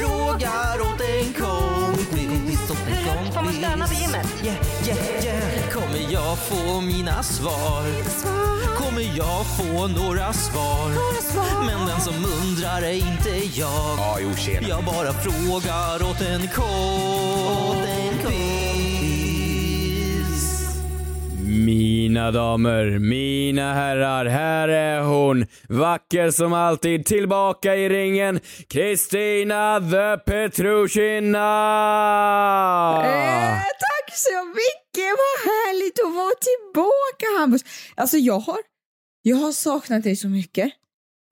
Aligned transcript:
Frågar 0.00 0.80
åt 0.80 1.00
en 1.00 1.32
kompis. 1.32 2.60
Får 3.34 3.42
man 3.42 3.52
stöna 3.52 3.86
på 3.86 3.94
gymmet? 3.94 4.26
Yeah, 4.44 4.56
yeah, 4.88 5.24
yeah. 5.24 5.70
Kommer 5.70 6.12
jag 6.12 6.38
få 6.38 6.80
mina 6.80 7.22
svar? 7.22 7.84
Kommer 8.76 9.16
jag 9.16 9.46
få 9.46 9.86
några 9.86 10.32
svar? 10.32 10.90
Men 11.66 11.86
den 11.86 12.00
som 12.00 12.14
undrar 12.14 12.82
är 12.82 12.92
inte 12.92 13.58
jag. 13.60 13.98
Jag 14.68 14.84
bara 14.84 15.12
frågar 15.12 16.10
åt 16.10 16.20
en 16.20 16.48
kompis. 16.48 17.69
Mina 21.64 22.30
damer, 22.30 22.98
mina 22.98 23.74
herrar, 23.74 24.24
här 24.26 24.68
är 24.68 25.00
hon, 25.00 25.46
vacker 25.68 26.30
som 26.30 26.52
alltid, 26.52 27.06
tillbaka 27.06 27.76
i 27.76 27.88
ringen, 27.88 28.40
Kristina 28.68 29.80
the 29.80 30.30
Petrushina! 30.30 31.46
Eh, 33.04 33.58
tack 33.62 34.16
så 34.16 34.44
mycket, 34.44 35.10
vad 35.20 35.52
härligt 35.52 35.98
att 36.04 36.14
vara 36.14 36.34
tillbaka 36.40 37.38
Hampus. 37.40 37.62
Alltså 37.94 38.16
jag 38.16 38.38
har, 38.38 38.58
jag 39.22 39.36
har 39.36 39.52
saknat 39.52 40.02
dig 40.02 40.16
så 40.16 40.28
mycket. 40.28 40.72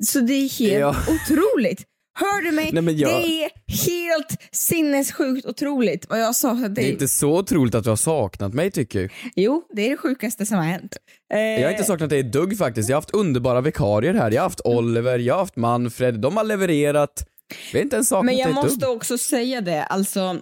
Så 0.04 0.20
det 0.20 0.32
är 0.32 0.58
helt 0.58 0.80
Ja. 0.80 0.94
otroligt. 1.08 1.82
Hör 2.20 2.42
du 2.42 2.52
mig? 2.52 2.70
Nej, 2.72 3.00
jag- 3.00 3.10
Det 3.22 3.44
är 3.44 3.50
helt 3.90 4.36
sinnessjukt 4.52 5.46
otroligt 5.46 6.06
vad 6.08 6.20
jag 6.20 6.26
har 6.26 6.32
saknat 6.32 6.74
Det 6.74 6.80
dig. 6.80 6.88
är 6.88 6.92
inte 6.92 7.08
så 7.08 7.38
otroligt 7.38 7.74
att 7.74 7.84
du 7.84 7.90
har 7.90 7.96
saknat 7.96 8.54
mig 8.54 8.70
tycker 8.70 9.00
jag. 9.00 9.10
Jo, 9.36 9.62
det 9.72 9.82
är 9.86 9.90
det 9.90 9.96
sjukaste 9.96 10.46
som 10.46 10.56
har 10.56 10.64
hänt. 10.64 10.96
Eh, 11.34 11.38
Jag 11.40 11.62
har 11.66 11.70
inte 11.70 11.84
saknat 11.84 12.10
dig 12.10 12.20
ett 12.20 12.32
dugg 12.32 12.58
faktiskt. 12.58 12.88
Jag 12.88 12.96
har 12.96 13.00
haft 13.02 13.10
underbara 13.14 13.60
vikarier 13.60 14.14
här. 14.14 14.30
Jag 14.30 14.42
har 14.42 14.46
haft 14.48 14.60
Oliver, 14.64 15.18
jag 15.18 15.34
har 15.34 15.40
haft 15.40 15.56
Manfred, 15.56 16.20
de 16.20 16.36
har 16.36 16.44
levererat. 16.44 17.24
Vi 17.72 17.78
har 17.78 17.82
inte 17.84 17.96
ens 17.96 18.08
saknat 18.08 18.24
Men 18.24 18.34
dig 18.34 18.44
jag 18.44 18.54
måste 18.54 18.86
dugg. 18.86 18.96
också 18.96 19.18
säga 19.18 19.60
det, 19.60 19.84
alltså 19.84 20.36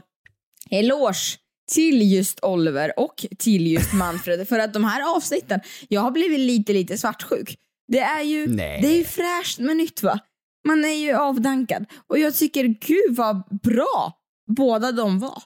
eloge 0.70 1.38
till 1.72 2.12
just 2.12 2.38
Oliver 2.44 2.98
och 3.00 3.27
till 3.38 3.66
just 3.66 3.92
Manfred 3.92 4.48
för 4.48 4.58
att 4.58 4.72
de 4.74 4.84
här 4.84 5.16
avsnitten, 5.16 5.60
jag 5.88 6.00
har 6.00 6.10
blivit 6.10 6.41
lite 6.41 6.72
lite 6.72 6.98
svartsjuk. 6.98 7.54
Det 7.88 7.98
är 8.00 8.22
ju, 8.22 8.47
Nej. 8.47 8.78
det 8.82 8.88
är 8.88 8.97
ju 8.97 9.04
fräscht 9.04 9.58
med 9.58 9.77
nytt 9.77 10.02
va? 10.02 10.19
Man 10.67 10.84
är 10.84 10.89
ju 10.95 11.12
avdankad 11.12 11.86
och 12.09 12.19
jag 12.19 12.34
tycker 12.34 12.64
gud 12.64 13.17
vad 13.17 13.42
bra 13.62 14.12
båda 14.56 14.92
de 14.92 15.19
var. 15.19 15.42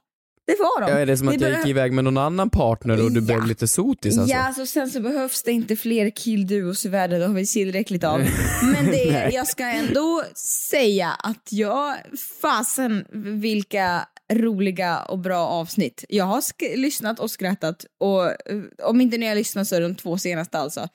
Det 0.47 0.57
var 0.59 0.81
de. 0.81 0.91
Ja, 0.91 0.99
är 0.99 1.07
det 1.07 1.17
som 1.17 1.29
att 1.29 1.39
Det 1.39 1.49
jag 1.49 1.59
gick 1.59 1.67
iväg 1.69 1.93
med 1.93 2.05
någon 2.05 2.19
annan 2.19 2.51
partner 2.51 3.05
och 3.05 3.13
du 3.13 3.21
Ja. 3.21 3.27
blev 3.27 3.47
lite 3.47 3.69
sotis 3.69 4.19
alltså? 4.19 4.37
Ja, 4.37 4.53
så 4.57 4.67
sen 4.67 4.91
så 4.91 5.01
behövs 5.01 5.43
det 5.43 5.53
inte 5.53 5.77
fler 5.77 6.11
killduos 6.11 6.87
i 6.87 6.89
världen, 6.89 7.21
det 7.21 7.27
har 7.27 7.35
vi 7.35 7.47
tillräckligt 7.47 8.05
av. 8.05 8.19
Men 8.75 8.87
det 8.87 9.09
är, 9.09 9.33
jag 9.33 9.47
ska 9.47 9.65
ändå 9.65 10.23
säga 10.71 11.11
att 11.11 11.49
jag, 11.51 11.97
fasen 12.43 13.05
vilka 13.41 14.07
roliga 14.33 14.99
och 15.03 15.19
bra 15.19 15.47
avsnitt. 15.47 16.05
Jag 16.09 16.25
har 16.25 16.43
lyssnat 16.77 17.19
och 17.21 17.31
skrattat 17.31 17.85
och 18.01 18.25
eh, 18.27 18.37
om 18.83 19.01
inte 19.01 19.19
ni 19.19 19.27
har 19.27 19.35
lyssnat 19.35 19.69
så 19.69 19.77
är 19.77 19.81
det 19.81 19.89
de 19.89 19.95
två 19.95 20.19
senaste 20.19 20.59
alltså. 20.59 20.89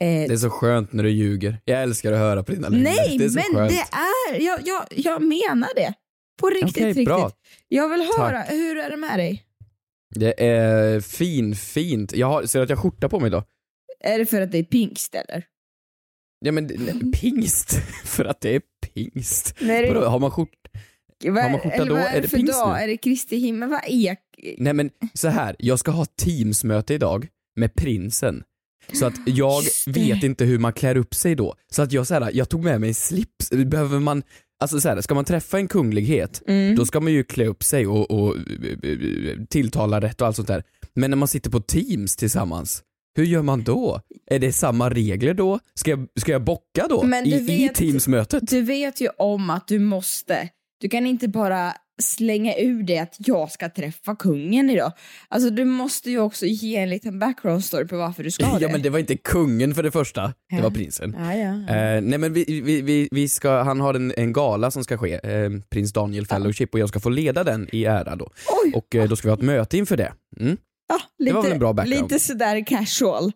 Eh, 0.00 0.06
Det 0.28 0.32
är 0.32 0.36
så 0.36 0.50
skönt 0.50 0.92
när 0.92 1.02
du 1.02 1.10
ljuger. 1.10 1.60
Jag 1.64 1.82
älskar 1.82 2.12
att 2.12 2.18
höra 2.18 2.42
på 2.42 2.52
dina 2.52 2.68
lögner. 2.68 2.84
nej, 2.84 3.18
det 3.18 3.24
är 3.24 3.30
men 3.34 3.42
skönt. 3.54 3.70
det 3.70 3.78
är, 4.36 4.40
jag, 4.40 4.60
jag, 4.64 4.84
jag 4.90 5.22
menar 5.22 5.68
det. 5.76 5.94
På 6.40 6.50
riktigt, 6.50 6.70
Okej, 6.76 6.86
riktigt. 6.86 7.04
bra. 7.04 7.30
Jag 7.68 7.88
vill 7.88 8.06
Tack. 8.08 8.18
höra, 8.18 8.42
hur 8.42 8.76
är 8.78 8.90
det 8.90 8.96
med 8.96 9.18
dig? 9.18 9.42
Det 10.14 10.44
är 10.46 11.00
fin, 11.00 11.54
fint. 11.56 12.14
Jag 12.14 12.26
har, 12.26 12.46
ser 12.46 12.58
du 12.58 12.62
att 12.62 12.70
jag 12.70 12.76
har 12.76 12.82
skjorta 12.82 13.08
på 13.08 13.20
mig 13.20 13.26
idag? 13.26 13.44
Är 14.00 14.18
det 14.18 14.26
för 14.26 14.40
att 14.40 14.52
det 14.52 14.58
är 14.58 14.64
pingst 14.64 15.14
eller? 15.14 15.44
Ja 16.44 16.52
men 16.52 16.64
nej, 16.66 17.12
pingst, 17.12 17.70
för 18.04 18.24
att 18.24 18.40
det 18.40 18.54
är 18.54 18.62
pingst. 18.94 19.54
Nej, 19.60 19.90
det- 19.92 20.06
har 20.08 20.18
man 20.18 20.30
skjort... 20.30 20.48
Vad, 21.24 21.42
Har 21.42 21.50
man 21.50 21.60
skjorta 21.60 21.84
då? 21.84 21.94
vad 21.94 22.02
Är 22.02 22.08
är 22.08 22.14
det 22.14 22.20
det 22.20 22.28
för 22.28 22.36
pingst 22.36 22.52
dag? 22.52 22.72
nu? 22.76 22.82
Är 22.82 22.88
det 22.88 22.96
Kristi 22.96 23.36
himmel? 23.36 23.68
Vad 23.68 23.80
är 23.88 24.16
Nej 24.58 24.72
men 24.72 24.90
så 25.14 25.28
här, 25.28 25.56
jag 25.58 25.78
ska 25.78 25.90
ha 25.90 26.04
teamsmöte 26.04 26.94
idag 26.94 27.28
med 27.56 27.74
prinsen. 27.74 28.42
Så 28.92 29.06
att 29.06 29.14
jag 29.26 29.62
vet 29.86 30.22
inte 30.22 30.44
hur 30.44 30.58
man 30.58 30.72
klär 30.72 30.96
upp 30.96 31.14
sig 31.14 31.34
då. 31.34 31.54
Så 31.70 31.82
att 31.82 31.92
jag 31.92 32.06
så 32.06 32.14
här, 32.14 32.30
jag 32.34 32.48
tog 32.48 32.64
med 32.64 32.80
mig 32.80 32.94
slips. 32.94 33.50
Behöver 33.50 33.98
man, 33.98 34.22
alltså 34.60 34.80
så 34.80 34.88
här, 34.88 35.00
ska 35.00 35.14
man 35.14 35.24
träffa 35.24 35.58
en 35.58 35.68
kunglighet, 35.68 36.42
Mm. 36.46 36.76
då 36.76 36.84
ska 36.86 37.00
man 37.00 37.12
ju 37.12 37.24
klä 37.24 37.46
upp 37.46 37.62
sig 37.64 37.86
och, 37.86 38.10
och 38.10 38.36
tilltala 39.48 40.00
rätt 40.00 40.20
och 40.20 40.26
allt 40.26 40.36
sånt 40.36 40.48
där. 40.48 40.62
Men 40.94 41.10
när 41.10 41.16
man 41.16 41.28
sitter 41.28 41.50
på 41.50 41.60
teams 41.60 42.16
tillsammans, 42.16 42.82
hur 43.16 43.24
gör 43.24 43.42
man 43.42 43.62
då? 43.62 44.00
Är 44.30 44.38
det 44.38 44.52
samma 44.52 44.90
regler 44.90 45.34
då? 45.34 45.58
Ska 45.74 45.90
jag, 45.90 46.06
ska 46.20 46.32
jag 46.32 46.44
bocka 46.44 46.86
då? 46.88 47.04
I, 47.24 47.64
I 47.64 47.68
teamsmötet? 47.74 48.42
Du 48.50 48.62
vet 48.62 49.00
ju 49.00 49.08
om 49.18 49.50
att 49.50 49.68
du 49.68 49.78
måste. 49.78 50.48
Du 50.80 50.88
kan 50.88 51.06
inte 51.06 51.28
bara 51.28 51.72
slänga 52.02 52.56
ur 52.56 52.82
det 52.82 52.98
att 52.98 53.16
jag 53.18 53.50
ska 53.50 53.68
träffa 53.68 54.16
kungen 54.16 54.70
idag. 54.70 54.92
Alltså 55.28 55.50
du 55.50 55.64
måste 55.64 56.10
ju 56.10 56.18
också 56.18 56.46
ge 56.46 56.76
en 56.76 56.90
liten 56.90 57.18
background 57.18 57.64
story 57.64 57.86
på 57.86 57.96
varför 57.96 58.24
du 58.24 58.30
ska 58.30 58.46
det. 58.58 58.62
Ja 58.62 58.68
men 58.72 58.82
det 58.82 58.90
var 58.90 58.98
inte 58.98 59.16
kungen 59.16 59.74
för 59.74 59.82
det 59.82 59.90
första, 59.90 60.34
det 60.50 60.62
var 60.62 60.70
prinsen. 60.70 61.16
Ja, 61.18 61.34
ja. 61.34 61.74
Eh, 61.74 62.02
nej 62.02 62.18
men 62.18 62.32
vi, 62.32 62.62
vi, 62.64 62.82
vi, 62.82 63.08
vi 63.10 63.28
ska, 63.28 63.62
han 63.62 63.80
har 63.80 63.94
en, 63.94 64.12
en 64.16 64.32
gala 64.32 64.70
som 64.70 64.84
ska 64.84 64.98
ske, 64.98 65.14
eh, 65.14 65.50
prins 65.70 65.92
Daniel 65.92 66.26
Fellowship 66.26 66.74
och 66.74 66.80
jag 66.80 66.88
ska 66.88 67.00
få 67.00 67.08
leda 67.08 67.44
den 67.44 67.68
i 67.72 67.84
ära 67.84 68.16
då. 68.16 68.30
Oj! 68.64 68.72
Och 68.74 68.94
eh, 68.94 69.08
då 69.08 69.16
ska 69.16 69.28
vi 69.28 69.30
ha 69.30 69.36
ett 69.36 69.44
möte 69.44 69.78
inför 69.78 69.96
det. 69.96 70.12
Mm. 70.40 70.56
ja, 70.88 71.00
lite, 71.18 71.34
var 71.34 71.42
väl 71.42 71.52
en 71.52 71.58
bra 71.58 71.72
background. 71.72 72.02
Lite 72.02 72.20
sådär 72.24 72.66
casual. 72.66 73.32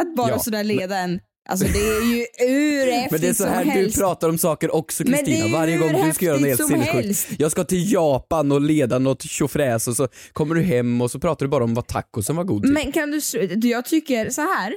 Att 0.00 0.16
bara 0.16 0.28
Ja, 0.28 0.38
sådär 0.38 0.64
leda 0.64 0.98
en, 0.98 1.20
alltså 1.48 1.66
det 1.66 1.78
är 1.78 2.04
ju 2.04 2.26
hur 2.38 2.92
häftigt 2.92 3.10
Men 3.12 3.20
det 3.20 3.28
är 3.28 3.32
så 3.32 3.46
här 3.46 3.82
du 3.82 3.92
pratar 3.92 4.28
om 4.28 4.38
saker 4.38 4.74
också 4.74 5.04
Kristina, 5.04 5.48
varje 5.58 5.76
gång 5.78 6.06
du 6.06 6.12
ska 6.12 6.24
göra 6.24 6.38
något 6.38 6.46
helt 6.46 6.66
sinnessjukt. 6.66 7.40
Jag 7.40 7.50
ska 7.50 7.64
till 7.64 7.92
Japan 7.92 8.52
och 8.52 8.60
leda 8.60 8.98
något 8.98 9.22
tjofräs 9.22 9.88
och 9.88 9.96
så 9.96 10.08
kommer 10.32 10.54
du 10.54 10.62
hem 10.62 11.00
och 11.00 11.10
så 11.10 11.20
pratar 11.20 11.46
du 11.46 11.50
bara 11.50 11.64
om 11.64 11.74
vad 11.74 11.86
tacosen 11.86 12.36
var 12.36 12.44
god 12.44 12.62
typ. 12.62 12.72
Men 12.72 12.92
kan 12.92 13.10
du, 13.10 13.68
jag 13.68 13.84
tycker 13.84 14.30
så 14.30 14.40
här. 14.40 14.74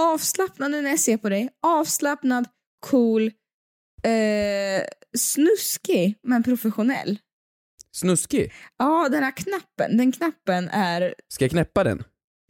avslappnad 0.00 0.70
när 0.70 0.90
jag 0.90 1.00
ser 1.00 1.16
på 1.16 1.28
dig, 1.28 1.48
avslappnad, 1.66 2.46
cool, 2.86 3.30
eh, 4.02 4.82
snuskig 5.18 6.14
men 6.22 6.42
professionell. 6.42 7.18
Snuskig? 7.92 8.52
Ja, 8.78 9.08
den 9.08 9.22
här 9.22 9.36
knappen, 9.36 9.96
den 9.96 10.12
knappen 10.12 10.68
är... 10.68 11.14
Ska 11.28 11.44
jag 11.44 11.50
knäppa 11.50 11.84
den? 11.84 12.02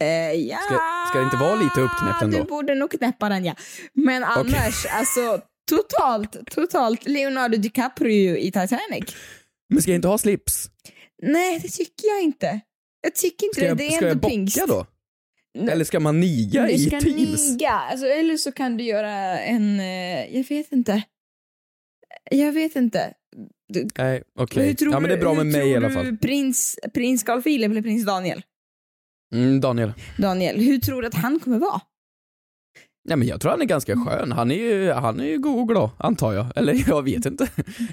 Eh, 0.03 0.31
ja, 0.33 0.57
Ska- 0.57 0.79
ska 1.09 1.17
det 1.19 1.23
inte 1.25 1.37
vara 1.37 1.55
lite 1.55 1.81
uppknäppt 1.81 2.21
ändå? 2.21 2.37
Du 2.37 2.43
borde 2.43 2.75
nog 2.75 2.91
knäppa 2.91 3.29
den 3.29 3.45
ja. 3.45 3.55
Men 3.93 4.23
annars, 4.23 4.85
alltså 4.91 5.41
totalt, 5.69 6.37
totalt 6.51 7.07
Leonardo 7.07 7.57
DiCaprio 7.57 8.37
i 8.37 8.45
Titanic. 8.45 9.15
Men 9.69 9.81
ska 9.81 9.91
jag 9.91 9.95
inte 9.95 10.07
ha 10.07 10.17
slips? 10.17 10.69
Nej, 11.21 11.59
det 11.59 11.67
tycker 11.67 12.07
jag 12.07 12.21
inte. 12.21 12.59
Jag 13.01 13.15
tycker 13.15 13.45
inte 13.45 13.55
Ska 13.55 13.61
det. 13.61 13.67
jag, 13.67 13.77
det 13.77 13.87
är 13.87 13.91
ska 13.91 14.07
jag 14.07 14.17
bocka 14.17 14.29
pingst. 14.29 14.67
då? 14.67 14.85
Eller 15.71 15.85
ska 15.85 15.99
man 15.99 16.19
niga 16.19 16.63
Du 16.63 16.69
i 16.69 16.79
ska 16.85 16.99
teams? 16.99 17.49
niga, 17.49 17.69
alltså, 17.71 18.05
eller 18.05 18.37
så 18.37 18.51
kan 18.51 18.77
du 18.77 18.83
göra 18.83 19.39
en, 19.39 19.79
eh, 19.79 20.35
jag 20.37 20.43
vet 20.49 20.71
inte. 20.71 21.03
Jag 22.31 22.51
vet 22.51 22.75
inte. 22.75 23.13
Du, 23.73 23.87
Nej, 23.97 24.23
okej. 24.39 24.75
tror 24.75 24.93
Ja 24.93 24.99
men 24.99 25.09
det 25.09 25.15
är 25.15 25.19
bra 25.19 25.33
med 25.33 25.45
mig 25.45 25.69
i 25.69 25.75
alla 25.75 25.89
fall. 25.89 26.17
Prins, 26.17 26.79
prins 26.93 27.23
Carl 27.23 27.41
Philip 27.41 27.71
eller 27.71 27.81
prins 27.81 28.05
Daniel? 28.05 28.43
Mm, 29.33 29.61
Daniel. 29.61 29.93
Daniel, 30.17 30.59
hur 30.59 30.77
tror 30.77 31.01
du 31.01 31.07
att 31.07 31.13
han 31.13 31.39
kommer 31.39 31.59
vara? 31.59 31.81
Nej 33.09 33.17
men 33.17 33.27
jag 33.27 33.41
tror 33.41 33.51
han 33.51 33.61
är 33.61 33.65
ganska 33.65 33.95
skön. 33.95 34.31
Han 34.31 34.51
är 34.51 34.55
ju, 34.55 34.91
han 34.91 35.19
är 35.19 35.25
ju 35.25 35.37
god 35.37 35.59
och 35.59 35.67
glad, 35.67 35.89
antar 35.97 36.33
jag. 36.33 36.45
Eller 36.55 36.83
jag 36.87 37.03
vet 37.03 37.25
inte. 37.25 37.47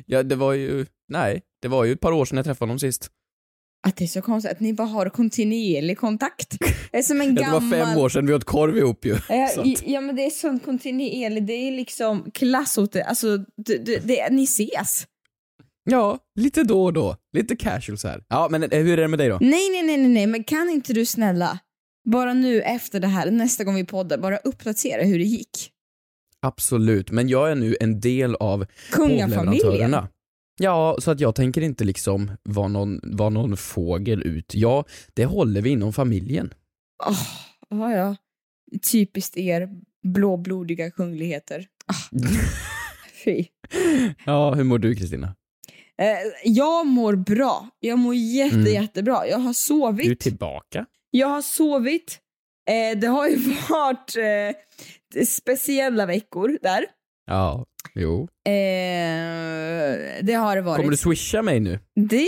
Ja, 0.06 0.23
det 0.23 0.35
var 0.37 0.53
ju, 0.53 0.87
nej, 1.09 1.43
det 1.62 1.69
var 1.69 1.85
ju 1.85 1.93
ett 1.93 2.00
par 2.00 2.12
år 2.12 2.25
sedan 2.25 2.37
jag 2.37 2.44
träffade 2.44 2.69
honom 2.69 2.79
sist. 2.79 3.11
Att 3.87 3.97
det 3.97 4.05
är 4.05 4.09
så 4.09 4.23
konstigt 4.23 4.53
att 4.53 4.61
ni 4.61 4.73
bara 4.73 4.87
har 4.87 5.09
kontinuerlig 5.09 5.99
kontakt. 5.99 6.56
Det 6.93 6.99
är 6.99 7.03
som 7.03 7.21
en 7.21 7.27
Ja, 7.27 7.33
det 7.35 7.41
gammal... 7.41 7.62
var 7.62 7.71
fem 7.71 7.99
år 7.99 8.09
sedan 8.09 8.27
vi 8.27 8.35
åt 8.35 8.44
korv 8.44 8.77
ihop 8.77 9.05
ju. 9.05 9.17
Ja, 9.29 9.49
Så 9.55 9.75
ja 9.85 10.00
men 10.00 10.17
det 10.17 10.27
är 10.27 10.31
sån 10.31 10.61
kontinuerlig, 10.61 11.47
det 11.47 11.53
är 11.53 11.73
liksom 11.73 12.31
klassot, 12.35 12.97
alltså 12.97 13.37
det, 13.37 13.79
det, 13.79 13.99
det, 13.99 14.31
ni 14.31 14.44
ses. 14.44 15.06
Ja, 15.91 16.19
lite 16.35 16.62
då 16.62 16.85
och 16.85 16.93
då. 16.93 17.17
Lite 17.33 17.56
casual 17.56 17.99
så 17.99 18.09
här. 18.09 18.25
Ja, 18.29 18.49
men 18.50 18.62
eh, 18.62 18.83
hur 18.83 18.93
är 18.93 19.03
det 19.03 19.09
med 19.09 19.19
dig 19.19 19.29
då? 19.29 19.38
Nej, 19.41 19.71
nej, 19.71 19.83
nej, 19.83 19.97
nej, 19.97 20.09
nej, 20.09 20.27
men 20.27 20.44
kan 20.44 20.69
inte 20.71 20.93
du 20.93 21.06
snälla, 21.06 21.59
bara 22.05 22.35
nu 22.35 22.62
efter 22.62 23.00
det 23.00 23.06
här, 23.06 23.31
nästa 23.31 23.65
gång 23.65 23.75
vi 23.75 23.85
poddar, 23.85 24.19
bara 24.19 24.37
uppdatera 24.37 25.05
hur 25.05 25.19
det 25.19 25.25
gick. 25.25 25.71
Absolut, 26.41 27.11
men 27.11 27.29
jag 27.29 27.50
är 27.50 27.55
nu 27.55 27.77
en 27.81 28.00
del 28.00 28.35
av 28.35 28.67
Kungafamiljen. 28.91 29.97
Ja, 30.59 30.97
så 30.99 31.11
att 31.11 31.21
jag 31.21 31.35
tänker 31.35 31.61
inte 31.61 31.85
liksom 31.85 32.31
vara 32.43 32.69
någon, 32.69 33.00
vara 33.03 33.31
någon 33.31 33.56
fågel 33.56 34.23
ut. 34.23 34.55
Ja, 34.55 34.85
det 35.15 35.25
håller 35.25 35.62
vi 35.62 35.71
inom 35.71 35.93
familjen. 35.93 36.55
Åh, 37.06 37.23
ja, 37.69 37.93
ja. 37.93 38.17
Typiskt 38.93 39.37
er 39.37 39.69
blåblodiga 40.03 40.91
kungligheter. 40.91 41.67
Ah. 41.87 42.19
Fy. 43.25 43.44
Ja, 44.27 44.55
hur 44.55 44.65
mår 44.65 44.79
du 44.79 44.94
Kristina? 44.94 45.35
Eh, 46.02 46.16
jag 46.44 46.87
mår 46.87 47.14
bra. 47.14 47.69
Jag 47.81 47.98
mår 47.98 48.14
jätte, 48.14 48.56
Mm. 48.56 48.72
jättebra. 48.72 49.26
Jag 49.28 49.38
har 49.38 49.52
sovit. 49.52 50.06
Du 50.06 50.12
är 50.12 50.16
tillbaka. 50.16 50.87
Jag 51.10 51.28
har 51.28 51.43
sovit. 51.43 52.19
Eh, 52.70 52.98
det 52.98 53.06
har 53.06 53.28
ju 53.28 53.37
varit 53.69 54.16
eh, 54.16 55.25
speciella 55.26 56.06
veckor 56.06 56.58
där. 56.62 56.84
Ja, 57.26 57.66
jo. 57.94 58.28
Det 60.22 60.32
har 60.32 60.56
det 60.56 60.62
varit. 60.62 60.76
Kommer 60.76 60.90
du 60.90 60.96
swisha 60.96 61.43
mig 61.43 61.60
nu? 61.60 61.78
Det 61.94 62.26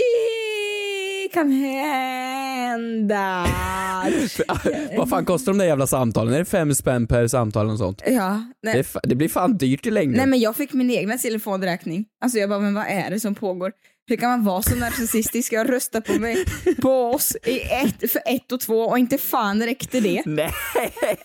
kan 1.33 1.51
hända. 1.51 2.48
Vad 4.97 5.09
fan 5.09 5.25
kostar 5.25 5.51
de 5.51 5.57
där 5.57 5.65
jävla 5.65 5.87
samtalen? 5.87 6.33
Är 6.33 6.39
det 6.39 6.45
fem 6.45 6.75
spänn 6.75 7.07
per 7.07 7.27
samtal 7.27 7.69
och 7.69 7.77
sånt? 7.77 8.01
ja. 8.07 8.43
Det, 8.61 8.87
det 9.03 9.15
blir 9.15 9.29
fan 9.29 9.57
dyrt 9.57 9.85
i 9.85 9.91
längden. 9.91 10.17
Nej 10.17 10.27
men 10.27 10.39
jag 10.39 10.55
fick 10.55 10.73
min 10.73 10.91
egna 10.91 11.17
telefonräkning. 11.17 12.05
Alltså 12.21 12.37
jag 12.37 12.49
bara, 12.49 12.59
men 12.59 12.73
vad 12.73 12.85
är 12.87 13.09
det 13.09 13.19
som 13.19 13.35
pågår? 13.35 13.71
Hur 14.09 14.15
kan 14.15 14.29
man 14.29 14.43
vara 14.43 14.61
så 14.61 14.75
narcissistisk? 14.75 15.53
Jag 15.53 15.69
röstar 15.69 16.01
på 16.01 16.13
mig, 16.13 16.45
på 16.81 16.91
oss 16.91 17.37
i 17.45 17.61
ett, 17.61 18.11
för 18.11 18.21
ett 18.25 18.51
och 18.51 18.59
två 18.59 18.79
och 18.79 18.99
inte 18.99 19.17
fan 19.17 19.63
räckte 19.63 19.99
det. 19.99 20.23
Nej! 20.25 20.51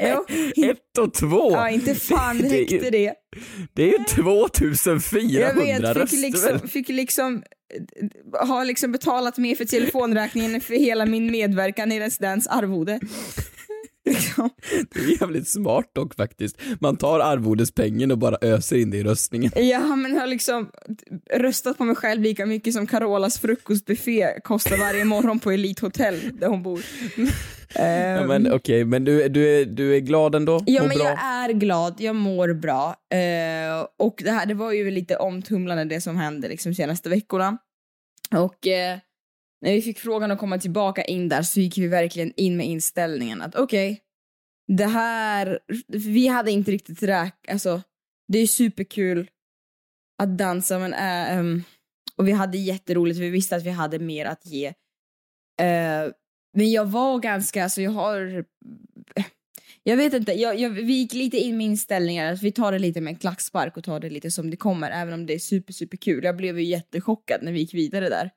Jo. 0.01 0.25
Ett 0.71 0.99
och 0.99 1.15
två! 1.15 1.53
Ja, 1.53 1.71
inte 1.71 1.95
fan 1.95 2.39
Det 2.39 2.49
räckte 2.49 2.91
det. 2.91 3.15
Det 3.75 3.83
är 3.83 3.99
ju 3.99 4.05
2400 4.05 5.41
Jag 5.41 5.55
vet, 5.55 5.81
röster 5.81 6.07
fick 6.07 6.21
liksom, 6.21 6.69
fick 6.69 6.89
liksom 6.89 7.43
eh, 8.35 8.49
har 8.49 8.65
liksom 8.65 8.93
betalat 8.93 9.39
mer 9.39 9.55
för 9.55 9.65
telefonräkningen 9.65 10.61
för 10.61 10.75
hela 10.75 11.07
min 11.07 11.31
medverkan 11.31 11.93
i 11.93 12.01
Let's 12.01 12.23
Dance 12.23 12.51
arvode. 12.51 13.01
Liksom. 14.05 14.51
Det 14.91 14.99
är 15.01 15.21
jävligt 15.21 15.49
smart 15.49 15.91
dock 15.95 16.15
faktiskt. 16.15 16.57
Man 16.81 16.97
tar 16.97 17.21
arvodespengen 17.21 18.11
och 18.11 18.19
bara 18.19 18.37
öser 18.41 18.77
in 18.77 18.91
det 18.91 18.97
i 18.97 19.03
röstningen. 19.05 19.53
Ja, 19.57 19.97
men 19.97 20.13
jag 20.15 20.21
har 20.21 20.27
liksom 20.27 20.71
röstat 21.35 21.79
på 21.79 21.85
mig 21.85 21.97
själv 21.97 22.23
lika 22.23 22.47
mycket 22.47 22.75
som 22.75 22.87
Carolas 22.87 23.39
frukostbuffé 23.39 24.41
kostar 24.45 24.77
varje 24.77 25.05
morgon 25.05 25.39
på 25.39 25.51
Elite 25.51 25.87
Hotel 25.87 26.31
där 26.41 26.49
hon 26.49 26.63
bor. 26.63 26.81
Ja, 27.75 28.27
men 28.27 28.53
okej, 28.53 28.85
men 28.85 29.05
du, 29.05 29.29
du, 29.29 29.61
är, 29.61 29.65
du 29.65 29.97
är 29.97 30.01
glad 30.01 30.35
ändå? 30.35 30.63
Ja 30.67 30.83
Mår 30.83 30.89
men 30.89 30.99
bra? 30.99 31.07
jag 31.07 31.19
är 31.19 31.53
glad, 31.53 31.95
jag 31.99 32.17
mår 32.17 32.55
bra. 32.55 32.97
Eh, 33.13 33.87
och 33.99 34.21
det 34.25 34.31
här 34.31 34.47
det 34.47 34.55
var 34.55 34.73
ju 34.73 34.91
lite 34.91 35.17
omtumlande 35.17 35.85
det 35.85 36.01
som 36.01 36.17
hände 36.17 36.49
liksom 36.49 36.75
senaste 36.75 37.09
veckorna. 37.09 37.59
Och 38.37 38.67
eh, 38.67 38.99
när 39.65 39.73
vi 39.73 39.83
fick 39.83 39.99
frågan 39.99 40.31
att 40.31 40.39
komma 40.39 40.59
tillbaka 40.59 41.05
in 41.05 41.29
där 41.29 41.43
så 41.43 41.61
gick 41.61 41.79
vi 41.79 41.89
verkligen 41.89 42.33
in 42.37 42.57
med 42.57 42.67
inställningen 42.67 43.43
att 43.43 43.55
okej, 43.55 44.01
det 44.69 44.87
här, 44.87 45.59
vi 45.89 46.27
hade 46.27 46.51
inte 46.51 46.71
riktigt 46.71 47.03
räknat, 47.03 47.51
alltså 47.51 47.83
det 48.29 48.39
är 48.39 48.47
superkul 48.47 49.31
att 50.23 50.39
dansa 50.39 50.79
men 50.79 50.95
äh, 50.95 51.39
um, 51.39 51.65
och 52.17 52.29
vi 52.29 52.33
hade 52.33 52.59
jätteroligt, 52.59 53.19
vi 53.19 53.31
visste 53.31 53.57
att 53.57 53.65
vi 53.65 53.71
hade 53.71 53.99
mer 53.99 54.27
att 54.27 54.47
ge. 54.47 54.69
Uh, 54.69 56.13
men 56.57 56.71
jag 56.71 56.87
var 56.87 57.19
ganska, 57.19 57.63
alltså 57.63 57.83
jag 57.83 57.91
har 57.91 58.45
jag 59.83 59.97
vet 59.97 60.15
inte, 60.15 60.33
jag, 60.33 60.59
jag, 60.59 60.71
vi 60.71 60.93
gick 60.93 61.13
lite 61.13 61.37
in 61.37 61.57
med 61.57 61.67
inställningar 61.67 62.33
att 62.33 62.43
vi 62.43 62.53
tar 62.53 62.73
det 62.73 62.79
lite 62.79 63.01
med 63.01 63.11
en 63.11 63.19
klackspark 63.19 63.77
och 63.77 63.85
tar 63.85 64.01
det 64.01 64.11
lite 64.11 64.31
som 64.31 64.51
det 64.51 64.57
kommer, 64.57 64.91
även 64.91 65.15
om 65.15 65.27
det 65.27 65.35
är 65.35 65.39
super, 65.39 65.73
super 65.73 65.97
kul. 65.97 66.25
Jag 66.25 66.37
blev 66.37 66.59
ju 66.59 66.65
jättechockad 66.65 67.43
när 67.43 67.53
vi 67.53 67.59
gick 67.59 67.75
vidare 67.75 68.09
där. 68.09 68.31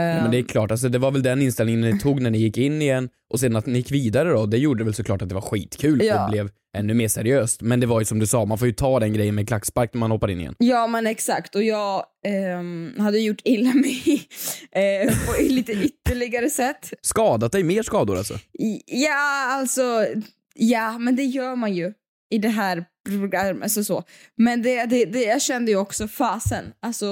Ja, 0.00 0.02
men 0.22 0.30
det 0.30 0.38
är 0.38 0.42
klart, 0.42 0.70
alltså, 0.70 0.88
det 0.88 0.98
var 0.98 1.10
väl 1.10 1.22
den 1.22 1.42
inställningen 1.42 1.80
ni 1.80 1.98
tog 1.98 2.20
när 2.20 2.30
ni 2.30 2.38
gick 2.38 2.58
in 2.58 2.82
igen 2.82 3.08
och 3.32 3.40
sen 3.40 3.56
att 3.56 3.66
ni 3.66 3.78
gick 3.78 3.90
vidare 3.90 4.28
då, 4.30 4.46
det 4.46 4.58
gjorde 4.58 4.84
väl 4.84 4.94
såklart 4.94 5.22
att 5.22 5.28
det 5.28 5.34
var 5.34 5.42
skitkul 5.42 6.02
Ja. 6.04 6.24
och 6.24 6.30
blev 6.30 6.50
ännu 6.76 6.94
mer 6.94 7.08
seriöst. 7.08 7.62
Men 7.62 7.80
det 7.80 7.86
var 7.86 8.00
ju 8.00 8.04
som 8.04 8.18
du 8.18 8.26
sa, 8.26 8.44
man 8.44 8.58
får 8.58 8.66
ju 8.68 8.74
ta 8.74 9.00
den 9.00 9.12
grejen 9.12 9.34
med 9.34 9.48
klackspark 9.48 9.94
när 9.94 9.98
man 9.98 10.10
hoppar 10.10 10.30
in 10.30 10.40
igen. 10.40 10.54
Ja 10.58 10.86
men 10.86 11.06
exakt 11.06 11.54
och 11.54 11.62
jag 11.62 12.04
ehm, 12.26 12.92
hade 12.98 13.18
gjort 13.18 13.40
illa 13.44 13.74
mig 13.74 14.02
eh, 14.72 15.08
på 15.26 15.42
lite 15.42 15.72
ytterligare 15.72 16.50
sätt. 16.50 16.92
Skadat 17.02 17.52
dig, 17.52 17.62
mer 17.62 17.82
skador 17.82 18.18
alltså? 18.18 18.34
Ja 18.86 19.46
alltså, 19.52 20.06
ja 20.54 20.98
men 20.98 21.16
det 21.16 21.24
gör 21.24 21.56
man 21.56 21.74
ju 21.74 21.92
i 22.30 22.38
det 22.38 22.48
här 22.48 22.84
programmet, 23.10 23.62
alltså 23.62 23.84
så. 23.84 24.04
Men 24.36 24.62
det, 24.62 24.86
det, 24.86 25.04
det, 25.04 25.22
jag 25.22 25.42
kände 25.42 25.70
ju 25.70 25.76
också 25.76 26.08
fasen, 26.08 26.64
alltså 26.82 27.06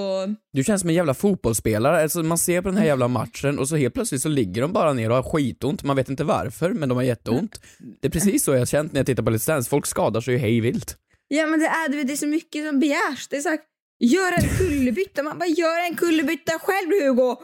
Du 0.52 0.64
känns 0.64 0.80
som 0.80 0.90
en 0.90 0.96
jävla 0.96 1.14
fotbollsspelare, 1.14 2.02
alltså 2.02 2.22
man 2.22 2.38
ser 2.38 2.62
på 2.62 2.68
den 2.68 2.76
här 2.76 2.86
jävla 2.86 3.08
matchen 3.08 3.58
och 3.58 3.68
så 3.68 3.76
helt 3.76 3.94
plötsligt 3.94 4.22
så 4.22 4.28
ligger 4.28 4.62
de 4.62 4.72
bara 4.72 4.92
ner 4.92 5.10
och 5.10 5.16
har 5.16 5.22
skitont, 5.22 5.82
man 5.82 5.96
vet 5.96 6.08
inte 6.08 6.24
varför 6.24 6.70
men 6.70 6.88
de 6.88 6.94
har 6.96 7.04
jätteont. 7.04 7.60
Det 8.00 8.08
är 8.08 8.12
precis 8.12 8.44
så 8.44 8.52
jag 8.52 8.58
har 8.58 8.66
känt 8.66 8.92
när 8.92 9.00
jag 9.00 9.06
tittar 9.06 9.22
på 9.22 9.30
Let's 9.30 9.46
Dance, 9.46 9.70
folk 9.70 9.86
skadar 9.86 10.20
sig 10.20 10.34
ju 10.34 10.40
hej 10.40 10.60
vilt. 10.60 10.96
Ja 11.28 11.46
men 11.46 11.60
det 11.60 11.66
är, 11.66 12.04
det 12.04 12.12
är 12.12 12.16
så 12.16 12.26
mycket 12.26 12.66
som 12.66 12.80
begärs. 12.80 13.28
Det 13.28 13.36
är 13.36 13.40
så 13.40 13.48
här, 13.48 13.58
gör 14.00 14.32
en 14.32 14.48
kullerbytta. 14.58 15.22
Man 15.22 15.38
bara, 15.38 15.48
gör 15.48 15.86
en 15.90 15.96
kullerbytta 15.96 16.52
själv 16.58 16.90
Hugo! 16.90 17.36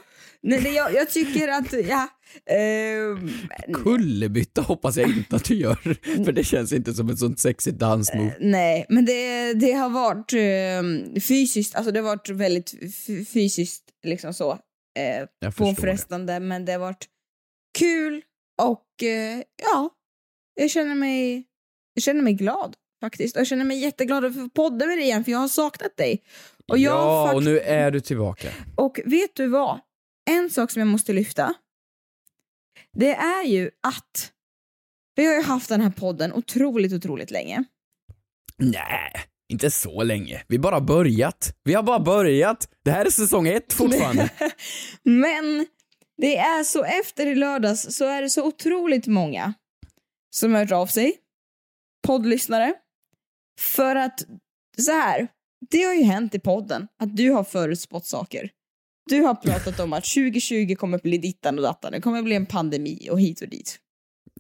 Nej, 0.43 0.61
det, 0.61 0.71
jag, 0.71 0.95
jag 0.95 1.11
tycker 1.11 1.49
att, 1.49 1.73
ja. 1.73 2.09
Ehm, 2.47 3.31
Kullerbytta 3.73 4.63
hoppas 4.63 4.97
jag 4.97 5.09
inte 5.09 5.37
att 5.37 5.45
du 5.45 5.55
gör, 5.55 5.75
för 6.25 6.33
det 6.33 6.45
känns 6.45 6.73
inte 6.73 6.95
som 6.95 7.09
ett 7.09 7.19
sånt 7.19 7.41
sexigt 7.41 7.79
dansmove. 7.79 8.37
nej, 8.41 8.87
men 8.89 9.05
det, 9.05 9.53
det 9.55 9.73
har 9.73 9.91
varit 9.91 10.33
eh, 10.33 11.21
fysiskt, 11.21 11.75
alltså 11.75 11.93
det 11.93 12.01
har 12.01 12.07
varit 12.07 12.29
väldigt 12.29 12.75
fysiskt 13.29 13.83
liksom 14.07 14.35
så. 14.35 14.59
Jag 15.39 15.55
förstår 15.55 16.27
det. 16.27 16.41
men 16.41 16.65
det 16.65 16.73
har 16.73 16.79
varit 16.79 17.09
kul 17.79 18.23
och 18.63 19.03
eh, 19.03 19.43
ja, 19.63 19.91
jag 20.55 20.71
känner 20.71 20.95
mig, 20.95 21.45
jag 21.95 22.03
känner 22.03 22.23
mig 22.23 22.33
glad 22.33 22.77
faktiskt. 23.01 23.37
Och 23.37 23.41
jag 23.41 23.47
känner 23.47 23.65
mig 23.65 23.79
jätteglad 23.79 24.25
att 24.25 24.35
få 24.35 24.49
podda 24.49 24.87
med 24.87 24.99
dig 24.99 25.05
igen 25.05 25.25
för 25.25 25.33
jag 25.33 25.39
har 25.39 25.49
saknat 25.49 25.97
dig. 25.97 26.23
Och 26.69 26.79
ja, 26.79 27.35
och 27.35 27.43
nu 27.43 27.59
är 27.59 27.91
du 27.91 28.01
tillbaka. 28.01 28.49
Och 28.75 29.01
vet 29.05 29.35
du 29.35 29.47
vad? 29.47 29.81
En 30.31 30.51
sak 30.51 30.71
som 30.71 30.81
jag 30.81 30.87
måste 30.87 31.13
lyfta. 31.13 31.55
Det 32.99 33.15
är 33.15 33.45
ju 33.45 33.71
att 33.83 34.33
vi 35.15 35.27
har 35.27 35.35
ju 35.35 35.43
haft 35.43 35.69
den 35.69 35.81
här 35.81 35.91
podden 35.91 36.33
otroligt, 36.33 36.93
otroligt 36.93 37.31
länge. 37.31 37.65
Nej, 38.59 39.13
inte 39.53 39.71
så 39.71 40.03
länge. 40.03 40.43
Vi 40.49 40.57
har 40.57 40.63
bara 40.63 40.81
börjat. 40.81 41.55
Vi 41.65 41.75
har 41.75 41.83
bara 41.83 42.01
börjat. 42.01 42.69
Det 42.85 42.91
här 42.91 43.05
är 43.05 43.11
säsong 43.11 43.49
ett 43.49 43.73
fortfarande. 43.73 44.31
Men 45.03 45.67
det 46.17 46.37
är 46.37 46.65
så 46.65 46.85
efter 46.85 47.27
i 47.27 47.35
lördags 47.35 47.97
så 47.97 48.05
är 48.05 48.23
det 48.23 48.31
så 48.31 48.47
otroligt 48.47 49.07
många 49.07 49.55
som 50.31 50.53
har 50.53 50.61
hört 50.61 50.73
av 50.73 50.87
sig. 50.87 51.17
Poddlyssnare. 52.07 52.75
För 53.61 53.97
att 53.97 54.25
så 54.79 54.93
här, 54.93 55.29
det 55.71 55.83
har 55.83 55.95
ju 55.95 56.03
hänt 56.03 56.35
i 56.35 56.41
podden 56.41 56.89
att 57.03 57.17
du 57.17 57.31
har 57.31 57.45
förutspått 57.45 58.07
saker. 58.07 58.51
Du 59.11 59.21
har 59.21 59.35
pratat 59.35 59.81
om 59.81 59.93
att 59.93 60.05
2020 60.05 60.75
kommer 60.75 60.99
bli 60.99 61.19
dittan 61.19 61.59
och 61.59 61.63
dattan. 61.63 61.93
Det 61.93 62.01
kommer 62.01 62.23
bli 62.23 62.35
en 62.35 62.47
pandemi 62.47 63.09
och 63.11 63.21
hit 63.21 63.41
och 63.41 63.49
dit. 63.49 63.79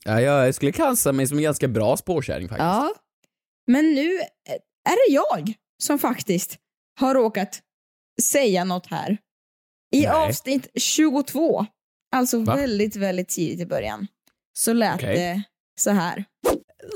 ja, 0.05 0.21
jag 0.21 0.55
skulle 0.55 0.73
klassa 0.73 1.13
mig 1.13 1.27
som 1.27 1.37
en 1.37 1.43
ganska 1.43 1.69
bra 1.69 1.97
spårkärring 1.97 2.49
faktiskt. 2.49 2.65
Ja. 2.65 2.95
Men 3.67 3.95
nu 3.95 4.15
är 4.89 5.09
det 5.09 5.15
jag 5.15 5.53
som 5.83 5.99
faktiskt 5.99 6.59
har 7.01 7.15
råkat 7.15 7.63
säga 8.23 8.65
något 8.65 8.87
här. 8.87 9.19
I 9.95 10.01
Nej. 10.01 10.09
avsnitt 10.09 10.69
22, 10.75 11.67
alltså 12.17 12.39
Va? 12.39 12.57
väldigt, 12.57 12.97
väldigt 12.97 13.29
tidigt 13.29 13.61
i 13.61 13.67
början, 13.67 14.07
så 14.53 14.73
lät 14.73 14.95
Okej. 14.95 15.15
det 15.17 15.43
så 15.81 15.91
här. 15.91 16.25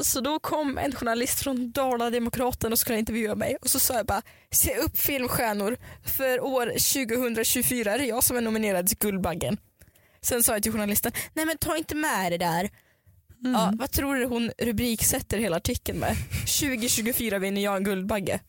Så 0.02 0.20
då 0.20 0.38
kom 0.38 0.78
en 0.78 0.92
journalist 0.94 1.40
från 1.40 1.72
Dala-Demokraten 1.72 2.72
och 2.72 2.78
skulle 2.78 2.98
intervjua 2.98 3.34
mig 3.34 3.56
och 3.60 3.70
så 3.70 3.78
sa 3.78 3.94
jag 3.94 4.06
bara 4.06 4.22
se 4.50 4.76
upp 4.78 4.98
filmstjärnor 4.98 5.76
för 6.04 6.40
år 6.40 6.66
2024 6.66 7.94
är 7.94 7.98
det 7.98 8.04
jag 8.04 8.24
som 8.24 8.36
är 8.36 8.40
nominerad 8.40 8.86
till 8.86 8.98
Guldbaggen. 8.98 9.56
Sen 10.22 10.42
sa 10.42 10.52
jag 10.52 10.62
till 10.62 10.72
journalisten, 10.72 11.12
nej 11.34 11.46
men 11.46 11.58
ta 11.58 11.76
inte 11.76 11.94
med 11.94 12.32
det 12.32 12.38
där. 12.38 12.70
Ja, 13.46 13.72
vad 13.78 13.90
tror 13.90 14.14
du 14.16 14.24
hon 14.26 14.50
rubriksätter 14.58 15.38
hela 15.38 15.56
artikeln 15.56 15.98
med? 15.98 16.16
2024 16.60 17.38
vinner 17.38 17.64
jag 17.64 17.76
en 17.76 17.84
Guldbagge. 17.84 18.40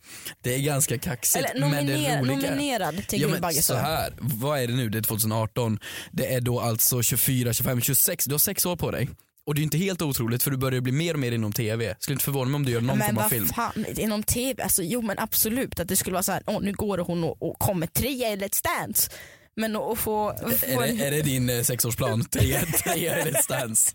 Det 0.41 0.55
är 0.55 0.59
ganska 0.59 0.97
kaxigt. 0.97 1.45
Eller 1.49 1.67
men 1.69 1.87
det 1.87 1.93
är- 1.93 2.21
nominerad 2.21 3.07
till 3.07 3.21
Ja, 3.21 3.27
Guldbagge 3.27 3.61
så 3.61 3.73
här, 3.75 4.13
vad 4.19 4.59
är 4.59 4.67
det 4.67 4.73
nu? 4.73 4.89
Det 4.89 4.97
är 4.97 5.01
2018. 5.01 5.79
Det 6.11 6.33
är 6.33 6.41
då 6.41 6.59
alltså 6.59 7.01
24, 7.03 7.53
25, 7.53 7.81
26. 7.81 8.25
Du 8.25 8.31
har 8.33 8.39
sex 8.39 8.65
år 8.65 8.75
på 8.75 8.91
dig. 8.91 9.09
Och 9.47 9.55
det 9.55 9.61
är 9.61 9.63
inte 9.63 9.77
helt 9.77 10.01
otroligt 10.01 10.43
för 10.43 10.51
du 10.51 10.57
börjar 10.57 10.81
bli 10.81 10.91
mer 10.91 11.13
och 11.13 11.19
mer 11.19 11.31
inom 11.31 11.53
TV. 11.53 11.95
Skulle 11.99 12.13
inte 12.13 12.25
förvåna 12.25 12.49
mig 12.51 12.55
om 12.55 12.65
du 12.65 12.71
gör 12.71 12.81
någon 12.81 12.97
men 12.97 13.07
form 13.07 13.17
av 13.17 13.23
vad 13.23 13.31
film. 13.31 13.47
fan, 13.47 13.85
inom 13.97 14.23
TV, 14.23 14.63
alltså, 14.63 14.83
jo 14.83 15.01
men 15.01 15.19
absolut 15.19 15.79
att 15.79 15.87
det 15.87 15.95
skulle 15.95 16.13
vara 16.13 16.23
så 16.23 16.31
här, 16.31 16.43
åh 16.45 16.61
nu 16.61 16.71
går 16.71 16.97
hon 16.97 17.23
och, 17.23 17.41
och 17.49 17.59
kommer 17.59 17.87
trea 17.87 18.33
i 18.33 18.35
Let's 18.35 18.63
Dance. 18.63 19.11
Men 19.57 19.75
att 19.75 19.99
få... 19.99 20.33
få 20.59 20.81
Är 20.81 20.87
en- 20.87 20.97
det, 20.97 21.05
är 21.05 21.11
det 21.11 21.21
din 21.21 21.49
eh, 21.49 21.61
sexårsplan? 21.61 22.25
Tre, 22.31 22.59
tre 22.83 23.07
är 23.07 23.25
Let's 23.25 23.49
Dance. 23.49 23.91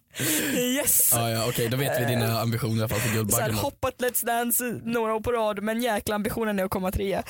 Yes! 0.56 1.10
Ja, 1.14 1.30
ja, 1.30 1.48
okej, 1.48 1.68
då 1.68 1.76
vet 1.76 2.00
vi 2.00 2.04
dina 2.04 2.40
ambitioner 2.40 2.76
i 2.76 2.78
alla 2.78 2.88
fall 2.88 3.00
för 3.00 3.14
Guldbaggen. 3.14 3.54
hoppat 3.54 3.94
Let's 3.98 4.26
Dance 4.26 4.80
några 4.84 5.14
år 5.14 5.20
på 5.20 5.32
rad 5.32 5.62
men 5.62 5.82
jäkla 5.82 6.14
ambitionen 6.14 6.58
är 6.58 6.64
att 6.64 6.70
komma 6.70 6.92
trea. 6.92 7.22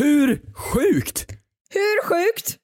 Hur 0.00 0.42
sjukt 0.54 1.26
Hur 1.70 2.02
sjukt? 2.04 2.56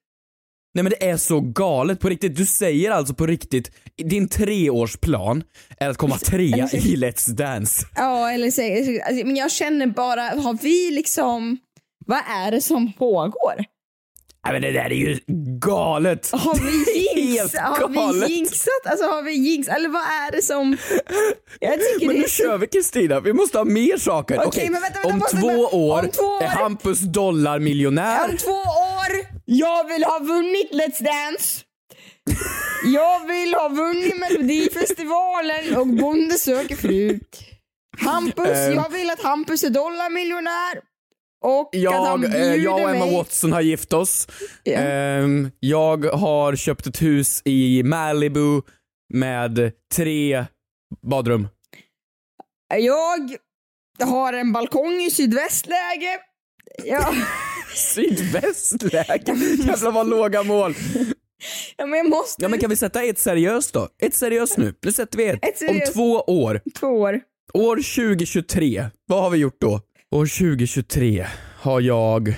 Nej 0.75 0.83
men 0.85 0.91
det 0.91 1.09
är 1.11 1.17
så 1.17 1.41
galet 1.41 2.01
på 2.01 2.09
riktigt. 2.09 2.37
Du 2.37 2.47
säger 2.47 2.91
alltså 2.91 3.15
på 3.15 3.27
riktigt, 3.27 3.71
din 3.97 4.29
treårsplan 4.29 5.43
är 5.79 5.89
att 5.89 5.97
komma 5.97 6.19
trea 6.19 6.69
i 6.73 6.97
Let's 6.97 7.31
Dance. 7.31 7.87
Ja, 7.97 8.31
eller 8.33 8.51
så, 8.51 8.63
alltså, 9.09 9.27
men 9.27 9.37
jag 9.37 9.53
känner 9.53 9.87
bara, 9.87 10.23
har 10.23 10.59
vi 10.63 10.91
liksom, 10.91 11.59
vad 12.07 12.19
är 12.29 12.51
det 12.51 12.61
som 12.61 12.93
pågår? 12.93 13.55
Nej 14.45 14.53
men 14.53 14.63
det 14.63 14.73
där 14.73 14.85
är 14.85 14.95
ju 14.95 15.19
galet. 15.61 16.31
Har 16.33 16.55
vi, 16.55 17.01
jinx, 17.35 17.55
har 17.55 18.13
vi 18.29 18.35
jinxat? 18.35 18.67
Alltså 18.87 19.07
har 19.07 19.23
vi 19.23 19.33
jinx, 19.33 19.69
eller 19.69 19.89
vad 19.89 20.03
är 20.03 20.33
det 20.33 20.43
som... 20.43 20.77
Jag 21.61 21.73
tycker 21.73 22.07
Men 22.07 22.09
det 22.09 22.15
nu 22.19 22.25
är 22.25 22.29
så... 22.29 22.43
kör 22.43 22.59
vi 22.59 22.67
Kristina, 22.67 23.21
vi 23.21 23.33
måste 23.33 23.59
ha 23.59 23.65
mer 23.65 23.97
saker. 23.99 24.35
Okej, 24.35 24.47
Okej, 24.49 24.71
men 24.71 24.83
vänta, 24.83 24.99
vänta, 24.99 25.09
om, 25.15 25.19
måste- 25.19 25.37
två 25.37 25.47
men- 25.47 25.81
år 25.81 25.99
om 26.03 26.11
två 26.11 26.23
år- 26.23 26.43
är 26.43 26.49
Hampus 26.49 27.01
dollarmiljonär. 27.01 28.31
Om 28.31 28.37
två 28.37 28.51
jag 29.59 29.89
vill 29.89 30.05
ha 30.05 30.19
vunnit 30.19 30.71
Let's 30.73 31.03
Dance. 31.05 31.65
Jag 32.85 33.27
vill 33.27 33.55
ha 33.55 33.69
vunnit 33.69 34.19
Melodifestivalen 34.21 35.77
och 35.77 35.87
Bonde 35.87 36.35
söker 36.39 36.77
fru. 36.77 37.21
Hampus, 37.99 38.49
Ehm. 38.49 38.75
jag 38.75 38.89
vill 38.91 39.11
att 39.11 39.23
Hampus 39.23 39.65
är 39.65 39.71
dollarmiljonär. 39.71 40.81
Och 41.45 41.77
att 41.77 41.83
han 41.83 41.83
Jag, 41.83 42.21
bjuder 42.21 42.51
eh, 42.53 42.55
jag 42.65 42.75
och 42.75 42.91
Emma 42.91 43.05
mig. 43.07 43.15
Watson 43.17 43.53
har 43.53 43.61
gift 43.61 43.93
oss. 43.93 44.29
Ehm, 44.65 45.51
jag 45.61 46.05
har 46.05 46.57
köpt 46.57 46.87
ett 46.87 47.03
hus 47.03 47.43
i 47.45 47.83
Malibu 47.83 48.63
med 49.15 49.73
tre 49.95 50.45
badrum. 51.07 51.49
Jag 52.79 53.37
har 54.07 54.33
en 54.33 54.53
balkong 54.53 55.01
i 55.01 55.11
sydvästläge. 55.11 56.19
Ja. 56.85 57.15
Sydvästläge. 57.75 59.33
Jävlar 59.67 59.91
vad 59.91 60.09
låga 60.09 60.43
mål. 60.43 60.75
ja, 61.77 61.87
men 61.87 61.99
jag 61.99 62.09
måste... 62.11 62.43
Ja 62.43 62.49
men 62.49 62.59
kan 62.59 62.71
vi 62.71 62.77
sätta 62.77 63.03
ett 63.03 63.19
seriöst 63.19 63.73
då? 63.73 63.89
Ett 64.03 64.15
seriöst 64.15 64.59
nu. 64.59 64.75
Nu 64.83 64.93
sätter 64.93 65.19
vi 65.19 65.27
ett. 65.29 65.45
Ett 65.45 65.59
seriöst. 65.59 65.89
Om 65.89 65.95
två 65.95 66.21
år. 66.43 66.61
Två 66.81 66.87
år. 66.87 67.21
År 67.55 67.77
2023. 67.77 68.87
Vad 69.07 69.23
har 69.23 69.31
vi 69.31 69.39
gjort 69.39 69.61
då? 69.61 69.81
År 70.11 70.27
2023 70.27 71.27
har 71.61 71.81
jag 71.81 72.35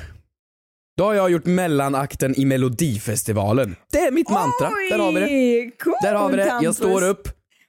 då 0.96 1.04
har 1.04 1.14
jag 1.14 1.30
gjort 1.30 1.46
mellanakten 1.46 2.40
i 2.40 2.44
melodifestivalen. 2.44 3.76
Det 3.92 3.98
är 3.98 4.10
mitt 4.10 4.30
mantra. 4.30 4.70
Där 4.90 4.98
har 4.98 5.12
vi 5.12 5.20
det. 5.20 5.26
Oj, 5.26 5.70
Coolt, 5.78 5.96
Där 6.02 6.14
har 6.14 6.30
vi 6.30 6.36
det. 6.36 6.58
Jag 6.62 6.74
står 6.74 7.08
upp. 7.08 7.28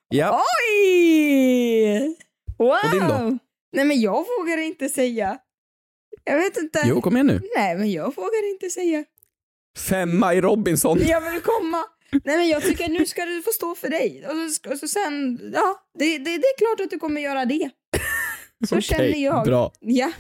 Ja. 0.09 0.41
Oj! 0.61 2.15
Wow! 2.57 2.67
Och 2.67 2.91
din 2.91 3.07
då? 3.07 3.37
Nej 3.73 3.85
men 3.85 4.01
jag 4.01 4.25
vågar 4.39 4.57
inte 4.57 4.89
säga. 4.89 5.37
Jag 6.25 6.37
vet 6.37 6.57
inte. 6.57 6.81
Jo, 6.85 7.01
kom 7.01 7.15
igen 7.15 7.27
nu. 7.27 7.41
Nej 7.57 7.75
men 7.75 7.91
jag 7.91 8.15
vågar 8.15 8.51
inte 8.53 8.69
säga. 8.69 9.03
Femma 9.89 10.33
i 10.33 10.41
Robinson. 10.41 10.99
Jag 11.07 11.31
vill 11.31 11.41
komma. 11.41 11.83
Nej 12.23 12.37
men 12.37 12.47
jag 12.47 12.63
tycker 12.63 12.89
nu 12.89 13.05
ska 13.05 13.25
du 13.25 13.41
få 13.41 13.51
stå 13.51 13.75
för 13.75 13.89
dig. 13.89 14.25
Och 14.27 14.51
så, 14.51 14.71
och 14.71 14.77
så 14.77 14.87
sen, 14.87 15.39
ja, 15.53 15.75
det, 15.99 16.17
det, 16.17 16.23
det 16.37 16.47
är 16.47 16.57
klart 16.57 16.85
att 16.85 16.89
du 16.91 16.99
kommer 16.99 17.21
göra 17.21 17.45
det. 17.45 17.69
Så 18.69 18.75
Okej, 18.75 18.81
känner 18.81 19.23
jag. 19.23 19.45
bra. 19.45 19.71
Ja. 19.79 20.11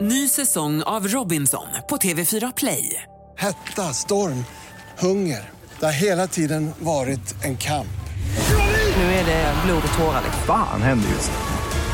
Ny 0.00 0.28
säsong 0.28 0.82
av 0.82 1.08
Robinson 1.08 1.66
på 1.88 1.96
TV4 1.96 2.52
Play. 2.56 3.02
Hetta, 3.36 3.82
storm, 3.82 4.44
hunger. 4.98 5.50
Det 5.80 5.84
har 5.86 5.92
hela 5.92 6.26
tiden 6.26 6.70
varit 6.78 7.44
en 7.44 7.56
kamp. 7.56 7.86
Nu 8.96 9.02
är 9.02 9.24
det 9.26 9.54
blod 9.66 9.82
och 9.92 9.98
tårar. 9.98 10.22
liksom. 10.24 10.42
Fan 10.46 10.82
händer 10.82 11.08
just 11.08 11.30
nu. 11.30 11.49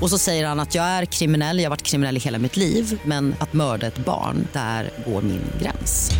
Och 0.00 0.10
så 0.10 0.18
säger 0.18 0.46
han 0.46 0.60
att 0.60 0.74
jag 0.74 0.84
är 0.84 1.04
kriminell, 1.04 1.58
jag 1.58 1.64
har 1.64 1.70
varit 1.70 1.82
kriminell 1.82 2.16
i 2.16 2.20
hela 2.20 2.38
mitt 2.38 2.56
liv 2.56 3.00
men 3.04 3.34
att 3.38 3.52
mörda 3.52 3.86
ett 3.86 3.98
barn, 3.98 4.48
där 4.52 4.90
går 5.06 5.22
min 5.22 5.42
gräns. 5.60 6.10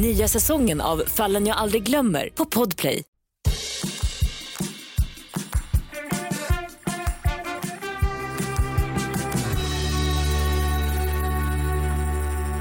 Nya 0.00 0.28
säsongen 0.28 0.80
av 0.80 1.02
Fallen 1.06 1.46
jag 1.46 1.56
aldrig 1.56 1.82
glömmer 1.82 2.28
på 2.34 2.44
Podplay. 2.44 3.02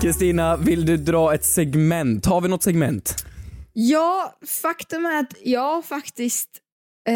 Kristina, 0.01 0.57
vill 0.57 0.85
du 0.85 0.97
dra 0.97 1.33
ett 1.33 1.45
segment? 1.45 2.25
Har 2.25 2.41
vi 2.41 2.47
något 2.47 2.63
segment? 2.63 3.25
Ja, 3.73 4.35
faktum 4.61 5.05
är 5.05 5.19
att 5.19 5.33
jag 5.43 5.85
faktiskt 5.85 6.49
eh, 7.07 7.13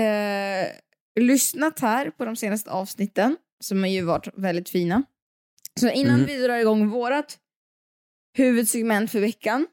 lyssnat 1.19 1.79
här 1.79 2.09
på 2.09 2.25
de 2.25 2.35
senaste 2.35 2.71
avsnitten 2.71 3.37
som 3.63 3.79
har 3.83 3.87
ju 3.89 4.01
varit 4.01 4.27
väldigt 4.37 4.69
fina. 4.69 5.03
Så 5.79 5.89
innan 5.89 6.15
Mm. 6.15 6.25
vi 6.25 6.37
drar 6.47 6.55
igång 6.57 6.89
vårat 6.89 7.37
huvudsegment 8.37 9.11
för 9.11 9.19
veckan 9.19 9.67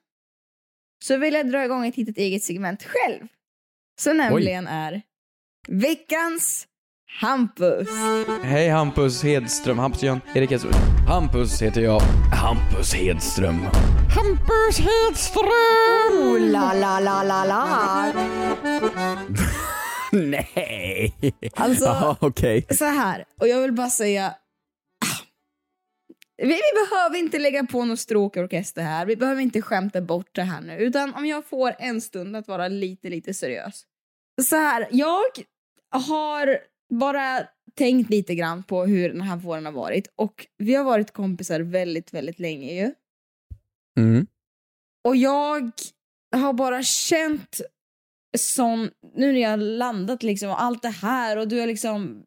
så 1.04 1.16
vill 1.16 1.34
jag 1.34 1.50
dra 1.50 1.64
igång 1.64 1.86
ett 1.86 1.96
litet 1.96 2.16
eget 2.18 2.42
segment 2.44 2.82
själv. 2.84 3.26
Som 4.00 4.16
nämligen 4.16 4.66
är 4.66 5.02
veckans 5.68 6.66
Hampus. 7.20 7.88
Hej 8.42 8.68
Hampus 8.68 9.22
Hedström, 9.22 9.78
Hampus 9.78 10.02
Jan 10.02 10.20
Erik 10.34 10.50
Hedström. 10.50 10.72
Hampus 11.08 11.62
heter 11.62 11.80
jag. 11.80 12.00
Hampus 12.34 12.94
Hedström. 12.94 13.56
Hampus 14.16 14.78
Hedström! 14.78 16.18
Oh, 16.18 16.40
la, 16.40 16.72
la, 16.72 17.00
la, 17.00 17.22
la, 17.22 17.44
la. 17.44 18.12
Nej! 20.56 21.14
Alltså- 21.54 21.84
Jaha, 21.84 22.16
okej. 22.20 22.66
Så 22.70 22.84
här, 22.84 23.24
och 23.40 23.48
jag 23.48 23.60
vill 23.62 23.72
bara 23.72 23.90
säga... 23.90 24.26
ah, 25.04 25.24
Vi, 26.36 26.46
vi 26.46 26.60
behöver 26.90 27.18
inte 27.18 27.38
lägga 27.38 27.66
på 27.66 27.84
någon 27.84 27.96
stråkorkester 27.96 28.82
här, 28.82 29.06
vi 29.06 29.16
behöver 29.16 29.42
inte 29.42 29.62
skämta 29.62 30.00
bort 30.00 30.28
det 30.34 30.42
här 30.42 30.60
nu, 30.60 30.76
utan 30.76 31.14
om 31.14 31.26
jag 31.26 31.46
får 31.46 31.74
en 31.78 32.00
stund 32.00 32.36
att 32.36 32.48
vara 32.48 32.68
lite, 32.68 33.08
lite 33.08 33.34
seriös. 33.34 33.82
Så 34.42 34.56
här, 34.56 34.88
jag 34.90 35.22
har 35.90 36.58
bara 36.94 37.46
tänkt 37.76 38.10
lite 38.10 38.34
grann 38.34 38.62
på 38.62 38.84
hur 38.84 39.08
den 39.08 39.20
här 39.20 39.36
våren 39.36 39.64
har 39.66 39.72
varit 39.72 40.08
och 40.16 40.46
vi 40.58 40.74
har 40.74 40.84
varit 40.84 41.12
kompisar 41.12 41.60
väldigt, 41.60 42.14
väldigt 42.14 42.38
länge 42.38 42.72
ju. 42.72 42.92
Mm. 43.98 44.26
Och 45.08 45.16
jag 45.16 45.70
har 46.36 46.52
bara 46.52 46.82
känt 46.82 47.60
sån, 48.38 48.90
nu 49.16 49.32
när 49.32 49.40
jag 49.40 49.50
har 49.50 49.56
landat 49.56 50.22
liksom 50.22 50.50
och 50.50 50.62
allt 50.62 50.82
det 50.82 50.88
här 50.88 51.36
och 51.36 51.48
du 51.48 51.60
har 51.60 51.66
liksom, 51.66 52.22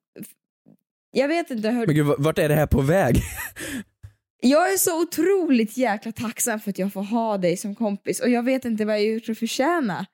jag 1.11 1.27
vet 1.27 1.49
inte 1.51 1.69
hur, 1.69 1.87
Men 1.87 1.95
gud, 1.95 2.15
vart 2.17 2.37
är 2.37 2.49
det 2.49 2.55
här 2.55 2.67
på 2.67 2.81
väg? 2.81 3.15
jag 4.41 4.73
är 4.73 4.77
så 4.77 5.01
otroligt 5.01 5.77
jäkla 5.77 6.11
tacksam 6.11 6.59
för 6.59 6.69
att 6.69 6.79
jag 6.79 6.93
får 6.93 7.03
ha 7.03 7.37
dig 7.37 7.57
som 7.57 7.75
kompis 7.75 8.19
och 8.19 8.29
jag 8.29 8.43
vet 8.43 8.65
inte 8.65 8.85
vad 8.85 8.95
jag 8.95 9.05
gjort 9.05 9.25
för 9.25 9.31
att 9.31 9.39
förtjäna. 9.39 10.05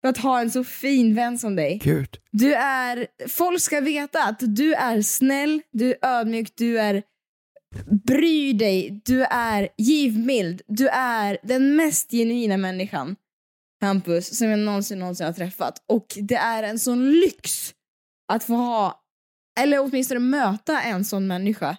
För 0.00 0.08
att 0.08 0.18
ha 0.18 0.40
en 0.40 0.50
så 0.50 0.64
fin 0.64 1.14
vän 1.14 1.38
som 1.38 1.56
dig. 1.56 1.80
Gud. 1.84 2.18
Du 2.30 2.54
är, 2.54 3.06
folk 3.28 3.60
ska 3.60 3.80
veta 3.80 4.24
att 4.24 4.40
du 4.40 4.74
är 4.74 5.02
snäll, 5.02 5.62
du 5.72 5.90
är 5.90 5.98
ödmjuk, 6.02 6.52
du 6.56 6.78
är 6.78 7.02
bryr 8.06 8.54
dig, 8.54 9.00
du 9.04 9.24
är 9.24 9.68
givmild, 9.78 10.62
du 10.66 10.88
är 10.88 11.38
den 11.42 11.76
mest 11.76 12.10
genuina 12.10 12.56
människan, 12.56 13.16
Hampus, 13.80 14.38
som 14.38 14.48
jag 14.48 14.58
någonsin, 14.58 14.98
någonsin 14.98 15.26
har 15.26 15.32
träffat. 15.32 15.82
Och 15.86 16.06
det 16.16 16.34
är 16.34 16.62
en 16.62 16.78
sån 16.78 17.10
lyx 17.10 17.74
att 18.32 18.44
få 18.44 18.54
ha, 18.54 19.02
eller 19.60 19.80
åtminstone 19.80 20.20
möta 20.20 20.82
en 20.82 21.04
sån 21.04 21.26
människa 21.26 21.76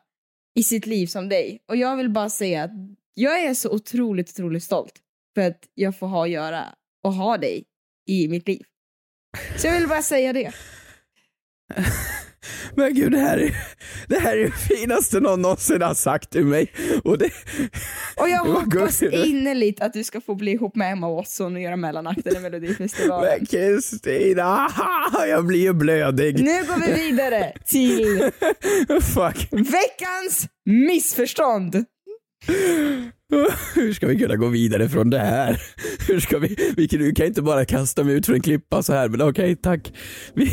i 0.59 0.63
sitt 0.63 0.85
liv 0.85 1.07
som 1.07 1.29
dig. 1.29 1.63
Och 1.67 1.75
jag 1.75 1.97
vill 1.97 2.09
bara 2.09 2.29
säga 2.29 2.63
att 2.63 2.71
jag 3.13 3.43
är 3.43 3.53
så 3.53 3.69
otroligt, 3.69 4.29
otroligt 4.29 4.63
stolt 4.63 4.93
för 5.35 5.41
att 5.41 5.67
jag 5.73 5.99
får 5.99 6.07
ha 6.07 6.23
att 6.23 6.29
göra 6.29 6.75
och 7.03 7.13
ha 7.13 7.37
dig 7.37 7.65
i 8.07 8.27
mitt 8.27 8.47
liv. 8.47 8.63
Så 9.57 9.67
jag 9.67 9.79
vill 9.79 9.87
bara 9.87 10.01
säga 10.01 10.33
det. 10.33 10.51
Men 12.75 12.93
gud, 12.93 13.11
det 13.11 13.17
här 13.19 13.37
är, 13.37 13.55
det 14.07 14.19
här 14.19 14.37
är 14.37 14.43
det 14.45 14.51
finaste 14.51 15.19
någon 15.19 15.41
någonsin 15.41 15.81
har 15.81 15.93
sagt 15.93 16.29
till 16.29 16.45
mig. 16.45 16.71
Och 17.03 17.17
det, 17.17 17.29
Och 18.15 18.29
jag 18.29 18.39
hoppas 18.45 19.03
innerligt 19.03 19.81
att 19.81 19.93
du 19.93 20.03
ska 20.03 20.21
få 20.21 20.35
bli 20.35 20.51
ihop 20.51 20.75
med 20.75 20.91
Emma 20.91 21.09
Watson 21.09 21.55
och 21.55 21.61
göra 21.61 21.75
mellanakten 21.75 22.35
i 22.35 22.39
Melodifestivalen. 22.39 23.37
Men 23.37 23.45
Kristina, 23.45 24.69
jag 25.27 25.45
blir 25.45 25.61
ju 25.61 25.73
blödig. 25.73 26.43
Nu 26.43 26.63
går 26.67 26.85
vi 26.87 26.93
vidare 26.93 27.53
till 27.65 28.31
Fuck. 29.01 29.47
veckans 29.51 30.47
missförstånd. 30.65 31.85
Hur 33.75 33.93
ska 33.93 34.07
vi 34.07 34.19
kunna 34.19 34.35
gå 34.35 34.47
vidare 34.47 34.89
från 34.89 35.09
det 35.09 35.19
här? 35.19 35.61
Hur 36.07 36.19
ska 36.19 36.37
vi, 36.39 36.73
vi 36.77 36.87
kan, 36.87 36.99
du 36.99 37.11
kan 37.11 37.25
inte 37.25 37.41
bara 37.41 37.65
kasta 37.65 38.03
mig 38.03 38.13
ut 38.15 38.25
för 38.25 38.33
en 38.33 38.41
klippa 38.41 38.83
så 38.83 38.93
här, 38.93 39.09
men 39.09 39.21
okej, 39.21 39.55
tack. 39.55 39.93
Vi, 40.33 40.51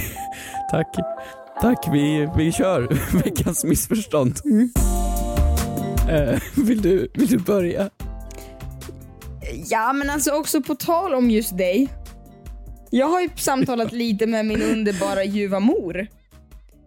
tack. 0.70 0.86
Tack, 1.60 1.88
vi, 1.92 2.28
vi 2.36 2.52
kör 2.52 2.88
veckans 3.24 3.64
missförstånd. 3.64 4.34
Eh, 6.10 6.40
vill, 6.56 6.82
du, 6.82 7.08
vill 7.14 7.26
du 7.28 7.38
börja? 7.38 7.90
Ja 9.70 9.92
men 9.92 10.10
alltså 10.10 10.30
också 10.30 10.62
på 10.62 10.74
tal 10.74 11.14
om 11.14 11.30
just 11.30 11.58
dig. 11.58 11.88
Jag 12.90 13.06
har 13.06 13.20
ju 13.20 13.28
samtalat 13.36 13.92
lite 14.02 14.26
med 14.26 14.46
min 14.46 14.62
underbara 14.62 15.24
ljuva 15.24 15.60
mor. 15.60 16.06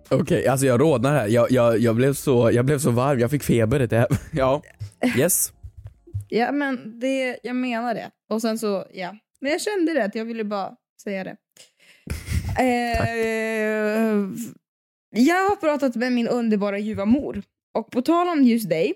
Okej, 0.10 0.48
alltså 0.48 0.66
jag 0.66 0.82
rodnar 0.82 1.14
här. 1.14 1.28
Jag, 1.28 1.52
jag, 1.52 1.80
jag, 1.80 1.96
blev 1.96 2.14
så, 2.14 2.52
jag 2.54 2.66
blev 2.66 2.80
så 2.80 2.92
varm, 2.92 3.20
jag 3.20 3.32
fick 3.32 3.44
feber. 3.44 3.80
Det 3.80 3.98
här. 3.98 4.08
Ja, 4.32 4.62
yes. 5.18 5.54
Ja 6.28 6.52
men 6.52 7.00
det, 7.00 7.40
jag 7.44 7.56
menar 7.56 7.94
det. 7.94 8.12
Och 8.30 8.42
sen 8.42 8.60
så, 8.60 8.86
ja. 8.94 9.16
Men 9.42 9.52
jag 9.52 9.62
kände 9.62 9.94
det, 9.94 10.06
att 10.06 10.16
jag 10.16 10.26
ville 10.26 10.44
bara 10.44 10.72
säga 11.04 11.24
det. 11.24 11.36
Eh, 12.60 14.28
jag 15.12 15.50
har 15.50 15.56
pratat 15.56 15.96
med 15.96 16.12
min 16.14 16.28
underbara 16.28 16.80
ljuva 16.80 17.06
mor. 17.06 17.44
Och 17.78 17.92
på 17.92 18.02
tal 18.02 18.28
om 18.28 18.44
just 18.44 18.70
dig. 18.70 18.94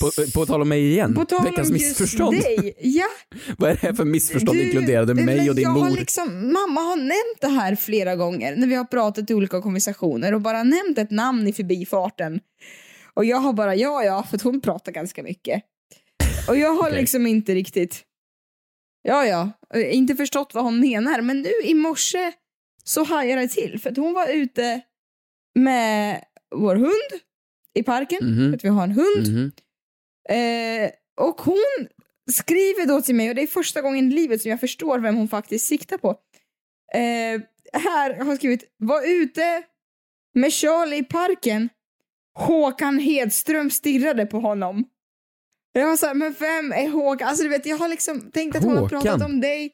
På, 0.00 0.10
på 0.34 0.46
tal 0.46 0.62
om 0.62 0.68
mig 0.68 0.90
igen, 0.92 1.14
På 1.14 1.24
tal 1.24 1.44
veckans 1.44 1.68
om 1.70 1.76
just 1.76 1.88
missförstånd. 1.88 2.40
dig. 2.40 2.74
Ja, 2.80 3.06
Vad 3.58 3.70
är 3.70 3.74
det 3.74 3.80
här 3.80 3.92
för 3.92 4.04
missförstånd 4.04 4.58
Du, 4.58 4.64
inkluderade 4.64 5.14
mig 5.14 5.48
och 5.50 5.56
din 5.56 5.62
jag 5.62 5.72
mor? 5.74 5.80
Har 5.80 5.90
liksom, 5.90 6.52
mamma 6.52 6.80
har 6.80 6.96
nämnt 6.96 7.40
det 7.40 7.48
här 7.48 7.74
flera 7.76 8.16
gånger 8.16 8.56
när 8.56 8.66
vi 8.66 8.74
har 8.74 8.84
pratat 8.84 9.30
i 9.30 9.34
olika 9.34 9.60
konversationer 9.62 10.34
och 10.34 10.40
bara 10.40 10.62
nämnt 10.62 10.98
ett 10.98 11.10
namn 11.10 11.46
i 11.46 11.52
förbifarten. 11.52 12.40
Och 13.14 13.24
jag 13.24 13.36
har 13.36 13.52
bara 13.52 13.74
ja, 13.74 14.04
ja, 14.04 14.22
för 14.22 14.36
att 14.36 14.42
hon 14.42 14.60
pratar 14.60 14.92
ganska 14.92 15.22
mycket. 15.22 15.62
Och 16.48 16.56
jag 16.56 16.70
har 16.74 16.88
Okej. 16.88 17.00
liksom 17.00 17.26
inte 17.26 17.54
riktigt, 17.54 18.02
ja, 19.02 19.26
ja, 19.26 19.50
inte 19.80 20.16
förstått 20.16 20.54
vad 20.54 20.64
hon 20.64 20.80
menar. 20.80 21.20
Men 21.20 21.40
nu 21.42 21.52
i 21.64 21.74
morse 21.74 22.32
så 22.84 23.04
hajade 23.04 23.42
det 23.42 23.48
till 23.48 23.80
för 23.80 23.90
att 23.90 23.96
hon 23.96 24.12
var 24.14 24.28
ute 24.28 24.80
med 25.58 26.24
vår 26.54 26.76
hund 26.76 27.20
i 27.74 27.82
parken, 27.82 28.18
för 28.18 28.56
att 28.56 28.64
vi 28.64 28.68
har 28.68 28.82
en 28.82 28.92
hund. 28.92 29.28
Mhm. 29.28 29.52
Eh, 30.30 30.90
och 31.20 31.40
hon 31.40 31.88
skriver 32.30 32.86
då 32.86 33.00
till 33.02 33.14
mig, 33.14 33.28
och 33.28 33.34
det 33.34 33.42
är 33.42 33.46
första 33.46 33.80
gången 33.80 34.12
i 34.12 34.14
livet 34.14 34.42
som 34.42 34.50
jag 34.50 34.60
förstår 34.60 34.98
vem 34.98 35.16
hon 35.16 35.28
faktiskt 35.28 35.66
siktar 35.66 35.98
på. 35.98 36.10
Eh, 36.94 37.40
här 37.72 38.14
har 38.18 38.24
hon 38.24 38.36
skrivit, 38.36 38.64
var 38.76 39.02
ute 39.06 39.62
med 40.34 40.52
Charlie 40.52 40.96
i 40.96 41.04
parken. 41.04 41.68
Håkan 42.34 42.98
Hedström 42.98 43.70
stirrade 43.70 44.26
på 44.26 44.40
honom. 44.40 44.84
Jag 45.72 45.86
var 45.86 45.96
såhär, 45.96 46.14
men 46.14 46.34
vem 46.38 46.72
är 46.72 46.88
Håkan? 46.88 47.28
Alltså 47.28 47.42
du 47.44 47.48
vet, 47.50 47.66
jag 47.66 47.76
har 47.76 47.88
liksom 47.88 48.30
tänkt 48.30 48.56
att 48.56 48.64
hon 48.64 48.72
har 48.72 48.80
Håkan? 48.82 49.02
pratat 49.02 49.26
om 49.28 49.40
dig. 49.40 49.72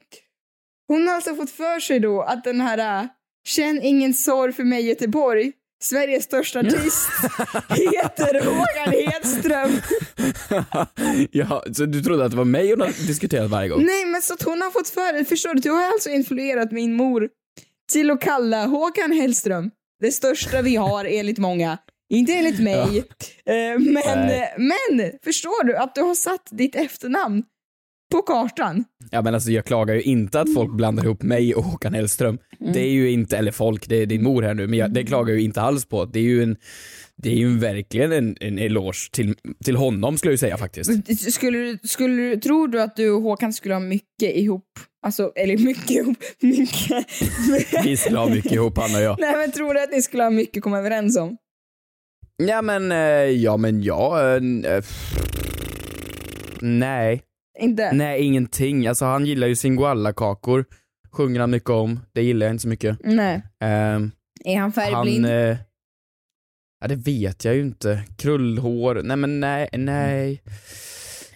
Hon 0.88 1.08
har 1.08 1.14
alltså 1.14 1.34
fått 1.34 1.50
för 1.50 1.80
sig 1.80 2.00
då 2.00 2.22
att 2.22 2.44
den 2.44 2.60
här 2.60 3.08
Känn 3.46 3.80
ingen 3.82 4.14
sorg 4.14 4.52
för 4.52 4.64
mig 4.64 4.88
Göteborg, 4.88 5.52
Sveriges 5.84 6.24
största 6.24 6.58
artist, 6.60 7.08
heter 7.68 8.44
Håkan 8.44 8.92
Hedström. 8.92 9.80
ja, 11.30 11.64
så 11.72 11.86
du 11.86 12.02
trodde 12.02 12.24
att 12.24 12.30
det 12.30 12.36
var 12.36 12.44
mig 12.44 12.70
hon 12.70 12.80
hade 12.80 12.92
diskuterat 12.92 13.50
varje 13.50 13.68
gång? 13.68 13.84
Nej 13.84 14.04
men 14.04 14.22
så 14.22 14.34
att 14.34 14.42
hon 14.42 14.62
har 14.62 14.70
fått 14.70 14.88
för 14.88 15.12
dig, 15.12 15.24
förstår 15.24 15.54
du? 15.54 15.60
Du 15.60 15.70
har 15.70 15.84
alltså 15.84 16.10
influerat 16.10 16.72
min 16.72 16.94
mor 16.94 17.28
till 17.92 18.10
att 18.10 18.20
kalla 18.20 18.66
Håkan 18.66 19.12
Hellström 19.12 19.70
det 20.00 20.12
största 20.12 20.62
vi 20.62 20.76
har 20.76 21.04
enligt 21.04 21.38
många. 21.38 21.78
Inte 22.10 22.32
enligt 22.32 22.60
mig. 22.60 22.98
Eh, 23.46 23.78
men, 23.78 24.02
Nej. 24.04 24.54
men 24.58 25.12
förstår 25.24 25.64
du 25.64 25.76
att 25.76 25.94
du 25.94 26.00
har 26.00 26.14
satt 26.14 26.48
ditt 26.50 26.76
efternamn 26.76 27.42
på 28.14 28.22
kartan? 28.22 28.84
Ja 29.10 29.22
men 29.22 29.34
alltså 29.34 29.50
jag 29.50 29.64
klagar 29.64 29.94
ju 29.94 30.02
inte 30.02 30.40
att 30.40 30.54
folk 30.54 30.72
blandar 30.72 31.04
ihop 31.04 31.22
mig 31.22 31.54
och 31.54 31.64
Håkan 31.64 31.94
Hellström. 31.94 32.38
Mm. 32.60 32.72
Det 32.72 32.80
är 32.80 32.90
ju 32.90 33.10
inte, 33.10 33.36
eller 33.38 33.52
folk, 33.52 33.88
det 33.88 33.96
är 33.96 34.06
din 34.06 34.22
mor 34.22 34.42
här 34.42 34.54
nu, 34.54 34.66
men 34.66 34.78
jag, 34.78 34.92
det 34.92 35.04
klagar 35.04 35.30
jag 35.30 35.38
ju 35.38 35.44
inte 35.44 35.60
alls 35.60 35.84
på. 35.84 36.04
Det 36.04 36.18
är 36.18 36.22
ju 36.22 36.42
en, 36.42 36.56
det 37.16 37.28
är 37.28 37.36
ju 37.36 37.58
verkligen 37.58 38.12
en, 38.12 38.36
en 38.40 38.58
eloge 38.58 39.10
till, 39.12 39.34
till 39.64 39.76
honom 39.76 40.18
skulle 40.18 40.32
jag 40.32 40.40
säga 40.40 40.56
faktiskt. 40.56 40.90
Skulle, 41.32 41.78
skulle, 41.82 42.36
tror 42.36 42.68
du 42.68 42.82
att 42.82 42.96
du 42.96 43.10
och 43.10 43.22
Håkan 43.22 43.52
skulle 43.52 43.74
ha 43.74 43.80
mycket 43.80 44.36
ihop? 44.36 44.68
Alltså, 45.06 45.32
eller 45.36 45.58
mycket 45.58 45.90
ihop, 45.90 46.18
mycket. 46.40 47.06
Vi 47.84 47.96
skulle 47.96 48.18
ha 48.18 48.28
mycket 48.28 48.52
ihop 48.52 48.78
han 48.78 48.94
och 48.94 49.02
jag. 49.02 49.16
Nej 49.20 49.36
men 49.36 49.52
tror 49.52 49.74
du 49.74 49.82
att 49.82 49.92
ni 49.92 50.02
skulle 50.02 50.22
ha 50.22 50.30
mycket 50.30 50.56
att 50.56 50.62
komma 50.62 50.78
överens 50.78 51.16
om? 51.16 51.36
Ja 52.36 52.62
men, 52.62 52.92
eh, 52.92 52.98
ja 53.30 53.56
men 53.56 53.82
ja, 53.82 54.20
eh, 54.20 54.72
eh, 54.74 54.84
nej. 56.60 57.22
Inte? 57.58 57.92
Nej 57.92 58.22
ingenting, 58.22 58.86
alltså 58.86 59.04
han 59.04 59.26
gillar 59.26 59.46
ju 59.46 59.56
singoalla-kakor, 59.56 60.64
sjunger 61.12 61.40
han 61.40 61.50
mycket 61.50 61.70
om, 61.70 62.00
det 62.12 62.22
gillar 62.22 62.46
jag 62.46 62.54
inte 62.54 62.62
så 62.62 62.68
mycket. 62.68 62.98
Nej. 63.04 63.42
Ehm, 63.60 64.10
Är 64.44 64.58
han 64.58 64.72
färgblind? 64.72 65.26
Han, 65.26 65.34
eh, 65.34 65.56
ja 66.80 66.88
det 66.88 66.96
vet 66.96 67.44
jag 67.44 67.54
ju 67.54 67.60
inte. 67.60 68.04
Krullhår, 68.16 69.00
nej 69.04 69.16
men 69.16 69.40
nej, 69.40 69.68
nej. 69.72 70.42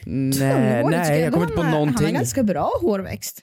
Nej, 0.07 0.85
nej 0.85 1.21
jag 1.21 1.33
kommer 1.33 1.47
inte 1.47 1.57
på 1.57 1.63
han 1.63 1.73
ha- 1.73 1.79
Han 1.79 1.87
någonting. 1.87 2.07
har 2.07 2.13
ganska 2.15 2.43
bra 2.43 2.71
hårväxt. 2.81 3.41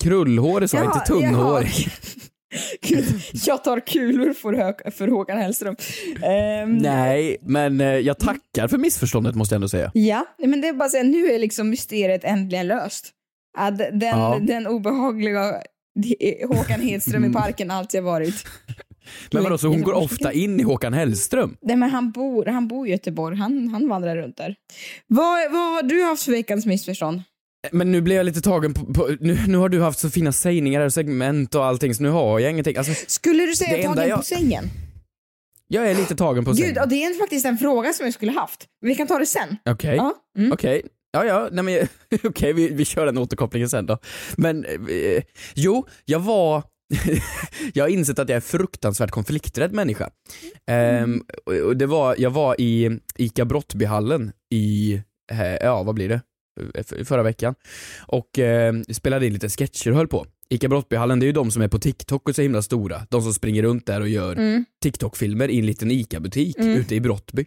Krullhår 0.00 0.66
sa 0.66 0.76
jag, 0.76 0.86
Jaha, 0.86 0.94
inte 0.94 1.06
tunnhår. 1.06 1.60
jaha. 1.62 1.70
Gud, 2.82 3.04
jag 3.32 3.64
tar 3.64 3.80
kulor 3.80 4.32
för, 4.32 4.52
Hö- 4.52 4.90
för 4.90 5.08
Håkan 5.08 5.38
Hellström. 5.38 5.76
Ehm, 6.24 6.76
Nej, 6.78 7.36
men 7.42 7.80
eh, 7.80 7.86
jag 7.86 8.18
tackar 8.18 8.68
för 8.68 8.78
missförståndet 8.78 9.34
måste 9.34 9.54
jag 9.54 9.56
ändå 9.56 9.68
säga. 9.68 9.90
Ja, 9.94 10.26
men 10.38 10.60
det 10.60 10.68
är 10.68 10.72
bara 10.72 10.84
att 10.84 11.06
nu 11.06 11.26
är 11.32 11.38
liksom 11.38 11.70
mysteriet 11.70 12.24
äntligen 12.24 12.66
löst. 12.66 13.10
Att 13.58 13.78
den, 13.78 14.00
Ja. 14.00 14.38
den 14.42 14.66
obehagliga 14.66 15.54
Håkan 16.48 16.80
Hedström 16.80 17.24
i 17.24 17.32
parken 17.32 17.70
alltid 17.70 18.02
har 18.02 18.10
varit. 18.12 18.34
Men 19.32 19.42
vadå, 19.42 19.58
så 19.58 19.68
hon 19.68 19.82
går 19.82 19.92
ofta 19.92 20.32
in 20.32 20.60
i 20.60 20.62
Håkan 20.62 20.92
Hellström? 20.92 21.56
Nej 21.62 21.76
men 21.76 21.90
han 21.90 22.12
bor, 22.12 22.44
han 22.46 22.68
bor 22.68 22.88
i 22.88 22.90
Göteborg, 22.90 23.36
han, 23.36 23.68
han 23.68 23.88
vandrar 23.88 24.16
runt 24.16 24.36
där. 24.36 24.54
Vad, 25.06 25.52
vad 25.52 25.60
har 25.74 25.82
du 25.82 26.02
haft 26.02 26.22
för 26.22 26.32
veckans 26.32 26.66
missförstånd? 26.66 27.22
Men 27.72 27.92
nu 27.92 28.00
blev 28.00 28.16
jag 28.16 28.24
lite 28.26 28.40
tagen 28.40 28.74
på, 28.74 28.94
på 28.94 29.16
nu, 29.20 29.38
nu 29.46 29.58
har 29.58 29.68
du 29.68 29.80
haft 29.82 29.98
så 29.98 30.10
fina 30.10 30.32
sägningar 30.32 30.80
och 30.80 30.92
segment 30.92 31.54
och 31.54 31.64
allting 31.64 31.94
så 31.94 32.02
nu 32.02 32.08
har 32.08 32.38
jag 32.40 32.50
ingenting. 32.50 32.76
Alltså, 32.76 32.92
Skulle 33.06 33.46
du 33.46 33.54
säga 33.56 33.88
tagen 33.88 34.08
jag- 34.08 34.18
på 34.18 34.24
sängen? 34.24 34.64
Jag 35.68 35.90
är 35.90 35.94
lite 35.94 36.14
tagen 36.16 36.44
på 36.44 36.50
Gud, 36.50 36.58
sängen. 36.60 36.82
och 36.82 36.88
det 36.88 37.04
är 37.04 37.18
faktiskt 37.18 37.46
en 37.46 37.58
fråga 37.58 37.92
som 37.92 38.06
jag 38.06 38.14
skulle 38.14 38.32
haft. 38.32 38.66
Men 38.80 38.88
vi 38.88 38.94
kan 38.94 39.06
ta 39.06 39.18
det 39.18 39.26
sen. 39.26 39.56
Okej, 39.70 39.96
Ja, 39.96 40.14
mm. 40.38 40.52
okej. 40.52 40.82
Ja, 41.12 41.24
ja, 41.24 41.48
nej 41.52 41.64
men 41.64 41.88
okej, 42.30 42.52
vi, 42.52 42.68
vi 42.68 42.84
kör 42.84 43.06
den 43.06 43.18
återkopplingen 43.18 43.68
sen 43.68 43.86
då. 43.86 43.98
Men, 44.36 44.64
eh, 44.64 45.22
jo, 45.54 45.86
jag 46.04 46.20
var, 46.20 46.62
jag 47.74 47.84
har 47.84 47.88
insett 47.88 48.18
att 48.18 48.28
jag 48.28 48.36
är 48.36 48.40
fruktansvärt 48.40 49.10
konflikträdd 49.10 49.72
människa. 49.72 50.10
Ehm, 50.70 51.22
och, 51.46 51.52
och 51.54 51.76
det 51.76 51.86
var, 51.86 52.14
jag 52.18 52.30
var 52.30 52.60
i 52.60 52.98
ICA 53.16 53.44
Brottbyhallen 53.44 54.32
i, 54.54 54.92
eh, 55.32 55.42
ja 55.54 55.82
vad 55.82 55.94
blir 55.94 56.08
det, 56.08 56.20
förra 57.04 57.22
veckan. 57.22 57.54
Och 58.06 58.38
eh, 58.38 58.74
spelade 58.92 59.26
in 59.26 59.32
lite 59.32 59.48
sketcher 59.48 59.90
och 59.90 59.96
höll 59.96 60.08
på. 60.08 60.26
ICA 60.48 60.68
Brottbyhallen 60.68 61.20
det 61.20 61.24
är 61.24 61.26
ju 61.26 61.32
de 61.32 61.50
som 61.50 61.62
är 61.62 61.68
på 61.68 61.78
TikTok 61.78 62.28
och 62.28 62.34
så 62.34 62.42
himla 62.42 62.62
stora. 62.62 63.06
De 63.10 63.22
som 63.22 63.34
springer 63.34 63.62
runt 63.62 63.86
där 63.86 64.00
och 64.00 64.08
gör 64.08 64.32
Mm. 64.36 64.64
TikTok-filmer 64.82 65.48
i 65.48 65.58
en 65.58 65.66
liten 65.66 65.90
ICA-butik 65.90 66.58
Mm. 66.58 66.76
ute 66.78 66.94
i 66.94 67.00
Brottby. 67.00 67.46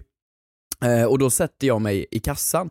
Eh, 0.85 1.03
och 1.03 1.19
då 1.19 1.29
sätter 1.29 1.67
jag 1.67 1.81
mig 1.81 2.05
i 2.11 2.19
kassan. 2.19 2.69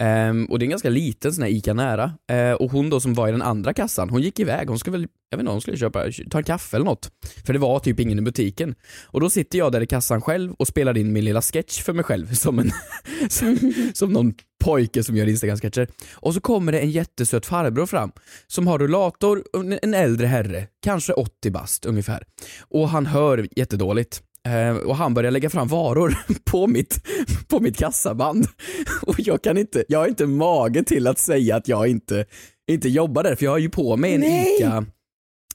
Ehm, 0.00 0.46
och 0.46 0.58
det 0.58 0.62
är 0.62 0.66
en 0.66 0.70
ganska 0.70 0.88
liten 0.90 1.32
sån 1.32 1.42
här 1.42 1.50
ICA 1.50 1.74
nära. 1.74 2.12
Eh, 2.30 2.52
och 2.52 2.70
hon 2.70 2.90
då 2.90 3.00
som 3.00 3.14
var 3.14 3.28
i 3.28 3.30
den 3.30 3.42
andra 3.42 3.74
kassan, 3.74 4.10
hon 4.10 4.22
gick 4.22 4.40
iväg. 4.40 4.68
Hon 4.68 4.78
skulle 4.78 4.98
väl, 4.98 5.08
jag 5.30 5.38
vet 5.38 5.42
inte, 5.42 5.52
hon 5.52 5.60
skulle 5.60 5.76
köpa, 5.76 6.04
ta 6.30 6.38
en 6.38 6.44
kaffe 6.44 6.76
eller 6.76 6.86
något. 6.86 7.10
För 7.46 7.52
det 7.52 7.58
var 7.58 7.78
typ 7.78 8.00
ingen 8.00 8.18
i 8.18 8.22
butiken. 8.22 8.74
Och 9.04 9.20
då 9.20 9.30
sitter 9.30 9.58
jag 9.58 9.72
där 9.72 9.80
i 9.80 9.86
kassan 9.86 10.20
själv 10.22 10.52
och 10.52 10.68
spelar 10.68 10.98
in 10.98 11.12
min 11.12 11.24
lilla 11.24 11.42
sketch 11.42 11.82
för 11.82 11.92
mig 11.92 12.04
själv 12.04 12.26
som 12.34 12.58
en, 12.58 12.70
som, 13.28 13.72
som 13.94 14.12
någon 14.12 14.34
pojke 14.64 15.04
som 15.04 15.16
gör 15.16 15.26
Instagram-sketcher. 15.28 15.88
Och 16.14 16.34
så 16.34 16.40
kommer 16.40 16.72
det 16.72 16.78
en 16.80 16.90
jättesöt 16.90 17.46
farbror 17.46 17.86
fram 17.86 18.12
som 18.46 18.66
har 18.66 18.78
rullator, 18.78 19.42
en- 19.82 19.94
äldre 19.94 20.26
herre, 20.26 20.66
kanske 20.82 21.12
80 21.12 21.50
bast 21.50 21.86
ungefär. 21.86 22.24
Och 22.68 22.88
han 22.88 23.06
hör 23.06 23.48
jättedåligt. 23.56 24.22
Eh, 24.46 24.76
och 24.76 24.96
han 24.96 25.14
börjar 25.14 25.30
lägga 25.30 25.50
fram 25.50 25.68
varor 25.68 26.18
på 26.44 26.66
mitt, 26.66 27.00
på 27.48 27.60
mitt 27.60 27.76
kassaband. 27.78 28.46
Och 29.02 29.14
jag 29.18 29.42
kan 29.42 29.58
inte, 29.58 29.84
jag 29.88 29.98
har 29.98 30.06
inte 30.08 30.26
mage 30.26 30.84
till 30.84 31.06
att 31.06 31.18
säga 31.18 31.56
att 31.56 31.68
jag 31.68 31.86
inte, 31.86 32.24
inte 32.70 32.88
jobbar 32.88 33.22
där 33.22 33.34
för 33.36 33.44
jag 33.44 33.50
har 33.50 33.58
ju 33.58 33.70
på 33.70 33.96
mig 33.96 34.14
en 34.14 34.20
Nej. 34.20 34.56
ICA 34.58 34.84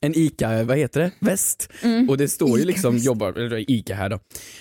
en 0.01 0.13
ICA, 0.15 0.63
vad 0.63 0.77
heter 0.77 0.99
det, 1.01 1.11
väst. 1.19 1.69
Mm. 1.81 2.09
Och 2.09 2.17
det 2.17 2.27
står 2.27 2.59
ju 2.59 2.65
liksom 2.65 2.97
jobbar, 2.97 3.69
ICA 3.71 3.95
här 3.95 4.09
då. 4.09 4.19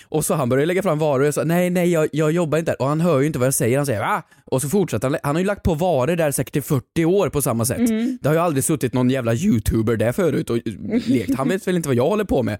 Och 0.09 0.25
så 0.25 0.33
han 0.33 0.49
börjar 0.49 0.65
lägga 0.65 0.83
fram 0.83 0.99
varor 0.99 1.19
och 1.19 1.27
jag 1.27 1.33
sa 1.33 1.43
nej 1.43 1.69
nej 1.69 1.91
jag, 1.91 2.09
jag 2.11 2.31
jobbar 2.31 2.57
inte 2.57 2.71
där. 2.71 2.81
Och 2.81 2.87
han 2.87 3.01
hör 3.01 3.19
ju 3.19 3.27
inte 3.27 3.39
vad 3.39 3.45
jag 3.45 3.53
säger, 3.53 3.77
han 3.77 3.85
säger 3.85 3.99
va? 3.99 4.23
Och 4.45 4.61
så 4.61 4.69
fortsätter 4.69 5.09
han, 5.09 5.17
han 5.23 5.35
har 5.35 5.39
ju 5.39 5.47
lagt 5.47 5.63
på 5.63 5.73
varor 5.73 6.15
där 6.15 6.31
säkert 6.31 6.55
i 6.55 6.61
40 6.61 7.05
år 7.05 7.29
på 7.29 7.41
samma 7.41 7.65
sätt. 7.65 7.89
Mm. 7.89 8.17
Det 8.21 8.29
har 8.29 8.35
ju 8.35 8.41
aldrig 8.41 8.63
suttit 8.63 8.93
någon 8.93 9.09
jävla 9.09 9.33
youtuber 9.33 9.95
där 9.95 10.11
förut 10.11 10.49
och 10.49 10.57
lekt, 11.05 11.35
han 11.35 11.49
vet 11.49 11.67
väl 11.67 11.75
inte 11.75 11.89
vad 11.89 11.95
jag 11.95 12.09
håller 12.09 12.23
på 12.23 12.43
med. 12.43 12.57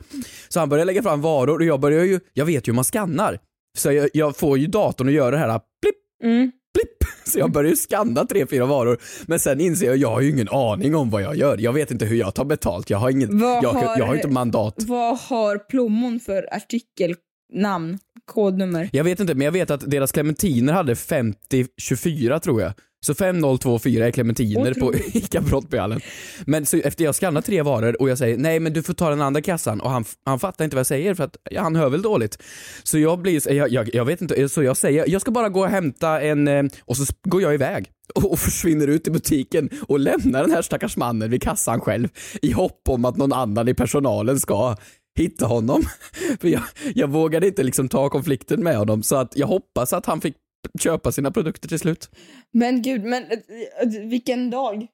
Så 0.50 0.60
han 0.60 0.70
börjar 0.70 0.86
lägga 0.86 1.04
fram 1.04 1.22
varor 1.22 1.58
och 1.58 1.66
jag 1.66 1.80
börjar 1.80 2.04
ju, 2.04 2.20
jag 2.34 2.46
vet 2.46 2.68
ju 2.68 2.72
hur 2.72 2.76
man 2.76 2.84
skannar. 2.84 3.40
Så 3.78 3.92
jag, 3.92 4.10
jag 4.14 4.38
får 4.38 4.58
ju 4.58 4.68
datorn 4.68 5.08
att 5.08 5.14
göra 5.14 5.32
det 5.32 5.38
här, 5.38 5.60
blipp, 5.82 5.96
Mm. 6.24 6.52
Blipp. 6.74 7.10
Så 7.26 7.40
jag 7.40 7.52
börjar 7.52 7.76
skanna 7.76 8.26
tre, 8.26 8.46
fyra 8.46 8.66
varor. 8.66 8.98
Men 9.28 9.40
sen 9.40 9.60
inser 9.62 9.86
jag, 9.86 9.98
jag 9.98 10.10
har 10.12 10.22
ju 10.22 10.30
ingen 10.30 10.50
aning 10.50 10.96
om 10.96 11.10
vad 11.10 11.22
jag 11.22 11.36
gör. 11.36 11.58
Jag 11.58 11.74
vet 11.74 11.92
inte 11.92 12.06
hur 12.06 12.16
jag 12.16 12.34
tar 12.36 12.46
betalt. 12.46 12.90
Jag 12.90 12.98
har 12.98 13.10
ingen, 13.10 13.40
Vad 13.40 13.64
jag, 13.64 13.70
har- 13.74 13.98
jag 13.98 14.06
har 14.06 14.16
inte 14.16 14.28
mandat. 14.28 14.76
Vad 14.78 15.18
har 15.20 15.58
plommon 15.58 16.20
för 16.20 16.54
artikelnamn? 16.54 18.00
Kodnummer? 18.26 18.90
Jag 18.94 19.04
vet 19.04 19.20
inte, 19.20 19.36
men 19.36 19.46
jag 19.46 19.52
vet 19.52 19.72
att 19.72 19.92
deras 19.92 20.12
clementiner 20.12 20.74
hade 20.74 20.96
5024 20.96 22.40
tror 22.40 22.62
jag. 22.62 22.72
Så 23.06 23.14
5024 23.16 24.08
är 24.08 24.12
clementiner 24.12 24.74
på. 24.74 24.94
ICA 25.14 25.42
Brottbyhallen. 25.42 26.02
Men 26.46 26.66
så 26.66 26.78
efter 26.78 27.04
jag 27.04 27.16
skannar 27.16 27.42
tre 27.42 27.62
varor 27.62 28.02
och 28.02 28.10
jag 28.10 28.18
säger 28.18 28.38
nej 28.38 28.60
men 28.60 28.74
du 28.74 28.84
får 28.84 28.94
ta 28.94 29.10
den 29.10 29.22
andra 29.22 29.42
kassan 29.42 29.82
och 29.82 29.92
han, 29.92 30.06
han 30.26 30.40
fattar 30.40 30.66
inte 30.66 30.76
vad 30.76 30.80
jag 30.80 30.88
säger 30.88 31.16
för 31.16 31.24
att 31.24 31.38
ja, 31.52 31.62
han 31.62 31.76
hör 31.76 31.90
väl 31.90 32.02
dåligt. 32.02 32.44
Så 32.84 33.00
jag 33.00 33.20
blir, 33.20 33.54
jag, 33.54 33.70
jag, 33.70 33.96
jag 33.96 34.06
vet 34.06 34.22
inte, 34.22 34.50
så 34.50 34.64
jag 34.64 34.78
säger 34.78 35.06
jag 35.08 35.22
ska 35.22 35.32
bara 35.32 35.50
gå 35.50 35.60
och 35.60 35.70
hämta 35.70 36.22
en, 36.22 36.48
eh, 36.48 36.64
och 36.86 36.98
så 36.98 37.06
går 37.24 37.42
jag 37.42 37.54
iväg 37.54 37.90
och, 38.16 38.32
och 38.32 38.40
försvinner 38.40 38.88
ut 38.88 39.08
i 39.08 39.12
butiken 39.12 39.70
och 39.88 40.00
lämnar 40.00 40.42
den 40.42 40.52
här 40.52 40.62
stackars 40.62 40.98
mannen 40.98 41.30
vid 41.30 41.42
kassan 41.42 41.82
själv 41.82 42.08
i 42.42 42.52
hopp 42.52 42.82
om 42.90 43.06
att 43.06 43.18
någon 43.18 43.34
annan 43.34 43.68
i 43.68 43.74
personalen 43.74 44.40
ska 44.40 44.76
hitta 45.18 45.46
honom. 45.46 45.84
För 46.42 46.48
jag, 46.48 46.64
jag 46.96 47.08
vågade 47.08 47.48
inte 47.48 47.64
liksom 47.64 47.90
ta 47.90 48.10
konflikten 48.10 48.64
med 48.64 48.78
honom 48.78 49.04
så 49.04 49.16
att 49.16 49.38
jag 49.38 49.48
hoppas 49.48 49.94
att 49.94 50.06
han 50.06 50.22
fick 50.22 50.36
köpa 50.80 51.12
sina 51.12 51.32
produkter 51.32 51.68
till 51.68 51.80
slut. 51.80 52.10
Men 52.54 52.82
gud, 52.82 53.04
men 53.04 53.24
eh, 53.24 53.32
eh, 53.82 54.10
vilken 54.10 54.50
dag? 54.50 54.88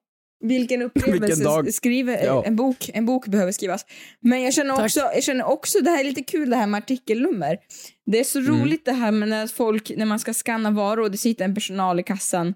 Vilken 0.43 0.81
upplevelse. 0.81 1.25
Vilken 1.25 1.43
dag. 1.43 1.73
Skriv, 1.73 2.09
eh, 2.09 2.23
Ja. 2.25 2.43
en, 2.45 2.55
bok, 2.55 2.89
en 2.93 3.05
bok 3.05 3.27
behöver 3.27 3.51
skrivas. 3.51 3.85
Men 4.19 4.41
jag 4.41 4.53
känner, 4.53 4.75
Tack. 4.75 4.85
också, 4.85 4.99
jag 4.99 5.23
känner 5.23 5.45
också, 5.45 5.79
det 5.81 5.89
här 5.89 5.99
är 5.99 6.03
lite 6.03 6.23
kul 6.23 6.49
det 6.49 6.55
här 6.55 6.67
med 6.67 6.77
artikelnummer. 6.77 7.57
Det 8.05 8.19
är 8.19 8.23
så 8.23 8.39
Mm. 8.39 8.51
roligt 8.61 8.85
det 8.85 8.91
här 8.91 9.11
med 9.11 9.29
när 9.29 9.47
folk, 9.47 9.91
när 9.97 10.05
man 10.05 10.19
ska 10.19 10.33
scanna 10.33 10.71
varor 10.71 11.03
och 11.03 11.11
det 11.11 11.17
sitter 11.17 11.45
en 11.45 11.55
personal 11.55 11.99
i 11.99 12.03
kassan 12.03 12.53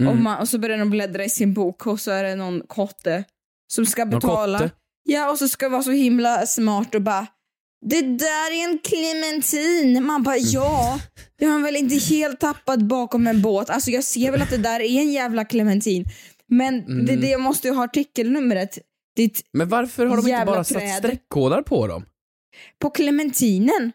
Mm. 0.00 0.12
och, 0.12 0.18
man, 0.22 0.40
och 0.40 0.48
så 0.48 0.58
börjar 0.58 0.78
de 0.78 0.90
bläddra 0.90 1.24
i 1.24 1.28
sin 1.28 1.54
bok 1.54 1.86
och 1.86 2.00
så 2.00 2.10
är 2.10 2.24
det 2.24 2.34
någon 2.34 2.62
kotte 2.66 3.24
som 3.72 3.86
ska 3.86 4.06
betala. 4.06 4.70
Ja, 5.04 5.30
och 5.30 5.38
så 5.38 5.48
ska 5.48 5.68
vara 5.68 5.82
så 5.82 5.90
himla 5.90 6.46
smart 6.46 6.94
och 6.94 7.02
bara 7.02 7.26
det 7.82 8.00
där 8.02 8.50
är 8.52 8.64
en 8.70 8.78
clementin. 8.78 10.04
Man 10.06 10.22
bara 10.22 10.36
ja, 10.38 11.00
det 11.38 11.44
har 11.44 11.52
han 11.52 11.62
väl 11.62 11.76
inte 11.76 11.96
helt 11.96 12.40
tappat 12.40 12.80
bakom 12.82 13.26
en 13.26 13.42
båt. 13.42 13.70
Alltså 13.70 13.90
jag 13.90 14.04
ser 14.04 14.30
väl 14.32 14.42
att 14.42 14.50
det 14.50 14.56
där 14.58 14.80
är 14.80 15.00
en 15.00 15.12
jävla 15.12 15.44
clementin. 15.44 16.04
Men 16.48 16.80
Mm. 16.84 17.06
det, 17.06 17.16
det 17.16 17.36
måste 17.38 17.68
ju 17.68 17.74
ha 17.74 17.84
artikelnumret. 17.84 18.78
Ditt 19.16 19.40
Men 19.52 19.68
varför 19.68 20.06
har 20.06 20.16
de 20.16 20.28
inte 20.28 20.44
bara 20.46 20.64
satt 20.64 20.78
träd. 20.78 20.96
streckkodar 20.98 21.62
på 21.62 21.86
dem? 21.86 22.04
på 22.82 22.90
clementinen. 22.90 23.92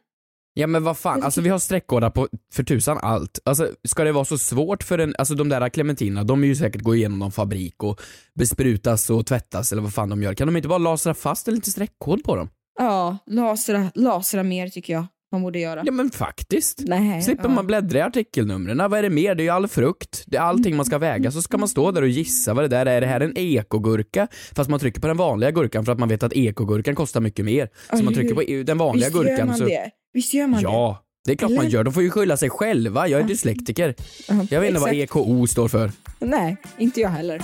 Ja 0.53 0.67
men 0.67 0.83
vad 0.83 0.97
fan, 0.97 1.23
alltså 1.23 1.41
vi 1.41 1.49
har 1.49 1.59
streckkodar 1.59 2.09
på 2.09 2.27
för 2.53 2.63
tusan 2.63 2.97
allt. 3.01 3.39
Alltså 3.45 3.71
ska 3.87 4.03
det 4.03 4.11
vara 4.11 4.25
så 4.25 4.37
svårt 4.37 4.83
för 4.83 4.99
en, 4.99 5.15
alltså 5.17 5.35
de 5.35 5.49
där 5.49 5.69
clementinerna, 5.69 6.23
de 6.23 6.43
är 6.43 6.47
ju 6.47 6.55
säkert 6.55 6.81
gå 6.81 6.95
igenom 6.95 7.19
någon 7.19 7.31
fabrik 7.31 7.83
och 7.83 8.01
besprutas 8.39 9.09
och 9.09 9.25
tvättas 9.25 9.71
eller 9.71 9.81
vad 9.81 9.93
fan 9.93 10.09
de 10.09 10.23
gör. 10.23 10.33
Kan 10.33 10.47
de 10.47 10.55
inte 10.57 10.67
bara 10.69 10.77
lasra 10.77 11.13
fast 11.13 11.47
en 11.47 11.55
liten 11.55 11.71
streckkod 11.71 12.23
på 12.23 12.35
dem? 12.35 12.49
Ja, 12.77 13.17
lasra, 13.25 13.91
lasra 13.95 14.43
mer 14.43 14.69
tycker 14.69 14.93
jag 14.93 15.05
man 15.31 15.41
borde 15.41 15.59
göra. 15.59 15.83
Ja 15.85 15.91
men 15.91 16.09
faktiskt. 16.11 16.83
Nej, 16.87 17.21
Slipper 17.21 17.43
ja. 17.43 17.49
man 17.49 17.67
bläddra 17.67 17.99
i 17.99 18.01
artikelnumren. 18.01 18.77
Vad 18.77 18.93
är 18.93 19.03
det 19.03 19.09
mer? 19.09 19.35
Det 19.35 19.41
är 19.43 19.45
ju 19.45 19.49
all 19.49 19.67
frukt. 19.67 20.23
Det 20.27 20.37
är 20.37 20.41
allting 20.41 20.75
man 20.75 20.85
ska 20.85 20.97
väga. 20.97 21.31
Så 21.31 21.41
ska 21.41 21.57
man 21.57 21.67
stå 21.67 21.91
där 21.91 22.01
och 22.01 22.07
gissa 22.07 22.53
vad 22.53 22.63
det 22.63 22.67
där 22.67 22.85
är. 22.85 22.95
Är 22.95 23.01
det 23.01 23.07
här 23.07 23.21
en 23.21 23.37
ekogurka? 23.37 24.27
Fast 24.55 24.69
man 24.69 24.79
trycker 24.79 25.01
på 25.01 25.07
den 25.07 25.17
vanliga 25.17 25.51
gurkan 25.51 25.85
för 25.85 25.91
att 25.91 25.99
man 25.99 26.09
vet 26.09 26.23
att 26.23 26.33
ekogurkan 26.33 26.95
kostar 26.95 27.21
mycket 27.21 27.45
mer. 27.45 27.69
Så 27.97 28.03
man 28.03 28.13
trycker 28.13 28.35
på 28.35 28.63
den 28.63 28.77
vanliga 28.77 29.07
Visst 29.07 29.17
gurkan. 29.17 29.37
gör 29.37 29.45
man 29.45 29.57
så... 29.57 29.65
det? 29.65 29.89
Visst 30.13 30.33
gör 30.33 30.47
man 30.47 30.59
det? 30.59 30.63
Ja, 30.63 31.03
det 31.25 31.31
är 31.31 31.35
klart 31.35 31.51
man 31.51 31.59
Eller? 31.59 31.69
gör. 31.69 31.83
De 31.83 31.93
får 31.93 32.03
ju 32.03 32.09
skylla 32.09 32.37
sig 32.37 32.49
själva. 32.49 33.07
Jag 33.07 33.21
är 33.21 33.23
dyslektiker. 33.25 33.95
Jag 34.49 34.61
vet 34.61 34.69
inte 34.69 34.81
vad 34.81 34.91
exakt. 34.91 35.17
EKO 35.17 35.47
står 35.47 35.67
för. 35.67 35.91
Nej, 36.19 36.57
inte 36.77 37.01
jag 37.01 37.09
heller. 37.09 37.41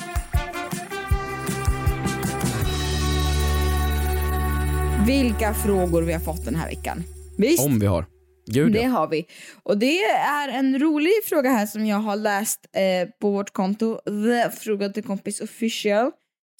Vilka 5.07 5.53
frågor 5.53 6.01
vi 6.01 6.13
har 6.13 6.19
fått 6.19 6.45
den 6.45 6.55
här 6.55 6.69
veckan. 6.69 7.03
Visst, 7.37 7.65
Om 7.65 7.79
vi 7.79 7.85
har. 7.85 8.05
Gud 8.45 8.73
det 8.73 8.81
ja. 8.81 8.89
har 8.89 9.07
vi. 9.07 9.25
Och 9.63 9.77
det 9.77 10.03
är 10.03 10.49
en 10.49 10.79
rolig 10.79 11.11
fråga 11.25 11.49
här 11.49 11.65
som 11.65 11.85
jag 11.85 11.97
har 11.97 12.15
läst 12.15 12.59
eh, 12.75 13.09
på 13.21 13.31
vårt 13.31 13.53
konto, 13.53 13.99
The 14.05 14.51
Fråga 14.51 14.89
till 14.89 15.03
kompis 15.03 15.41
official. 15.41 16.11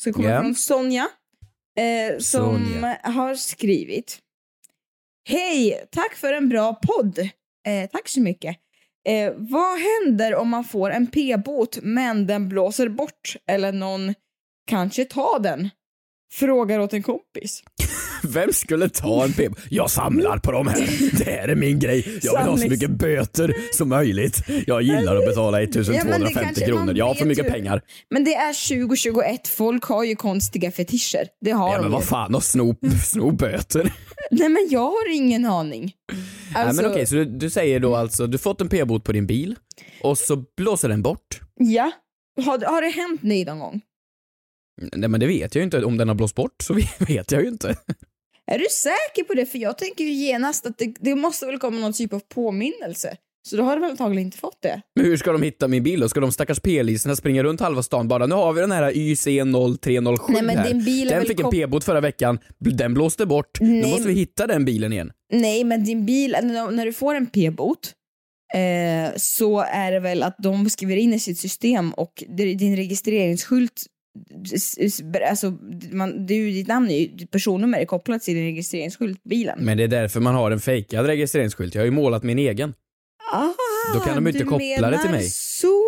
Som 0.02 0.14
kommer 0.14 0.30
Ja. 0.30 0.42
från 0.42 0.56
Sonja. 0.56 1.08
Eh, 1.80 2.18
som 2.20 2.66
Sonja. 2.74 2.98
har 3.04 3.36
skrivit. 3.36 4.20
Hej, 5.30 5.84
tack 5.92 6.16
för 6.16 6.34
en 6.34 6.50
bra 6.50 6.74
podd. 6.88 7.20
Eh, 7.68 7.90
tack 7.92 8.08
så 8.10 8.22
mycket. 8.22 8.56
Eh, 9.08 9.34
vad 9.38 9.80
händer 9.80 10.36
om 10.36 10.50
man 10.50 10.64
får 10.64 10.90
en 10.92 11.08
p-bot 11.08 11.80
men 11.84 12.28
den 12.28 12.50
blåser 12.50 12.90
bort 12.90 13.36
eller 13.48 13.72
någon 13.72 14.14
kanske 14.68 15.06
tar 15.06 15.40
den? 15.40 15.70
Frågar 16.39 16.80
åt 16.80 16.93
en 16.93 17.04
kompis. 17.04 17.63
Vem 18.24 18.54
skulle 18.54 18.89
ta 18.89 19.24
en 19.24 19.34
p 19.34 19.50
Jag 19.69 19.89
samlar 19.91 20.38
på 20.38 20.52
de 20.52 20.67
här. 20.67 20.88
Det 21.17 21.32
här 21.32 21.48
är 21.48 21.56
min 21.56 21.80
grej. 21.80 22.19
Jag 22.22 22.38
vill 22.38 22.50
ha 22.52 22.58
så 22.58 22.67
mycket 22.69 22.89
böter 22.89 23.56
som 23.74 23.89
möjligt. 23.89 24.38
Jag 24.67 24.82
gillar 24.82 25.15
att 25.15 25.26
betala 25.26 25.62
Ja, 25.62 25.67
men 25.67 25.84
det 25.84 25.89
1250 25.91 26.43
kanske- 26.43 26.65
kronor. 26.65 26.93
Jag 26.98 27.06
har 27.06 27.13
för 27.13 27.26
mycket 27.26 27.46
ju- 27.46 27.50
pengar. 27.50 27.82
Men 28.10 28.24
det 28.24 28.36
är 28.36 28.54
2021, 28.78 29.48
folk 29.48 29.84
har 29.84 30.04
ju 30.04 30.15
konstiga 30.15 30.72
fetischer. 30.72 31.28
Det 31.41 31.52
har 31.52 31.69
Ja 31.69 31.76
de 31.76 31.82
men 31.82 31.91
ju. 31.91 31.93
vad 31.96 32.04
fan, 32.04 32.36
och 32.36 32.43
sno, 32.43 32.76
sno 33.06 33.32
böter. 33.32 33.93
Nej 34.32 34.50
men 34.50 34.67
jag 34.69 34.80
har 34.86 35.15
ingen 35.15 35.46
aning. 35.46 35.91
Alltså, 36.56 36.74
Nej 36.74 36.84
men 36.84 36.91
okej, 36.91 37.06
så 37.06 37.15
du, 37.15 37.26
du 37.26 37.50
säger 37.50 37.80
då 37.80 37.96
alltså, 37.96 38.28
du 38.28 38.38
fått 38.38 38.62
en 38.62 38.69
p-bot 38.69 39.04
på 39.04 39.12
din 39.12 39.28
bil 39.28 39.56
och 40.02 40.17
så 40.17 40.43
blåser 40.58 40.89
den 40.89 41.02
bort. 41.02 41.39
Ja. 41.60 41.91
Har, 42.46 42.60
har 42.65 42.82
det 42.82 42.89
hänt 42.89 43.22
dig 43.22 43.46
någon 43.46 43.60
gång? 43.60 43.82
Nej 44.82 45.10
men 45.10 45.20
det 45.20 45.28
vet 45.28 45.56
jag 45.56 45.62
ju 45.62 45.64
inte. 45.64 45.84
Om 45.86 45.98
den 45.98 46.08
har 46.08 46.16
blåst 46.16 46.36
bort 46.36 46.62
så 46.64 46.74
vet 47.00 47.32
jag 47.32 47.42
ju 47.42 47.48
inte. 47.48 47.76
Är 48.52 48.60
du 48.60 48.66
säker 48.72 49.24
på 49.28 49.34
det? 49.34 49.46
För 49.46 49.58
jag 49.58 49.78
tänker 49.78 50.04
ju 50.04 50.12
genast 50.12 50.66
att 50.66 50.78
det, 50.78 50.94
det 51.00 51.16
måste 51.16 51.46
väl 51.46 51.60
komma 51.60 51.80
någon 51.80 51.94
typ 51.94 52.14
av 52.14 52.20
påminnelse. 52.20 53.18
Så 53.50 53.58
då 53.58 53.64
har 53.64 53.76
du 53.76 53.82
väl 53.82 53.92
antagligen 53.92 54.26
inte 54.28 54.38
fått 54.38 54.62
det? 54.62 54.82
Men 54.96 55.06
hur 55.06 55.18
ska 55.18 55.32
de 55.32 55.42
hitta 55.42 55.68
min 55.68 55.84
bil 55.84 56.00
då? 56.00 56.10
Ska 56.10 56.20
de 56.20 56.32
stackars 56.32 56.60
p-listerna 56.60 57.16
springa 57.16 57.44
runt 57.44 57.60
halva 57.62 57.84
stan 57.84 58.08
bara 58.08 58.26
nu 58.26 58.36
har 58.36 58.54
vi 58.54 58.62
den 58.62 58.72
här 58.72 58.92
YC0307 58.92 60.20
Nej, 60.30 60.44
men 60.44 60.58
här. 60.58 60.68
din 60.70 60.84
bil 60.86 61.08
Den 61.08 61.26
fick 61.26 61.40
en 61.40 61.52
p-bot 61.52 61.84
förra 61.84 62.02
veckan, 62.02 62.40
den 62.60 62.94
blåste 62.94 63.26
bort. 63.26 63.62
Nu 63.62 63.68
Nej, 63.68 63.92
måste 63.92 64.08
vi 64.08 64.14
hitta 64.14 64.48
den 64.48 64.66
bilen 64.66 64.94
igen. 64.94 65.12
Nej, 65.34 65.64
men 65.64 65.84
din 65.84 66.06
bil, 66.06 66.38
när 66.72 66.86
du 66.86 66.94
får 66.94 67.16
en 67.16 67.26
p-bot 67.26 67.94
eh, 68.54 69.18
så 69.18 69.60
är 69.62 69.92
det 69.92 70.00
väl 70.00 70.24
att 70.24 70.36
de 70.40 70.70
skriver 70.70 70.96
in 70.96 71.14
i 71.14 71.20
sitt 71.20 71.38
system 71.40 71.92
och 71.94 72.24
din 72.38 72.76
registreringsskylt 72.76 73.84
Alltså, 75.30 75.54
man, 75.91 76.28
ju, 76.28 76.52
ditt 76.52 76.67
namn 76.67 76.89
är 76.89 76.99
ju, 76.99 77.08
ditt 77.08 77.32
personnummer 77.32 77.80
är 77.80 77.86
kopplat 77.86 78.21
till 78.21 78.36
din 78.36 78.43
registreringsskylt, 78.43 79.23
bilen. 79.23 79.60
Men 79.65 79.78
det 79.78 79.84
är 79.84 79.88
därför 79.88 80.19
man 80.19 80.36
har 80.36 80.52
en 80.52 80.60
fejkad 80.60 81.06
registreringsskylt. 81.06 81.76
Jag 81.76 81.82
har 81.82 81.86
ju 81.86 81.91
målat 81.91 82.23
min 82.23 82.39
egen. 82.39 82.73
Ah, 83.34 83.47
Då 83.93 83.99
kan 83.99 84.15
de 84.15 84.28
inte 84.28 84.39
du 84.39 84.45
koppla 84.45 84.89
det 84.89 85.02
till 85.02 85.12
mig. 85.12 85.30
så! 85.30 85.83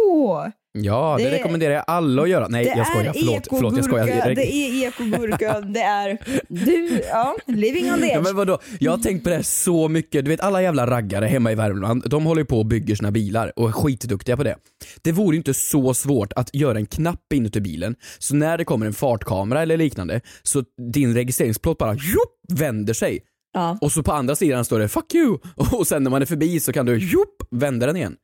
Ja, 0.77 1.15
det, 1.17 1.23
Det- 1.23 1.31
rekommenderar 1.31 1.73
jag 1.73 1.83
alla 1.87 2.21
att 2.21 2.29
göra. 2.29 2.47
Nej, 2.47 2.73
jag 2.77 2.87
skojar. 2.87 3.13
Förlåt, 3.13 3.47
förlåt, 3.49 3.75
jag 3.75 3.85
skojar. 3.85 4.35
det 4.35 4.53
är 4.55 4.87
ekogurka, 4.87 5.61
det 5.61 5.79
är 5.81 6.17
du, 6.49 7.01
ja, 7.09 7.35
living 7.47 7.91
on 7.93 7.99
the 7.99 8.05
Ja, 8.07 8.13
edge. 8.13 8.23
men 8.23 8.35
vadå? 8.35 8.59
Jag 8.79 8.91
har 8.91 8.97
tänkt 8.97 9.23
på 9.23 9.29
det 9.29 9.35
här 9.35 9.43
så 9.43 9.87
mycket. 9.87 10.25
Du 10.25 10.29
vet 10.29 10.39
alla 10.41 10.61
jävla 10.61 10.87
raggare 10.87 11.25
hemma 11.25 11.51
i 11.51 11.55
Värmland, 11.55 12.03
de 12.09 12.25
håller 12.25 12.41
ju 12.41 12.45
på 12.45 12.59
och 12.59 12.65
bygger 12.65 12.95
sina 12.95 13.11
bilar 13.11 13.51
och 13.59 13.67
är 13.67 13.71
skitduktiga 13.71 14.37
på 14.37 14.43
det. 14.43 14.55
Det 15.01 15.11
vore 15.11 15.37
inte 15.37 15.53
så 15.53 15.93
svårt 15.93 16.33
att 16.35 16.49
göra 16.55 16.77
en 16.77 16.85
knapp 16.85 17.33
inuti 17.33 17.61
bilen, 17.61 17.95
så 18.19 18.35
när 18.35 18.57
det 18.57 18.65
kommer 18.65 18.85
en 18.85 18.93
fartkamera 18.93 19.61
eller 19.61 19.77
liknande, 19.77 20.21
så 20.43 20.63
din 20.93 21.13
registreringsplåt 21.13 21.77
bara 21.77 21.93
jup, 21.93 22.59
vänder 22.59 22.93
sig. 22.93 23.19
Ja. 23.53 23.77
Och 23.81 23.91
så 23.91 24.03
på 24.03 24.11
andra 24.11 24.35
sidan 24.35 24.65
står 24.65 24.79
det 24.79 24.87
'fuck 24.87 25.13
you' 25.13 25.39
och 25.79 25.87
sen 25.87 26.03
när 26.03 26.11
man 26.11 26.21
är 26.21 26.25
förbi 26.25 26.59
så 26.59 26.73
kan 26.73 26.85
du 26.85 26.97
jup, 26.97 27.29
vända 27.51 27.85
den 27.85 27.95
igen. 27.95 28.15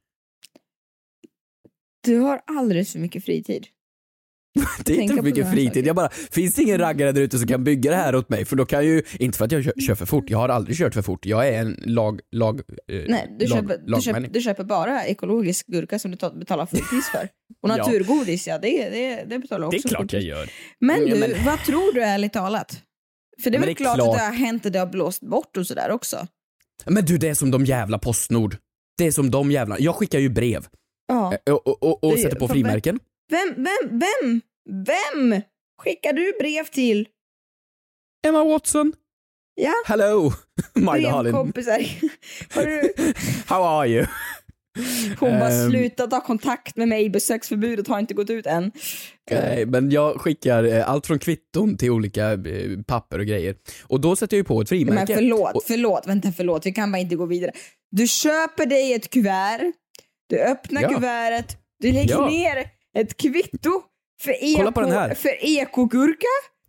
Du 2.03 2.17
har 2.17 2.41
alldeles 2.47 2.91
för 2.91 2.99
mycket 2.99 3.25
fritid. 3.25 3.67
Det 4.85 4.93
är 4.93 5.01
inte 5.01 5.15
för 5.15 5.21
mycket 5.23 5.51
fritid. 5.51 5.87
Jag 5.87 5.95
bara, 5.95 6.09
finns 6.09 6.55
det 6.55 6.61
ingen 6.61 6.77
raggare 6.77 7.11
där 7.11 7.21
ute 7.21 7.37
som 7.39 7.47
kan 7.47 7.63
bygga 7.63 7.91
det 7.91 7.97
här 7.97 8.15
åt 8.15 8.29
mig? 8.29 8.45
För 8.45 8.55
då 8.55 8.65
kan 8.65 8.85
ju, 8.85 9.03
inte 9.19 9.37
för 9.37 9.45
att 9.45 9.51
jag 9.51 9.63
kör, 9.63 9.73
kör 9.87 9.95
för 9.95 10.05
fort, 10.05 10.29
jag 10.29 10.37
har 10.37 10.49
aldrig 10.49 10.77
kört 10.77 10.93
för 10.93 11.01
fort. 11.01 11.25
Jag 11.25 11.47
är 11.47 11.59
en 11.61 11.83
lag, 11.85 12.19
lag, 12.31 12.59
eh, 12.91 13.01
Nej, 13.07 13.35
du, 13.39 13.45
lag, 13.47 13.57
köper, 13.61 13.77
du, 13.95 14.01
köper, 14.01 14.19
du 14.33 14.41
köper 14.41 14.63
bara 14.63 15.05
ekologisk 15.05 15.67
gurka 15.67 15.99
som 15.99 16.11
du 16.11 16.17
betalar 16.39 16.65
fullpris 16.65 17.09
för. 17.11 17.29
Och 17.63 17.69
naturgodis, 17.77 18.47
ja 18.47 18.57
det, 18.57 18.89
det, 18.89 19.23
det 19.29 19.39
betalar 19.39 19.71
Det 19.71 19.77
också 19.77 19.87
är 19.87 19.89
klart 19.89 19.99
fullpris. 20.01 20.23
jag 20.23 20.37
gör. 20.37 20.49
Men 20.79 21.05
du, 21.05 21.15
men- 21.15 21.45
vad 21.45 21.59
tror 21.59 21.93
du 21.93 22.03
ärligt 22.03 22.33
talat? 22.33 22.81
För 23.43 23.49
det 23.49 23.57
är 23.57 23.59
Men 23.59 23.67
väl 23.67 23.75
det 23.75 23.81
är 23.81 23.83
klart, 23.83 23.99
att 23.99 24.03
klart. 24.05 24.17
det 24.17 24.23
har 24.23 24.31
hänt 24.33 24.65
att 24.65 24.73
det 24.73 24.79
har 24.79 24.87
blåst 24.87 25.21
bort 25.21 25.57
och 25.57 25.67
sådär 25.67 25.91
också. 25.91 26.27
Men 26.85 27.05
du, 27.05 27.17
det 27.17 27.29
är 27.29 27.33
som 27.33 27.51
de 27.51 27.65
jävla 27.65 27.99
Postnord. 27.99 28.57
Det 28.97 29.05
är 29.07 29.11
som 29.11 29.31
de 29.31 29.51
jävla, 29.51 29.79
jag 29.79 29.95
skickar 29.95 30.19
ju 30.19 30.29
brev 30.29 30.67
Ja. 31.13 31.33
eh, 31.45 31.53
och, 31.53 31.67
och, 31.67 31.83
och, 31.83 32.03
och 32.11 32.19
sätter 32.19 32.39
på 32.39 32.47
frimärken. 32.47 32.99
Vem, 33.29 33.53
vem, 33.55 33.99
vem, 33.99 34.41
vem 34.85 35.41
skickar 35.81 36.13
du 36.13 36.33
brev 36.39 36.63
till? 36.65 37.07
Emma 38.27 38.43
Watson. 38.43 38.93
Ja, 39.55 39.73
Hello, 39.85 40.31
my 40.75 40.85
darling. 40.85 41.21
brevkompisar. 41.23 41.79
Har 42.55 42.65
du, 42.65 42.93
How 43.47 43.63
are 43.63 43.87
you? 43.87 44.05
Hon 45.19 45.29
bara 45.39 45.49
Ehm. 45.49 45.69
sluta 45.71 46.07
ta 46.07 46.21
kontakt 46.21 46.75
med 46.77 46.87
mig, 46.87 47.09
besöksförbudet 47.09 47.87
har 47.87 47.99
inte 47.99 48.13
gått 48.13 48.29
ut 48.29 48.45
än. 48.45 48.71
Nej, 49.31 49.65
men 49.65 49.89
jag 49.91 50.21
skickar 50.21 50.63
eh, 50.63 50.89
allt 50.89 51.07
från 51.07 51.19
kvitton 51.19 51.77
till 51.77 51.91
olika 51.91 52.31
eh, 52.31 52.39
papper 52.87 53.19
och 53.19 53.25
grejer. 53.25 53.55
Och 53.83 54.01
då 54.01 54.15
sätter 54.15 54.37
jag 54.37 54.39
ju 54.39 54.43
på 54.43 54.61
ett 54.61 54.71
Men 54.71 54.77
frimärke. 54.79 55.15
förlåt, 55.15 55.55
Och, 55.55 55.63
förlåt, 55.67 56.07
vänta 56.07 56.31
förlåt, 56.37 56.65
vi 56.65 56.71
kan 56.71 56.91
bara 56.91 56.97
inte 56.99 57.15
gå 57.15 57.25
vidare. 57.25 57.51
Du 57.91 58.07
köper 58.07 58.65
dig 58.65 58.93
ett 58.93 59.09
kuvert, 59.09 59.71
du 60.31 60.39
öppnar 60.39 60.81
Ja. 60.81 60.89
kuvertet, 60.89 61.57
du 61.79 61.91
lägger 61.91 62.13
Ja. 62.15 62.29
ner 62.29 62.65
ett 62.97 63.17
kvitto 63.17 63.81
för, 64.21 64.31
eko, 64.43 64.57
Kolla 64.57 64.71
på 64.71 64.81
den 64.81 64.91
här. 64.91 65.13
för 65.13 65.45
ekogurka. 65.59 66.27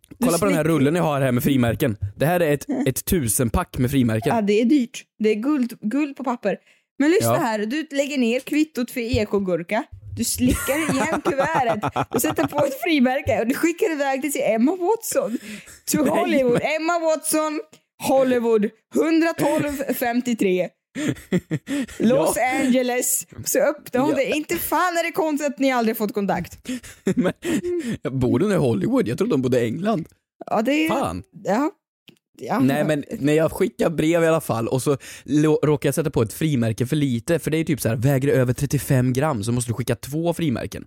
Du 0.09 0.25
kolla 0.25 0.37
på 0.37 0.45
den 0.45 0.53
här 0.55 0.63
rullen 0.63 0.95
jag 0.95 1.03
har 1.03 1.21
här 1.21 1.31
med 1.31 1.43
frimärken. 1.43 1.97
Det 2.15 2.25
här 2.25 2.39
är 2.39 2.53
ett, 2.53 2.65
ett 2.87 3.05
tusenpack 3.05 3.77
med 3.77 3.91
frimärken. 3.91 4.35
Ja, 4.35 4.41
det 4.41 4.61
är 4.61 4.65
dyrt. 4.65 5.03
Det 5.19 5.29
är 5.29 5.35
guld, 5.35 5.73
guld 5.81 6.17
på 6.17 6.23
papper. 6.23 6.57
Men 6.99 7.09
lyssna 7.11 7.33
Ja. 7.33 7.39
här, 7.39 7.59
du 7.65 7.87
lägger 7.91 8.17
ner 8.17 8.39
kvittot 8.39 8.91
för 8.91 8.99
ekogurka, 8.99 9.83
du 10.17 10.23
slickar 10.23 10.77
igen 10.93 11.21
kuvertet, 11.25 12.07
du 12.11 12.19
sätter 12.19 12.47
på 12.47 12.65
ett 12.65 12.81
frimärke 12.81 13.39
och 13.41 13.47
du 13.47 13.53
skickar 13.53 13.91
iväg 13.91 14.21
det 14.21 14.29
till 14.29 14.41
Emma 14.43 14.75
Watson. 14.75 15.37
To 15.91 16.05
Hollywood. 16.05 16.61
Emma 16.63 16.99
Watson, 16.99 17.61
Hollywood, 18.07 18.69
11253. 18.95 20.69
Los 21.99 22.37
Angeles. 22.61 23.27
Så 23.45 23.59
öppnar 23.59 24.01
hon 24.01 24.09
Ja. 24.09 24.15
det. 24.15 24.25
Inte 24.25 24.55
fan 24.55 24.97
är 24.97 25.03
det 25.03 25.11
konstigt 25.11 25.47
att 25.47 25.59
ni 25.59 25.71
aldrig 25.71 25.97
fått 25.97 26.13
kontakt. 26.13 26.67
Men, 27.15 27.33
bor 28.19 28.39
hon 28.39 28.51
i 28.51 28.55
Hollywood? 28.55 29.07
Jag 29.07 29.17
trodde 29.17 29.33
hon 29.33 29.41
bodde 29.41 29.59
i 29.61 29.65
England. 29.65 30.07
Ja, 30.45 30.61
det 30.61 30.85
är... 30.85 30.89
Fan. 30.89 31.23
Ja. 31.43 31.71
ja. 32.39 32.59
Nej 32.59 32.83
men 32.85 33.03
när 33.19 33.33
jag 33.33 33.51
skickar 33.51 33.89
brev 33.89 34.23
i 34.23 34.27
alla 34.27 34.41
fall 34.41 34.67
och 34.67 34.81
så 34.81 34.97
råkar 35.63 35.87
jag 35.87 35.95
sätta 35.95 36.09
på 36.11 36.21
ett 36.21 36.33
frimärke 36.33 36.85
för 36.85 36.95
lite, 36.95 37.39
för 37.39 37.51
det 37.51 37.57
är 37.57 37.63
typ 37.63 37.81
så 37.81 37.89
här, 37.89 37.95
väger 37.95 38.27
det 38.27 38.33
över 38.33 38.53
35 38.53 39.13
gram 39.13 39.43
så 39.43 39.51
måste 39.51 39.69
du 39.69 39.73
skicka 39.73 39.95
två 39.95 40.33
frimärken. 40.33 40.85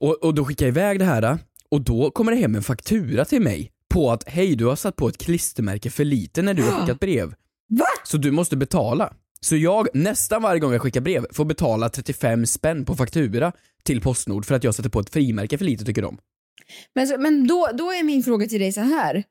Och, 0.00 0.24
och 0.24 0.34
då 0.34 0.44
skickar 0.44 0.66
jag 0.66 0.70
iväg 0.72 0.98
det 0.98 1.04
här 1.04 1.38
och 1.70 1.80
då 1.80 2.10
kommer 2.10 2.32
det 2.32 2.38
hem 2.38 2.54
en 2.54 2.62
faktura 2.62 3.24
till 3.24 3.42
mig 3.42 3.70
på 3.88 4.10
att 4.12 4.28
hej 4.28 4.56
du 4.56 4.64
har 4.64 4.76
satt 4.76 4.96
på 4.96 5.08
ett 5.08 5.18
klistermärke 5.18 5.90
för 5.90 6.04
lite 6.04 6.42
när 6.42 6.54
du 6.54 6.62
har 6.62 6.80
skickat 6.80 7.00
brev. 7.00 7.34
Va? 7.68 7.86
Så 8.04 8.16
du 8.16 8.30
måste 8.30 8.56
betala. 8.56 9.14
Så 9.40 9.56
jag, 9.56 9.88
nästan 9.94 10.42
varje 10.42 10.60
gång 10.60 10.72
jag 10.72 10.82
skickar 10.82 11.00
brev, 11.00 11.26
får 11.32 11.44
betala 11.44 11.88
35 11.88 12.46
spänn 12.46 12.84
på 12.84 12.96
faktura 12.96 13.52
till 13.82 14.00
Postnord 14.00 14.44
för 14.44 14.54
att 14.54 14.64
jag 14.64 14.74
sätter 14.74 14.90
på 14.90 15.00
ett 15.00 15.10
frimärke 15.10 15.58
för 15.58 15.64
lite 15.64 15.84
tycker 15.84 16.02
de. 16.02 16.18
Men, 16.94 17.08
så, 17.08 17.18
men 17.18 17.46
då, 17.46 17.68
då 17.74 17.92
är 17.92 18.02
min 18.02 18.22
fråga 18.22 18.46
till 18.46 18.60
dig 18.60 18.72
så 18.72 18.80
här. 18.80 19.24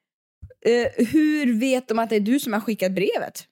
Eh, 0.66 1.06
hur 1.06 1.60
vet 1.60 1.88
de 1.88 2.00
att 2.00 2.10
det 2.10 2.16
är 2.16 2.20
du 2.20 2.40
som 2.40 2.54
har 2.54 2.60
skickat 2.60 2.92
brevet? 2.92 3.44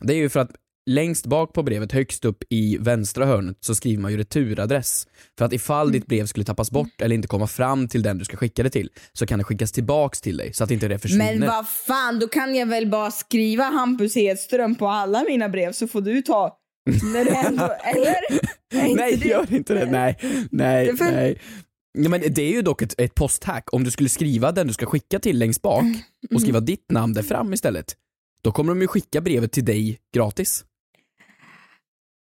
Det 0.00 0.12
är 0.12 0.16
ju 0.16 0.28
för 0.28 0.40
att 0.40 0.50
längst 0.90 1.26
bak 1.26 1.52
på 1.52 1.62
brevet, 1.62 1.92
högst 1.92 2.24
upp 2.24 2.44
i 2.50 2.76
vänstra 2.80 3.26
hörnet, 3.26 3.56
så 3.60 3.74
skriver 3.74 4.02
man 4.02 4.10
ju 4.12 4.16
returadress. 4.18 5.06
För 5.38 5.44
att 5.44 5.52
ifall 5.52 5.92
ditt 5.92 6.06
brev 6.06 6.26
skulle 6.26 6.44
tappas 6.44 6.70
bort 6.70 7.00
eller 7.02 7.14
inte 7.14 7.28
komma 7.28 7.46
fram 7.46 7.88
till 7.88 8.02
den 8.02 8.18
du 8.18 8.24
ska 8.24 8.36
skicka 8.36 8.62
det 8.62 8.70
till, 8.70 8.90
så 9.12 9.26
kan 9.26 9.38
det 9.38 9.44
skickas 9.44 9.72
tillbaks 9.72 10.20
till 10.20 10.36
dig 10.36 10.52
så 10.52 10.64
att 10.64 10.70
inte 10.70 10.88
det 10.88 10.98
försvinner. 10.98 11.38
Men 11.38 11.48
vad 11.48 11.68
fan, 11.68 12.18
då 12.18 12.28
kan 12.28 12.54
jag 12.54 12.66
väl 12.66 12.86
bara 12.90 13.10
skriva 13.10 13.64
Hampus 13.64 14.14
Hedström 14.14 14.74
på 14.74 14.88
alla 14.88 15.24
mina 15.28 15.48
brev 15.48 15.72
så 15.72 15.88
får 15.88 16.00
du 16.00 16.22
ta 16.22 16.58
när 17.14 17.24
det 17.24 17.30
ändå, 17.30 17.64
eller? 17.84 18.16
Nej, 18.96 19.16
det- 19.16 19.28
gör 19.28 19.54
inte 19.54 19.74
det. 19.74 19.86
Nej, 19.90 20.18
nej, 20.50 20.86
Det 20.86 20.96
för- 20.96 21.04
nej. 21.12 21.40
Ja, 21.98 22.08
men 22.08 22.20
det 22.20 22.42
är 22.42 22.52
ju 22.52 22.62
dock 22.62 22.82
ett, 22.82 22.94
ett 23.00 23.14
posthack. 23.14 23.68
Om 23.74 23.84
du 23.84 23.90
skulle 23.90 24.08
skriva 24.08 24.52
den 24.52 24.66
du 24.66 24.72
ska 24.72 24.86
skicka 24.86 25.18
till 25.18 25.38
längst 25.38 25.62
bak 25.62 25.82
Mm. 25.82 25.96
och 26.34 26.40
skriva 26.40 26.60
ditt 26.60 26.90
namn 26.90 27.12
där 27.12 27.22
fram 27.22 27.52
istället, 27.52 27.94
då 28.42 28.52
kommer 28.52 28.70
de 28.74 28.80
ju 28.80 28.86
skicka 28.86 29.20
brevet 29.20 29.52
till 29.52 29.64
dig 29.64 29.98
gratis. 30.14 30.64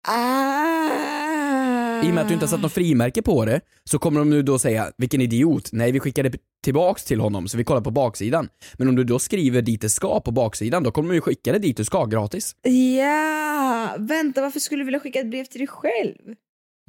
Ah. 0.07 2.01
I 2.03 2.09
och 2.09 2.13
med 2.13 2.21
att 2.21 2.27
du 2.27 2.33
inte 2.33 2.45
har 2.45 2.49
satt 2.49 2.61
något 2.61 2.73
frimärke 2.73 3.21
på 3.21 3.45
det 3.45 3.61
så 3.83 3.99
kommer 3.99 4.19
de 4.19 4.29
nu 4.29 4.41
då 4.41 4.59
säga 4.59 4.91
vilken 4.97 5.21
idiot, 5.21 5.69
nej 5.71 5.91
vi 5.91 5.99
skickar 5.99 6.23
det 6.23 6.37
tillbaks 6.63 7.03
till 7.03 7.19
honom 7.19 7.47
så 7.47 7.57
vi 7.57 7.63
kollar 7.63 7.81
på 7.81 7.91
baksidan. 7.91 8.49
Men 8.77 8.87
om 8.87 8.95
du 8.95 9.03
då 9.03 9.19
skriver 9.19 9.61
dit 9.61 9.81
det 9.81 9.89
ska 9.89 10.19
på 10.21 10.31
baksidan 10.31 10.83
då 10.83 10.91
kommer 10.91 11.09
de 11.09 11.15
ju 11.15 11.21
skicka 11.21 11.51
det 11.51 11.59
dit 11.59 11.77
du 11.77 11.85
ska 11.85 12.05
gratis. 12.05 12.55
Ja, 12.97 13.95
vänta 13.99 14.41
varför 14.41 14.59
skulle 14.59 14.81
du 14.81 14.85
vilja 14.85 14.99
skicka 14.99 15.19
ett 15.19 15.29
brev 15.29 15.45
till 15.45 15.59
dig 15.59 15.67
själv? 15.67 16.35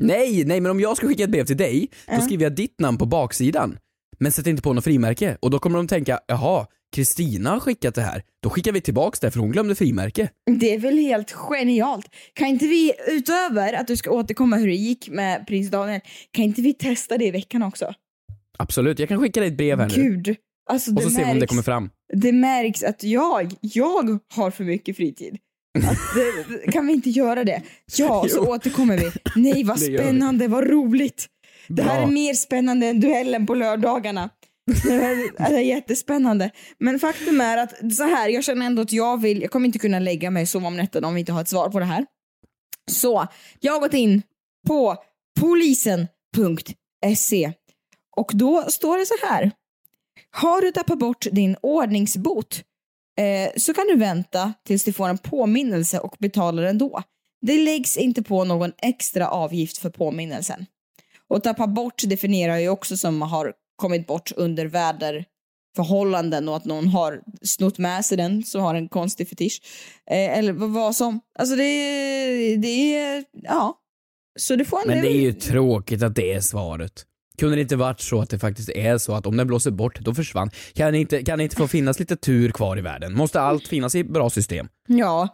Nej, 0.03 0.44
nej 0.44 0.61
men 0.61 0.71
om 0.71 0.81
jag 0.81 0.97
ska 0.97 1.07
skicka 1.07 1.25
ett 1.25 1.31
brev 1.31 1.44
till 1.44 1.57
dig, 1.57 1.88
då 2.16 2.21
skriver 2.21 2.44
jag 2.44 2.55
ditt 2.55 2.81
namn 2.81 2.99
på 2.99 3.07
baksidan. 3.07 3.79
Men 4.18 4.33
sätt 4.33 4.46
inte 4.46 4.62
på 4.62 4.72
något 4.72 4.85
frimärke 4.85 5.37
och 5.40 5.50
då 5.50 5.59
kommer 5.59 5.76
de 5.76 5.87
tänka, 5.88 6.20
jaha, 6.26 6.66
Kristina 6.96 7.50
har 7.50 7.61
skickat 7.61 7.94
det 7.94 8.02
här, 8.02 8.22
då 8.42 8.50
skickar 8.50 8.72
vi 8.72 8.81
tillbaks 8.81 9.20
det 9.20 9.31
för 9.31 9.40
hon 9.40 9.50
glömde 9.52 9.74
frimärke. 9.74 10.31
Det 10.61 10.74
är 10.74 10.78
väl 10.78 10.98
helt 10.98 11.33
genialt. 11.33 12.07
Kan 12.33 12.48
inte 12.48 12.66
vi, 12.66 12.92
utöver 13.09 13.72
att 13.72 13.87
du 13.87 13.96
ska 13.96 14.11
återkomma 14.11 14.57
hur 14.57 14.66
det 14.66 14.74
gick 14.74 15.09
med 15.09 15.46
prins 15.46 15.70
Daniel, 15.70 16.00
kan 16.31 16.44
inte 16.44 16.62
vi 16.62 16.74
testa 16.74 17.18
det 17.18 17.24
i 17.24 17.31
veckan 17.31 17.62
också? 17.62 17.94
Absolut, 18.59 18.98
jag 18.98 19.09
kan 19.09 19.20
skicka 19.20 19.40
dig 19.40 19.48
ett 19.48 19.57
brev 19.57 19.81
här 19.81 19.88
nu. 19.96 20.02
Gud. 20.02 20.37
Alltså, 20.70 20.94
Och 20.94 21.02
så 21.02 21.11
ser 21.11 21.24
vi 21.24 21.31
om 21.31 21.38
det 21.40 21.46
kommer 21.46 21.62
fram. 21.62 21.90
Det 22.14 22.33
märks 22.33 22.83
att 22.83 23.02
jag, 23.04 23.52
jag 23.61 24.18
har 24.35 24.50
för 24.50 24.64
mycket 24.64 24.96
fritid. 24.96 25.38
Det, 26.14 26.66
kan 26.72 26.87
vi 26.87 26.92
inte 26.92 27.11
göra 27.11 27.44
det? 27.44 27.62
Ja, 27.96 28.26
så 28.28 28.37
Jo. 28.37 28.52
återkommer 28.52 28.98
vi. 28.98 29.11
Nej 29.37 29.64
vad 29.64 29.81
spännande, 29.81 30.48
vad 30.48 30.70
roligt. 30.70 31.26
Det 31.68 31.83
här 31.83 31.98
Bra. 32.00 32.09
är 32.09 32.12
mer 32.12 32.35
spännande 32.35 32.87
än 32.87 33.00
duellen 33.00 33.46
på 33.46 33.54
lördagarna. 33.54 34.31
Det 34.85 34.92
är, 34.92 35.50
det 35.50 35.57
är 35.57 35.61
jättespännande. 35.61 36.50
Men 36.78 36.98
faktum 36.98 37.40
är 37.40 37.57
att 37.57 37.94
så 37.94 38.02
här, 38.02 38.28
jag 38.28 38.44
känner 38.44 38.66
ändå 38.66 38.83
att 38.83 38.92
jag 38.92 39.20
vill, 39.20 39.42
jag 39.42 39.50
kommer 39.50 39.66
inte 39.66 39.78
kunna 39.78 39.98
lägga 39.98 40.31
mig 40.31 40.42
och 40.42 40.48
sova 40.48 40.66
om 40.66 40.76
nätterna 40.76 41.09
om 41.09 41.14
vi 41.14 41.20
inte 41.20 41.33
har 41.33 41.40
ett 41.40 41.48
svar 41.48 41.68
på 41.68 41.78
det 41.78 41.85
här. 41.85 42.07
Så, 42.90 43.26
jag 43.61 43.72
har 43.72 43.81
gått 43.81 43.94
in 43.94 44.22
på 44.66 44.96
polisen.se 45.40 46.72
och 48.16 48.31
då 48.35 48.64
står 48.68 48.98
det 48.98 49.07
så 49.07 49.14
här. 49.26 49.50
Har 50.31 50.61
du 50.62 50.72
tappat 50.72 50.98
bort 50.98 51.26
din 51.33 51.57
ordningsbot 51.62 52.62
eh, 53.18 53.50
så 53.57 53.74
kan 53.74 53.87
du 53.87 53.96
vänta 53.96 54.52
tills 54.66 54.85
du 54.85 54.92
får 54.92 55.09
en 55.09 55.18
påminnelse 55.18 55.98
och 55.98 56.16
betala 56.18 56.62
den 56.62 56.78
då. 56.78 57.02
Det 57.46 57.59
läggs 57.59 57.96
inte 57.96 58.22
på 58.22 58.44
någon 58.44 58.72
extra 58.78 59.28
avgift 59.28 59.78
för 59.78 59.90
påminnelsen. 59.90 60.66
Och 61.29 61.43
tappa 61.43 61.67
bort 61.67 62.03
definierar 62.07 62.59
ju 62.59 62.69
också 62.69 62.97
som 62.97 63.23
har 63.23 63.53
kommit 63.77 64.07
bort 64.07 64.33
under 64.37 64.67
väderförhållanden 64.67 66.49
och 66.49 66.57
att 66.57 66.64
någon 66.64 66.88
har 66.88 67.21
snott 67.43 67.79
med 67.79 68.05
sig 68.05 68.17
den 68.17 68.43
som 68.43 68.61
har 68.61 68.75
en 68.75 68.88
konstig 68.88 69.29
fetisch. 69.29 69.62
Eh, 70.11 70.38
eller 70.38 70.53
vad, 70.53 70.97
som. 70.97 71.21
Alltså 71.38 71.57
det 71.57 71.64
är, 71.64 72.57
det 72.57 72.97
är, 72.97 73.25
ja. 73.33 73.79
Så 74.38 74.57
du 74.57 74.64
får 74.64 74.81
en 74.81 74.88
Men 74.88 75.03
det 75.03 75.09
är 75.09 75.21
ju 75.21 75.33
tråkigt 75.33 76.03
att 76.03 76.14
det 76.14 76.33
är 76.33 76.41
svaret. 76.41 77.05
Kunde 77.38 77.57
det 77.57 77.62
inte 77.62 77.77
varit 77.77 78.01
så 78.01 78.21
att 78.21 78.31
det 78.31 78.38
faktiskt 78.38 78.69
är 78.69 78.99
så 78.99 79.14
att 79.14 79.27
om 79.27 79.37
den 79.37 79.47
blåser 79.47 79.71
bort, 79.71 80.01
då 80.01 80.14
försvann. 80.14 80.51
Kan 80.73 80.93
det 80.93 80.99
inte, 80.99 81.23
kan 81.25 81.38
det 81.38 81.45
inte 81.45 81.57
få 81.57 81.69
finnas 81.69 81.99
lite 81.99 82.17
tur 82.17 82.51
kvar 82.51 82.79
i 82.79 82.81
världen? 82.81 83.14
Måste 83.14 83.41
allt 83.41 83.69
finnas 83.69 83.95
i 83.95 84.05
bra 84.05 84.31
system? 84.31 84.69
Ja. 84.87 85.29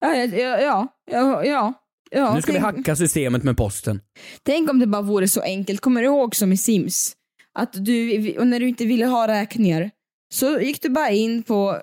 Ja, 0.00 0.14
ja, 0.14 0.88
ja, 1.10 1.44
ja, 1.44 1.72
ja. 2.14 2.34
nu 2.34 2.42
ska 2.42 2.52
vi 2.52 2.58
tänk- 2.60 2.76
hacka 2.76 2.96
systemet 2.96 3.42
med 3.42 3.56
posten. 3.56 4.00
Tänk 4.42 4.70
om 4.70 4.78
det 4.78 4.86
bara 4.86 5.02
vore 5.02 5.28
så 5.28 5.40
enkelt. 5.40 5.80
Kommer 5.80 6.00
du 6.00 6.06
ihåg 6.06 6.36
som 6.36 6.52
i 6.52 6.56
Sims? 6.56 7.12
Att 7.58 7.84
du, 7.84 8.34
och 8.38 8.46
när 8.46 8.60
du 8.60 8.68
inte 8.68 8.84
ville 8.84 9.06
ha 9.06 9.28
räkningar 9.28 9.90
så 10.34 10.60
gick 10.60 10.82
du 10.82 10.88
bara 10.88 11.10
in 11.10 11.42
på 11.42 11.80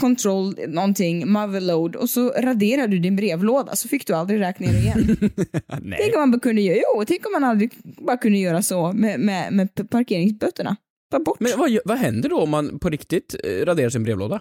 control 0.00 0.54
någonting, 0.68 1.32
motherload 1.32 1.96
och 1.96 2.10
så 2.10 2.28
raderade 2.30 2.88
du 2.92 2.98
din 2.98 3.16
brevlåda 3.16 3.76
så 3.76 3.88
fick 3.88 4.06
du 4.06 4.12
aldrig 4.12 4.40
räkningar 4.40 4.74
igen. 4.74 5.16
Tänk 5.98 6.14
om 6.14 6.20
man 6.20 6.30
bara 6.30 6.40
kunde 6.40 6.62
göra, 6.62 6.78
jo, 6.94 7.04
tänk 7.06 7.26
om 7.26 7.32
man 7.32 7.44
aldrig 7.44 7.72
bara 7.82 8.16
kunde 8.16 8.38
göra 8.38 8.62
så 8.62 8.92
med, 8.92 9.20
med, 9.20 9.52
med 9.52 9.90
parkeringsböterna. 9.90 10.76
Ta 11.10 11.18
bort. 11.18 11.40
Men 11.40 11.52
vad, 11.58 11.78
vad 11.84 11.98
händer 11.98 12.28
då 12.28 12.40
om 12.40 12.50
man 12.50 12.78
på 12.78 12.88
riktigt 12.90 13.34
eh, 13.44 13.64
raderar 13.66 13.90
sin 13.90 14.04
brevlåda? 14.04 14.40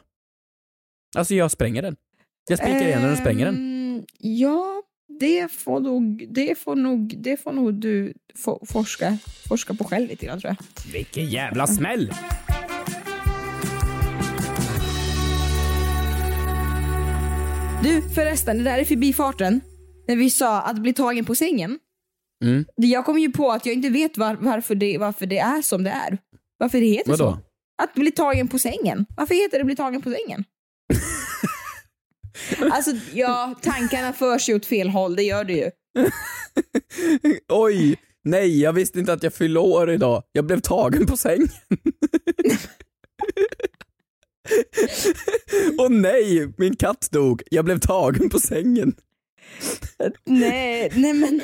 Alltså 1.18 1.36
jag 1.36 1.52
spränger 1.52 1.82
den. 1.82 1.96
Jag 2.50 2.60
spikar 2.60 2.88
igen 2.88 3.02
den 3.02 3.12
och 3.12 3.18
spränger 3.18 3.46
den. 3.46 3.56
Ehm, 3.56 4.04
Ja, 4.20 4.84
det 5.08 5.52
får 5.52 5.80
nog, 5.80 6.28
det 6.30 6.60
får 6.60 6.76
nog, 6.76 7.16
det 7.18 7.38
får 7.38 7.52
nog 7.52 7.74
du 7.74 8.14
få, 8.36 8.66
forska, 8.66 9.18
forska 9.50 9.74
på 9.74 9.84
själv 9.84 10.08
lite 10.10 10.26
grann 10.26 10.42
tror 10.42 10.56
jag. 10.58 10.92
Vilken 10.94 11.26
jävla 11.26 11.68
smäll! 11.68 12.14
Du 17.84 18.02
förresten, 18.02 18.58
det 18.58 18.64
där 18.64 18.78
är 18.78 18.86
förbifarten. 18.86 19.62
När 20.08 20.16
vi 20.16 20.30
sa 20.30 20.62
att 20.62 20.78
bli 20.78 20.94
tagen 20.94 21.26
på 21.26 21.36
sängen. 21.36 21.80
Mm. 22.44 22.66
Jag 22.76 23.06
kom 23.06 23.20
ju 23.20 23.32
på 23.32 23.52
att 23.52 23.66
jag 23.66 23.76
inte 23.76 23.90
vet 23.90 24.18
var, 24.18 24.36
varför, 24.36 24.76
det, 24.76 24.98
varför 24.98 25.26
det 25.26 25.38
är 25.38 25.62
som 25.62 25.84
det 25.84 25.90
är. 25.90 26.18
Varför 26.58 26.80
det 26.80 26.86
heter 26.86 27.12
Vadå? 27.12 27.32
så. 27.32 27.40
Att 27.84 27.94
bli 27.94 28.12
tagen 28.12 28.48
på 28.48 28.60
sängen. 28.60 29.06
Varför 29.18 29.36
heter 29.36 29.58
det 29.58 29.64
bli 29.64 29.76
tagen 29.76 30.02
på 30.02 30.10
sängen? 30.12 30.44
Alltså 32.72 32.92
ja, 33.14 33.56
tankarna 33.62 34.14
för 34.14 34.40
sig 34.40 34.56
åt 34.56 34.66
fel 34.66 34.90
håll, 34.90 35.16
det 35.16 35.24
gör 35.24 35.44
det 35.44 35.54
ju. 35.54 35.72
Oj! 37.50 37.98
Nej, 38.24 38.62
jag 38.62 38.74
visste 38.74 39.00
inte 39.00 39.14
att 39.14 39.24
jag 39.24 39.34
fyllde 39.34 39.60
år 39.60 39.92
idag. 39.92 40.24
Jag 40.32 40.46
blev 40.46 40.60
tagen 40.60 41.06
på 41.06 41.18
sängen. 41.18 41.50
Åh 45.78 45.90
nej, 45.90 46.54
min 46.58 46.76
katt 46.76 47.08
dog. 47.12 47.44
Jag 47.52 47.66
blev 47.66 47.80
tagen 47.80 48.30
på 48.30 48.40
sängen. 48.40 48.96
Nej, 50.26 50.92
nej 50.96 51.14
men, 51.14 51.42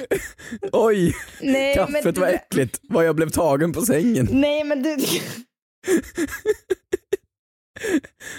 Oj, 0.71 1.15
nej 1.41 1.75
kaffet 1.75 2.03
men, 2.03 2.13
var 2.13 2.27
äckligt. 2.27 2.79
Vad 2.83 3.05
jag 3.05 3.15
blev 3.15 3.29
tagen 3.29 3.73
på 3.73 3.81
sängen. 3.81 4.27
nej 4.31 4.63
men 4.63 4.83
du, 4.83 4.97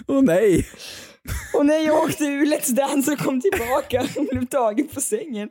Åh 0.07 0.23
nej. 0.23 0.67
och 1.59 1.67
när 1.67 1.79
jag 1.79 2.05
åkte 2.05 2.25
ur 2.25 2.47
Let's 2.47 2.73
Dance 2.73 3.13
och 3.13 3.19
kom 3.19 3.41
tillbaka 3.41 4.01
och 4.21 4.27
blev 4.27 4.47
tagen 4.47 4.89
på 4.89 5.01
sängen. 5.01 5.51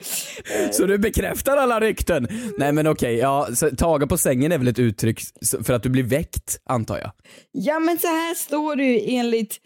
Så 0.71 0.85
du 0.85 0.97
bekräftar 0.97 1.57
alla 1.57 1.79
rykten? 1.79 2.27
Nej 2.57 2.71
men 2.71 2.87
okej, 2.87 3.15
ja, 3.15 3.47
tagen 3.77 4.07
på 4.07 4.17
sängen 4.17 4.51
är 4.51 4.57
väl 4.57 4.67
ett 4.67 4.79
uttryck 4.79 5.21
för 5.63 5.73
att 5.73 5.83
du 5.83 5.89
blir 5.89 6.03
väckt, 6.03 6.59
antar 6.65 6.97
jag? 6.97 7.11
Ja 7.51 7.79
men 7.79 7.99
så 7.99 8.07
här 8.07 8.35
står 8.35 8.75
det 8.75 8.83
ju 8.83 9.15
enligt 9.15 9.57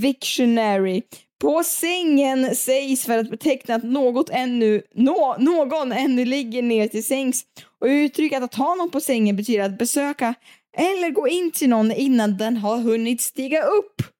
Victionary. 0.00 1.02
På 1.40 1.62
sängen 1.64 2.56
sägs 2.56 3.04
för 3.04 3.18
att 3.18 3.30
beteckna 3.30 3.74
att 3.74 3.82
något 3.82 4.30
ännu, 4.30 4.82
nå, 4.94 5.36
någon 5.38 5.92
ännu 5.92 6.24
ligger 6.24 6.62
ner 6.62 6.88
till 6.88 7.04
sängs 7.04 7.44
och 7.80 7.86
uttrycket 7.86 8.42
att 8.42 8.54
ha 8.54 8.74
någon 8.74 8.90
på 8.90 9.00
sängen 9.00 9.36
betyder 9.36 9.64
att 9.64 9.78
besöka 9.78 10.34
eller 10.76 11.10
gå 11.10 11.28
in 11.28 11.50
till 11.50 11.68
någon 11.68 11.92
innan 11.92 12.36
den 12.36 12.56
har 12.56 12.78
hunnit 12.78 13.20
stiga 13.20 13.62
upp. 13.62 14.13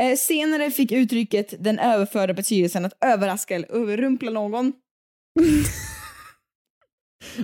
Eh, 0.00 0.16
senare 0.16 0.70
fick 0.70 0.92
uttrycket 0.92 1.54
den 1.64 1.78
överförda 1.78 2.34
betydelsen 2.34 2.84
att 2.84 3.04
överraska 3.04 3.54
eller 3.54 3.72
överrumpla 3.72 4.30
någon. 4.30 4.72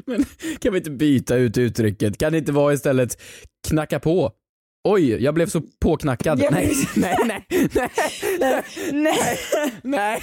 Men 0.07 0.25
kan 0.61 0.73
vi 0.73 0.79
inte 0.79 0.91
byta 0.91 1.37
ut 1.37 1.59
uttrycket? 1.59 2.19
Kan 2.19 2.33
det 2.33 2.39
inte 2.39 2.53
vara 2.53 2.73
istället 2.75 3.23
knacka 3.69 4.01
på? 4.01 4.33
Oj, 4.89 5.11
jag 5.25 5.35
blev 5.35 5.47
så 5.47 5.63
påknackad. 5.81 6.41
Ja, 6.43 6.49
nej, 6.51 6.73
men- 6.95 7.15
nej, 7.27 7.47
nej, 7.51 7.69
nej, 7.75 7.91
Nej, 8.39 8.63
nej. 8.93 9.73
nej. 9.83 10.21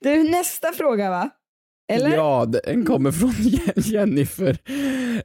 Du, 0.00 0.22
nästa 0.30 0.72
fråga 0.72 1.10
va? 1.10 1.30
Eller? 1.88 2.16
Ja, 2.16 2.46
den 2.64 2.84
kommer 2.84 3.12
från 3.12 3.32
Jennifer 3.76 4.58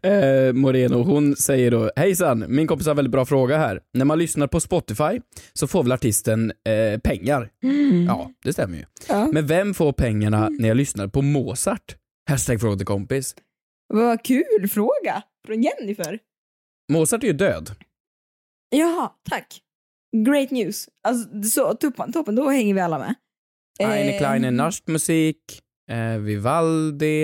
eh, 0.03 0.53
Moreno. 0.53 1.03
Hon 1.03 1.35
säger 1.35 1.71
då, 1.71 1.91
hejsan, 1.95 2.45
min 2.47 2.67
kompis 2.67 2.87
har 2.87 2.91
en 2.91 2.95
väldigt 2.97 3.11
bra 3.11 3.25
fråga 3.25 3.57
här. 3.57 3.81
När 3.93 4.05
man 4.05 4.19
lyssnar 4.19 4.47
på 4.47 4.59
Spotify 4.59 5.21
så 5.53 5.67
får 5.67 5.83
väl 5.83 5.91
artisten 5.91 6.51
eh, 6.51 6.99
pengar? 6.99 7.49
Mm. 7.63 8.05
Ja, 8.05 8.31
det 8.43 8.53
stämmer 8.53 8.77
ju. 8.77 8.85
Ja. 9.09 9.27
Men 9.33 9.47
vem 9.47 9.73
får 9.73 9.91
pengarna 9.93 10.49
när 10.49 10.67
jag 10.67 10.77
lyssnar 10.77 11.07
på 11.07 11.21
Mozart? 11.21 11.95
Hashtag 12.29 12.61
fråga 12.61 12.77
till 12.77 12.85
kompis. 12.85 13.35
Vad 13.93 14.23
kul 14.23 14.67
fråga 14.71 15.23
från 15.47 15.63
Jennifer. 15.63 16.19
Mozart 16.91 17.23
är 17.23 17.27
ju 17.27 17.33
död. 17.33 17.71
Jaha, 18.69 19.11
tack. 19.29 19.61
Great 20.25 20.51
news. 20.51 20.89
Alltså, 21.07 21.43
så, 21.43 21.73
toppen, 21.73 22.13
toppen, 22.13 22.35
då 22.35 22.49
hänger 22.49 22.73
vi 22.73 22.79
alla 22.81 22.99
med. 22.99 23.15
Eine 23.79 24.11
Eh, 24.11 24.17
kleine 24.17 24.51
Nachtmusik, 24.51 25.61
eh, 25.91 26.17
Vivaldi, 26.17 27.23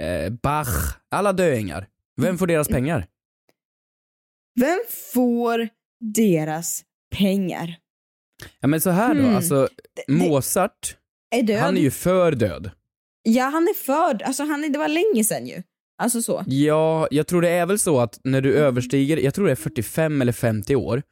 eh, 0.00 0.32
Bach, 0.42 0.96
alla 1.10 1.32
döingar. 1.32 1.86
Vem 2.20 2.38
får 2.38 2.46
deras 2.46 2.68
pengar? 2.68 3.06
Vem 4.60 4.78
får 5.14 5.68
deras 6.14 6.82
pengar? 7.16 7.76
Ja 8.60 8.68
men 8.68 8.80
så 8.80 8.90
här 8.90 9.14
då, 9.14 9.20
Hmm. 9.22 9.36
alltså 9.36 9.68
Mozart, 10.08 10.96
Är 11.30 11.58
han 11.60 11.76
är 11.76 11.80
ju 11.80 11.90
för 11.90 12.32
död. 12.32 12.70
Ja, 13.22 13.44
han 13.44 13.62
är 13.62 13.74
förd. 13.74 14.22
Alltså, 14.22 14.42
han 14.44 14.64
är, 14.64 14.68
det 14.68 14.78
var 14.78 14.88
länge 14.88 15.24
sedan 15.24 15.46
ju. 15.46 15.62
Alltså 15.98 16.22
så. 16.22 16.44
Ja, 16.46 17.08
jag 17.10 17.26
tror 17.26 17.42
det 17.42 17.48
är 17.48 17.66
väl 17.66 17.78
så 17.78 18.00
att 18.00 18.20
när 18.24 18.40
du 18.40 18.54
överstiger, 18.54 19.16
jag 19.16 19.34
tror 19.34 19.46
det 19.46 19.52
är 19.52 19.56
45 19.56 20.22
eller 20.22 20.32
50 20.32 20.76
år 20.76 21.02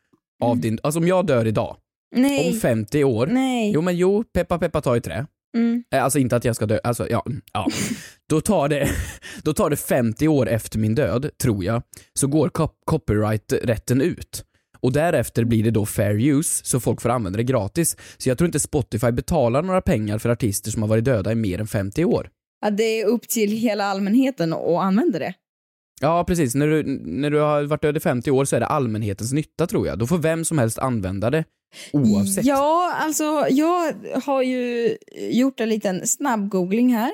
av 0.42 0.58
din, 0.58 0.78
alltså 0.82 1.00
om 1.00 1.06
jag 1.08 1.26
dör 1.26 1.46
idag, 1.46 1.76
Nej. 2.16 2.52
om 2.54 2.60
50 2.60 3.04
år, 3.04 3.26
Nej. 3.26 3.70
jo 3.74 3.80
men 3.82 3.96
jo, 3.96 4.24
peppa 4.24 4.58
peppa 4.58 4.80
ta 4.80 4.96
i 4.96 5.00
trä. 5.00 5.26
Mm. 5.56 5.84
Eh, 5.94 6.04
Alltså 6.04 6.18
inte 6.18 6.36
att 6.36 6.44
jag 6.44 6.56
ska 6.56 6.66
dö, 6.66 6.78
alltså 6.84 7.06
ja, 7.10 7.24
ja. 7.52 7.66
Då 8.28 8.40
tar 8.40 8.68
det, 8.68 8.88
då 9.42 9.52
tar 9.52 9.70
det 9.70 9.76
50 9.76 10.28
år 10.28 10.48
efter 10.48 10.78
min 10.78 10.94
död, 10.94 11.30
tror 11.42 11.64
jag, 11.64 11.82
så 12.14 12.26
går 12.26 12.48
cop- 12.48 12.80
copyright-rätten 12.84 14.00
ut. 14.00 14.44
Och 14.80 14.92
därefter 14.92 15.44
blir 15.44 15.64
det 15.64 15.70
då 15.70 15.86
fair 15.86 16.20
use, 16.20 16.64
så 16.64 16.80
folk 16.80 17.00
får 17.00 17.08
använda 17.08 17.36
det 17.36 17.42
gratis. 17.44 17.96
Så 18.18 18.28
jag 18.28 18.38
tror 18.38 18.46
inte 18.46 18.60
Spotify 18.60 19.10
betalar 19.10 19.62
några 19.62 19.80
pengar 19.80 20.18
för 20.18 20.28
artister 20.28 20.70
som 20.70 20.82
har 20.82 20.88
varit 20.88 21.04
döda 21.04 21.32
i 21.32 21.34
mer 21.34 21.60
än 21.60 21.66
50 21.66 22.04
år. 22.04 22.28
Att 22.66 22.76
det 22.76 23.00
är 23.00 23.06
upp 23.06 23.28
till 23.28 23.50
hela 23.50 23.84
allmänheten 23.84 24.52
att 24.52 24.60
använda 24.82 25.18
det. 25.18 25.34
Ja 26.00 26.24
precis, 26.24 26.54
när 26.54 26.66
du, 26.66 26.82
när 27.04 27.30
du 27.30 27.38
har 27.38 27.62
varit 27.62 27.82
död 27.82 27.96
i 27.96 28.00
50 28.00 28.30
år 28.30 28.44
så 28.44 28.56
är 28.56 28.60
det 28.60 28.66
allmänhetens 28.66 29.32
nytta 29.32 29.66
tror 29.66 29.86
jag. 29.86 29.98
Då 29.98 30.06
får 30.06 30.18
vem 30.18 30.44
som 30.44 30.58
helst 30.58 30.78
använda 30.78 31.30
det 31.30 31.44
oavsett. 31.92 32.44
Ja, 32.44 32.92
alltså 32.94 33.46
jag 33.50 33.94
har 34.24 34.42
ju 34.42 34.96
gjort 35.14 35.60
en 35.60 35.68
liten 35.68 36.06
snabb-googling 36.06 36.94
här. 36.94 37.12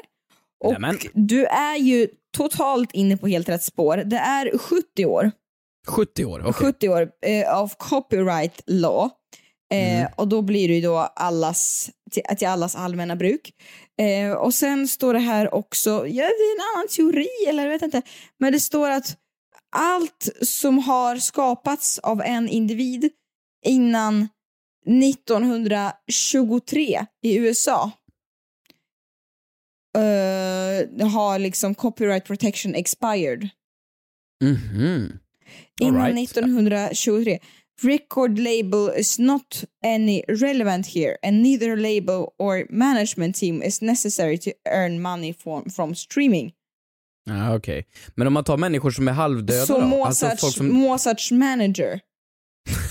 Och 0.64 0.72
Nämen. 0.72 0.98
du 1.14 1.44
är 1.44 1.76
ju 1.76 2.08
totalt 2.36 2.92
inne 2.92 3.16
på 3.16 3.28
helt 3.28 3.48
rätt 3.48 3.62
spår. 3.62 3.96
Det 3.96 4.16
är 4.16 4.58
70 4.58 5.06
år. 5.06 5.30
70 5.88 6.24
år, 6.24 6.40
okej. 6.40 6.52
70 6.52 6.88
år 6.88 7.08
eh, 7.26 7.56
av 7.58 7.72
copyright 7.78 8.62
law. 8.66 9.10
Eh, 9.72 9.98
Mm. 10.00 10.12
Och 10.16 10.28
då 10.28 10.42
blir 10.42 10.68
det 10.68 10.74
ju 10.74 10.80
då 10.80 10.96
allas, 10.96 11.90
till, 12.10 12.22
till 12.38 12.48
allas 12.48 12.76
allmänna 12.76 13.16
bruk. 13.16 13.50
Eh, 14.00 14.32
och 14.32 14.54
sen 14.54 14.88
står 14.88 15.14
det 15.14 15.20
här 15.20 15.54
också, 15.54 15.90
ja 15.90 16.24
det 16.24 16.42
är 16.44 16.56
en 16.56 16.76
annan 16.76 16.88
teori 16.88 17.28
eller 17.48 17.62
jag 17.62 17.70
vet 17.70 17.82
inte, 17.82 18.02
men 18.38 18.52
det 18.52 18.60
står 18.60 18.90
att 18.90 19.16
allt 19.76 20.28
som 20.42 20.78
har 20.78 21.16
skapats 21.16 21.98
av 21.98 22.22
en 22.22 22.48
individ 22.48 23.10
innan 23.66 24.28
1923 24.86 27.06
i 27.22 27.36
USA 27.36 27.90
eh, 29.96 31.06
har 31.08 31.38
liksom 31.38 31.74
copyright 31.74 32.24
protection 32.24 32.74
expired. 32.74 33.48
Mhm. 34.44 35.18
Innan 35.80 36.00
All 36.00 36.06
right. 36.06 36.18
1923. 36.30 37.38
Record 37.82 38.38
label 38.38 38.90
is 38.96 39.18
not 39.18 39.64
any 39.84 40.22
relevant 40.28 40.86
here 40.86 41.16
and 41.22 41.42
neither 41.42 41.76
label 41.76 42.26
or 42.38 42.66
management 42.70 43.36
team 43.36 43.62
is 43.62 43.82
necessary 43.82 44.38
to 44.38 44.50
earn 44.68 45.02
money 45.02 45.32
from, 45.32 45.70
from 45.70 45.94
streaming. 45.94 46.52
Ja, 47.24 47.56
okej. 47.56 47.86
Men 48.14 48.26
om 48.26 48.32
man 48.32 48.44
tar 48.44 48.56
människor 48.56 48.90
som 48.90 49.08
är 49.08 49.12
halvdöda 49.12 49.66
Så 49.66 49.80
då? 49.80 49.86
Mozarts, 49.86 50.22
Alltså 50.22 50.46
folk 50.46 50.56
som... 50.56 50.72
Mozarts 50.72 51.30
manager 51.30 52.00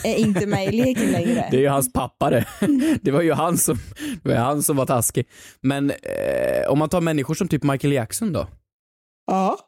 är 0.04 0.16
inte 0.16 0.46
med 0.46 0.68
i 0.68 0.72
leken 0.72 1.12
längre. 1.12 1.48
Det 1.52 1.58
är 1.58 1.62
ju 1.62 1.68
hans 1.68 1.94
pappa 1.94 2.30
det. 2.30 2.46
Det 3.02 3.12
var 3.12 3.22
ju 3.22 3.34
han 3.34 3.58
som, 3.58 3.78
det 4.24 4.30
var 4.30 4.36
han 4.36 4.64
som 4.64 4.76
var 4.76 4.86
taskig. 4.86 5.28
Men 5.62 5.92
eh, 5.92 6.70
om 6.70 6.80
man 6.80 6.90
tar 6.90 7.02
människor 7.02 7.34
som 7.34 7.48
typ 7.48 7.64
Michael 7.64 7.94
Jackson 7.94 8.34
då? 8.34 8.48
Ja. 9.28 9.60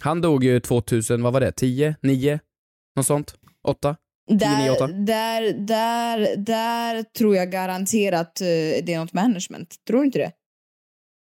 Han 0.00 0.20
dog 0.20 0.44
ju 0.44 0.60
2000, 0.60 1.22
vad 1.22 1.32
var 1.32 1.40
det? 1.40 1.52
10? 1.52 1.96
9? 2.02 2.40
Något 2.96 3.06
sånt? 3.06 3.34
8? 3.64 3.96
10, 4.28 4.58
9, 4.58 4.70
8? 4.70 4.86
Där, 4.86 4.94
där, 4.96 5.52
där, 5.52 6.36
där 6.36 7.02
tror 7.02 7.36
jag 7.36 7.50
garanterat 7.50 8.40
eh, 8.40 8.46
det 8.84 8.94
är 8.94 8.98
något 8.98 9.12
management. 9.12 9.74
Tror 9.86 9.98
du 9.98 10.06
inte 10.06 10.18
det? 10.18 10.32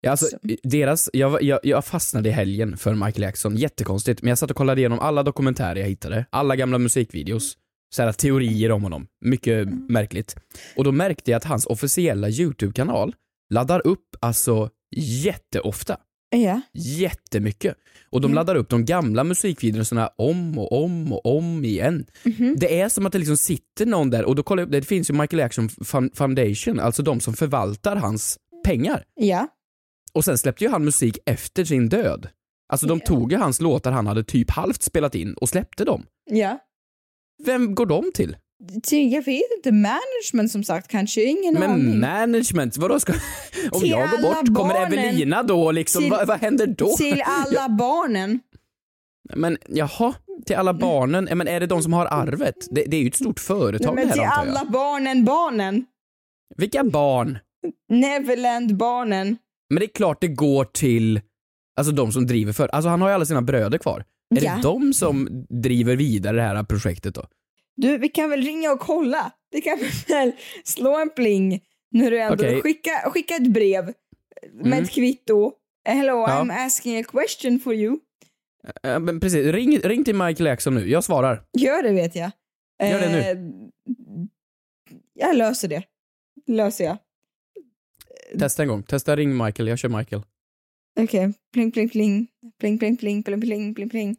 Ja, 0.02 0.12
alltså, 0.12 0.28
deras, 0.64 1.10
jag, 1.14 1.44
jag, 1.44 1.60
jag 1.64 1.86
fastnade 1.86 2.30
i 2.30 2.32
helgen 2.32 2.78
för 2.78 2.94
Michael 2.94 3.22
Jackson, 3.22 3.56
jättekonstigt. 3.56 4.22
Men 4.22 4.30
jag 4.30 4.38
satt 4.38 4.52
och 4.52 4.58
kollade 4.58 4.82
igenom 4.82 5.00
alla 5.00 5.24
dokumentärer 5.24 5.76
jag 5.76 5.88
hittade, 5.88 6.26
alla 6.30 6.56
gamla 6.56 6.78
musikvideos, 6.78 7.58
så 7.96 8.02
här 8.04 8.12
teorier 8.12 8.72
om 8.72 8.84
honom. 8.84 9.08
Mycket 9.26 9.68
märkligt. 9.90 10.36
Och 10.78 10.84
då 10.84 10.92
märkte 10.92 11.32
jag 11.32 11.38
att 11.38 11.44
hans 11.44 11.66
officiella 11.66 12.30
YouTube-kanal 12.30 13.16
laddar 13.54 13.88
upp 13.88 14.16
alltså 14.20 14.70
jätteofta. 14.96 15.98
Ja. 16.30 16.62
Jättemycket. 16.74 17.76
Och 18.10 18.22
de 18.22 18.26
Mm. 18.26 18.36
laddar 18.36 18.56
upp 18.56 18.70
de 18.70 18.86
gamla 18.86 19.24
musikvideorna 19.24 20.10
om 20.18 20.58
och 20.60 20.84
om 20.84 21.14
och 21.14 21.38
om 21.38 21.66
igen. 21.66 22.06
Mhm. 22.24 22.56
Det 22.60 22.80
är 22.82 22.90
som 22.90 23.06
att 23.06 23.12
det 23.12 23.18
liksom 23.20 23.38
sitter 23.38 23.86
någon 23.86 24.10
där 24.10 24.26
och 24.26 24.36
då 24.36 24.44
kollar 24.44 24.62
jag 24.62 24.68
upp, 24.68 24.72
det 24.72 24.82
finns 24.82 25.10
ju 25.10 25.14
Michael 25.14 25.40
Jackson 25.40 25.70
Foundation, 26.14 26.80
alltså 26.80 27.04
de 27.04 27.20
som 27.20 27.34
förvaltar 27.34 27.96
hans 27.96 28.38
pengar. 28.66 29.04
Ja. 29.16 29.48
Och 30.14 30.26
sen 30.26 30.38
släppte 30.38 30.64
ju 30.64 30.70
han 30.70 30.86
musik 30.86 31.18
efter 31.26 31.66
sin 31.66 31.90
död. 31.90 32.28
Alltså 32.74 32.88
de 32.88 33.00
tog 33.00 33.32
ju 33.32 33.38
hans 33.38 33.62
låtar 33.62 33.92
han 33.92 34.08
hade 34.08 34.24
typ 34.24 34.50
halvt 34.52 34.82
spelat 34.82 35.16
in 35.16 35.34
och 35.34 35.50
släppte 35.50 35.86
dem. 35.86 36.06
Ja. 36.32 36.60
Vem 37.44 37.76
går 37.76 37.86
de 37.86 38.12
till? 38.14 38.38
Till- 38.84 39.12
Jag 39.12 39.22
vet 39.26 39.44
inte, 39.58 39.72
management 39.72 40.52
som 40.52 40.64
sagt 40.64 40.88
kanske, 40.88 41.24
ingen 41.24 41.54
Men 41.54 41.64
aning. 41.72 42.00
management, 42.00 42.78
vadå 42.78 43.00
ska... 43.00 43.14
Om 43.72 43.82
Till 43.82 43.90
jag 43.90 44.10
går 44.10 44.18
bort, 44.22 44.46
kommer 44.58 44.74
barnen. 44.74 44.94
Evelina 45.00 45.44
då 45.44 45.72
liksom? 45.72 46.02
Till- 46.02 46.12
vad, 46.12 46.28
vad 46.28 46.40
händer 46.40 46.68
då? 46.68 46.98
Till 46.98 47.24
alla 47.26 47.70
barnen. 47.70 48.40
Men 49.36 49.58
jaha, 49.70 50.14
till 50.46 50.56
alla 50.56 50.74
barnen? 50.74 51.30
Men 51.38 51.48
är 51.48 51.60
det 51.60 51.66
de 51.68 51.84
som 51.84 51.94
har 51.94 52.06
arvet? 52.06 52.56
Det, 52.72 52.84
det 52.88 52.98
är 52.98 53.02
ju 53.02 53.08
ett 53.08 53.16
stort 53.16 53.40
företag 53.40 53.96
Nej, 53.96 54.06
men 54.06 54.08
det 54.08 54.14
till 54.14 54.22
här 54.24 54.46
jag. 54.46 54.50
alla 54.50 54.66
barnen, 54.72 55.26
barnen. 55.26 55.86
Vilka 56.58 56.84
barn? 56.84 57.38
Neverland-barnen. 57.90 59.38
Men 59.70 59.80
det 59.80 59.86
är 59.86 59.94
klart 59.96 60.22
det 60.22 60.28
går 60.28 60.66
till 60.66 61.22
Alltså 61.78 61.94
de 61.94 62.12
som 62.12 62.28
driver 62.28 62.54
för, 62.54 62.68
alltså 62.68 62.90
han 62.90 63.02
har 63.02 63.10
ju 63.10 63.16
alla 63.16 63.26
sina 63.26 63.42
bröder 63.42 63.78
kvar. 63.78 64.06
Är 64.36 64.44
Ja. 64.44 64.56
det 64.56 64.62
de 64.62 64.94
som 64.94 65.46
driver 65.50 65.96
vidare 65.96 66.36
det 66.38 66.42
här 66.44 66.64
projektet 66.64 67.16
då? 67.16 67.26
Du, 67.76 67.98
vi 67.98 68.10
kan 68.10 68.30
väl 68.30 68.42
ringa 68.42 68.72
och 68.72 68.80
kolla? 68.80 69.32
Vi 69.52 69.62
kan 69.62 69.78
väl 70.08 70.32
slå 70.64 70.98
en 71.02 71.10
pling 71.10 71.62
när 71.92 72.12
du 72.12 72.20
ändå 72.22 72.36
Okej. 72.36 72.62
skicka, 72.62 72.92
skicka 73.10 73.36
ett 73.36 73.48
brev. 73.54 73.86
med 74.54 74.66
Mm. 74.66 74.84
ett 74.84 74.92
kvitto. 74.92 75.52
Hello, 75.88 76.14
Ja. 76.14 76.28
I'm 76.44 76.66
asking 76.66 77.00
a 77.00 77.04
question 77.04 77.60
for 77.60 77.74
you. 77.74 77.98
Eh, 78.84 79.00
men 79.00 79.20
precis, 79.20 79.46
ring, 79.46 79.80
ring 79.80 80.04
till 80.04 80.16
Michael 80.16 80.46
Jackson 80.48 80.76
nu, 80.76 80.90
jag 80.90 81.04
svarar. 81.04 81.44
Gör 81.58 81.84
det 81.84 81.92
vet 81.92 82.16
jag. 82.16 82.32
Gör 82.84 83.00
det 83.00 83.12
nu. 83.12 83.20
Eh, 83.20 83.38
Jag 85.14 85.36
löser 85.38 85.68
det. 85.68 85.84
Löser 86.48 86.86
jag. 86.86 86.98
Testa 88.40 88.62
en 88.64 88.68
gång, 88.70 88.84
testa 88.84 89.16
ring 89.16 89.38
Michael, 89.46 89.68
jag 89.70 89.80
kör 89.80 89.90
Michael. 89.90 90.22
Okej, 90.98 91.34
pling 91.54 91.72
pling 91.72 91.90
pling. 91.92 92.28
Pling 92.60 92.80
pling 92.80 92.98
pling 92.98 93.24
pling 93.24 93.42
pling 93.42 93.74
pling 93.76 93.90
pling. 93.90 94.18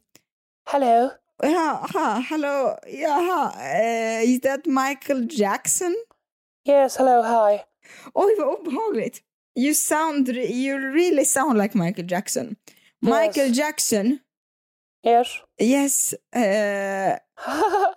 Hello. 0.68 1.11
Yeah, 1.43 1.87
ha, 1.93 2.20
hallå, 2.31 2.77
jaha, 2.89 3.53
uh, 3.55 4.22
is 4.24 4.41
that 4.41 4.66
Michael 4.66 5.27
Jackson? 5.27 5.95
Yes, 6.64 6.97
hello, 6.97 7.22
hi. 7.22 7.62
Oj, 8.14 8.31
vad 8.39 8.49
obehagligt. 8.61 9.20
You 9.55 9.74
sound, 9.74 10.29
you 10.29 10.79
really 10.79 11.24
sound 11.24 11.59
like 11.59 11.74
Michael 11.74 12.07
Jackson. 12.07 12.57
Michael 13.03 13.51
Jackson, 13.53 14.20
Yes. 15.05 15.29
yes. 15.61 16.14
eh, 16.33 17.18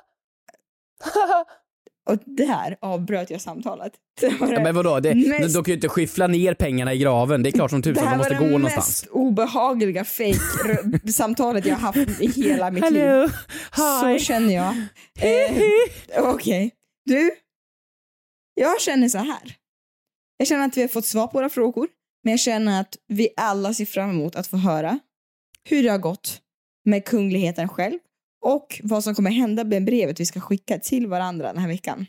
och 2.09 2.17
där 2.25 2.77
avbröt 2.81 3.29
jag 3.29 3.41
samtalet. 3.41 3.93
Det 4.21 4.29
var 4.29 4.47
Ja, 4.47 4.55
det 4.57 4.63
men 4.63 4.75
vadå, 4.75 4.99
det, 4.99 5.15
mest- 5.15 5.53
de 5.55 5.63
kan 5.63 5.71
ju 5.71 5.75
inte 5.75 5.89
skyffla 5.89 6.27
ner 6.27 6.53
pengarna 6.53 6.93
i 6.93 6.97
graven, 6.97 7.43
det 7.43 7.49
är 7.49 7.51
klart 7.51 7.71
som 7.71 7.81
det 7.81 7.89
tusan, 7.89 8.03
de 8.03 8.09
här 8.09 8.17
måste 8.17 8.33
var 8.33 8.39
gå 8.39 8.45
det 8.45 8.51
någonstans. 8.51 8.87
mest 9.03 9.07
obehagliga 9.11 10.05
fake-samtalet 10.05 11.65
jag 11.65 11.75
har 11.75 11.81
haft 11.81 12.21
i 12.21 12.27
hela 12.27 12.71
mitt 12.71 12.83
Hello. 12.83 13.21
liv. 13.21 13.31
Så 13.75 14.25
känner 14.25 14.53
jag. 14.55 14.75
Eh, 15.19 16.23
Okej. 16.33 16.71
Du, 17.05 17.31
jag 18.53 18.81
känner 18.81 19.09
så 19.09 19.17
här. 19.17 19.55
Jag 20.37 20.47
känner 20.47 20.65
att 20.65 20.77
vi 20.77 20.81
har 20.81 20.87
fått 20.87 21.05
svar 21.05 21.27
på 21.27 21.37
våra 21.37 21.49
frågor, 21.49 21.87
men 22.23 22.31
jag 22.31 22.39
känner 22.39 22.81
att 22.81 22.95
vi 23.07 23.29
alla 23.37 23.73
ser 23.73 23.85
fram 23.85 24.09
emot 24.09 24.35
att 24.35 24.47
få 24.47 24.57
höra 24.57 24.99
hur 25.69 25.83
det 25.83 25.89
har 25.89 25.97
gått 25.97 26.41
med 26.85 27.05
kungligheten 27.05 27.69
själv 27.69 27.99
och 28.41 28.79
vad 28.83 29.03
som 29.03 29.15
kommer 29.15 29.31
hända 29.31 29.63
med 29.63 29.85
brevet 29.85 30.19
vi 30.19 30.25
ska 30.25 30.39
skicka 30.39 30.79
till 30.79 31.07
varandra 31.07 31.53
den 31.53 31.61
här 31.61 31.67
veckan. 31.67 32.05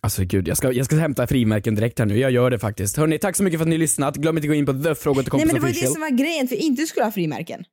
Alltså 0.00 0.24
gud, 0.24 0.48
jag 0.48 0.56
ska, 0.56 0.72
jag 0.72 0.86
ska 0.86 0.96
hämta 0.96 1.26
frimärken 1.26 1.74
direkt 1.74 1.98
här 1.98 2.06
nu, 2.06 2.18
jag 2.18 2.30
gör 2.30 2.50
det 2.50 2.58
faktiskt. 2.58 2.96
Hörni, 2.96 3.18
tack 3.18 3.36
så 3.36 3.42
mycket 3.42 3.58
för 3.60 3.64
att 3.64 3.68
ni 3.68 3.78
lyssnat. 3.78 4.16
Glöm 4.16 4.36
inte 4.36 4.46
att 4.46 4.50
gå 4.50 4.54
in 4.54 4.66
på 4.66 4.72
The 4.72 4.94
Fråga 4.94 5.22
till 5.22 5.32
Nej 5.32 5.46
men 5.46 5.54
det 5.54 5.60
var 5.60 5.68
ju 5.68 5.80
det 5.80 5.86
som 5.86 6.00
var 6.00 6.10
grejen, 6.10 6.46
vi 6.50 6.56
inte 6.56 6.86
skulle 6.86 7.04
ha 7.04 7.12
frimärken. 7.12 7.64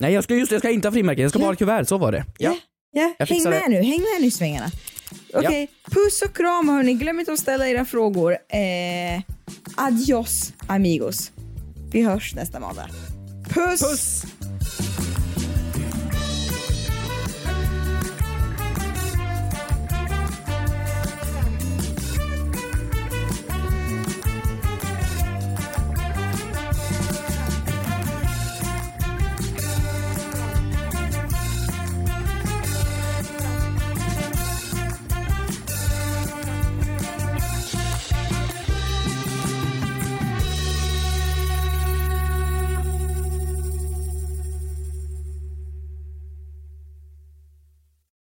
Nej, 0.00 0.12
jag 0.12 0.24
ska, 0.24 0.34
just 0.34 0.52
jag 0.52 0.60
ska 0.60 0.70
inte 0.70 0.88
ha 0.88 0.92
frimärken, 0.92 1.22
jag 1.22 1.30
ska 1.30 1.38
bara 1.38 1.46
ha 1.50 1.54
kuvert, 1.54 1.84
så 1.84 1.98
var 1.98 2.12
det. 2.12 2.24
Ja. 2.38 2.56
Ja, 2.92 3.14
Jag 3.18 3.26
häng 3.26 3.42
med 3.44 3.52
det. 3.52 3.68
nu, 3.68 3.74
häng 3.82 4.00
med 4.00 4.20
nu 4.20 4.26
i 4.26 4.30
svängarna. 4.30 4.66
Okej, 5.34 5.68
puss 5.84 6.22
och 6.22 6.36
kram 6.36 6.68
hörni. 6.68 6.94
Glöm 6.94 7.20
inte 7.20 7.32
att 7.32 7.38
ställa 7.38 7.68
era 7.68 7.84
frågor. 7.84 8.32
Eh, 8.32 9.22
adios 9.76 10.52
amigos. 10.66 11.32
Vi 11.92 12.02
hörs 12.02 12.34
nästa 12.34 12.60
måndag. 12.60 12.88
Puss! 13.48 13.80
Puss! 13.80 14.22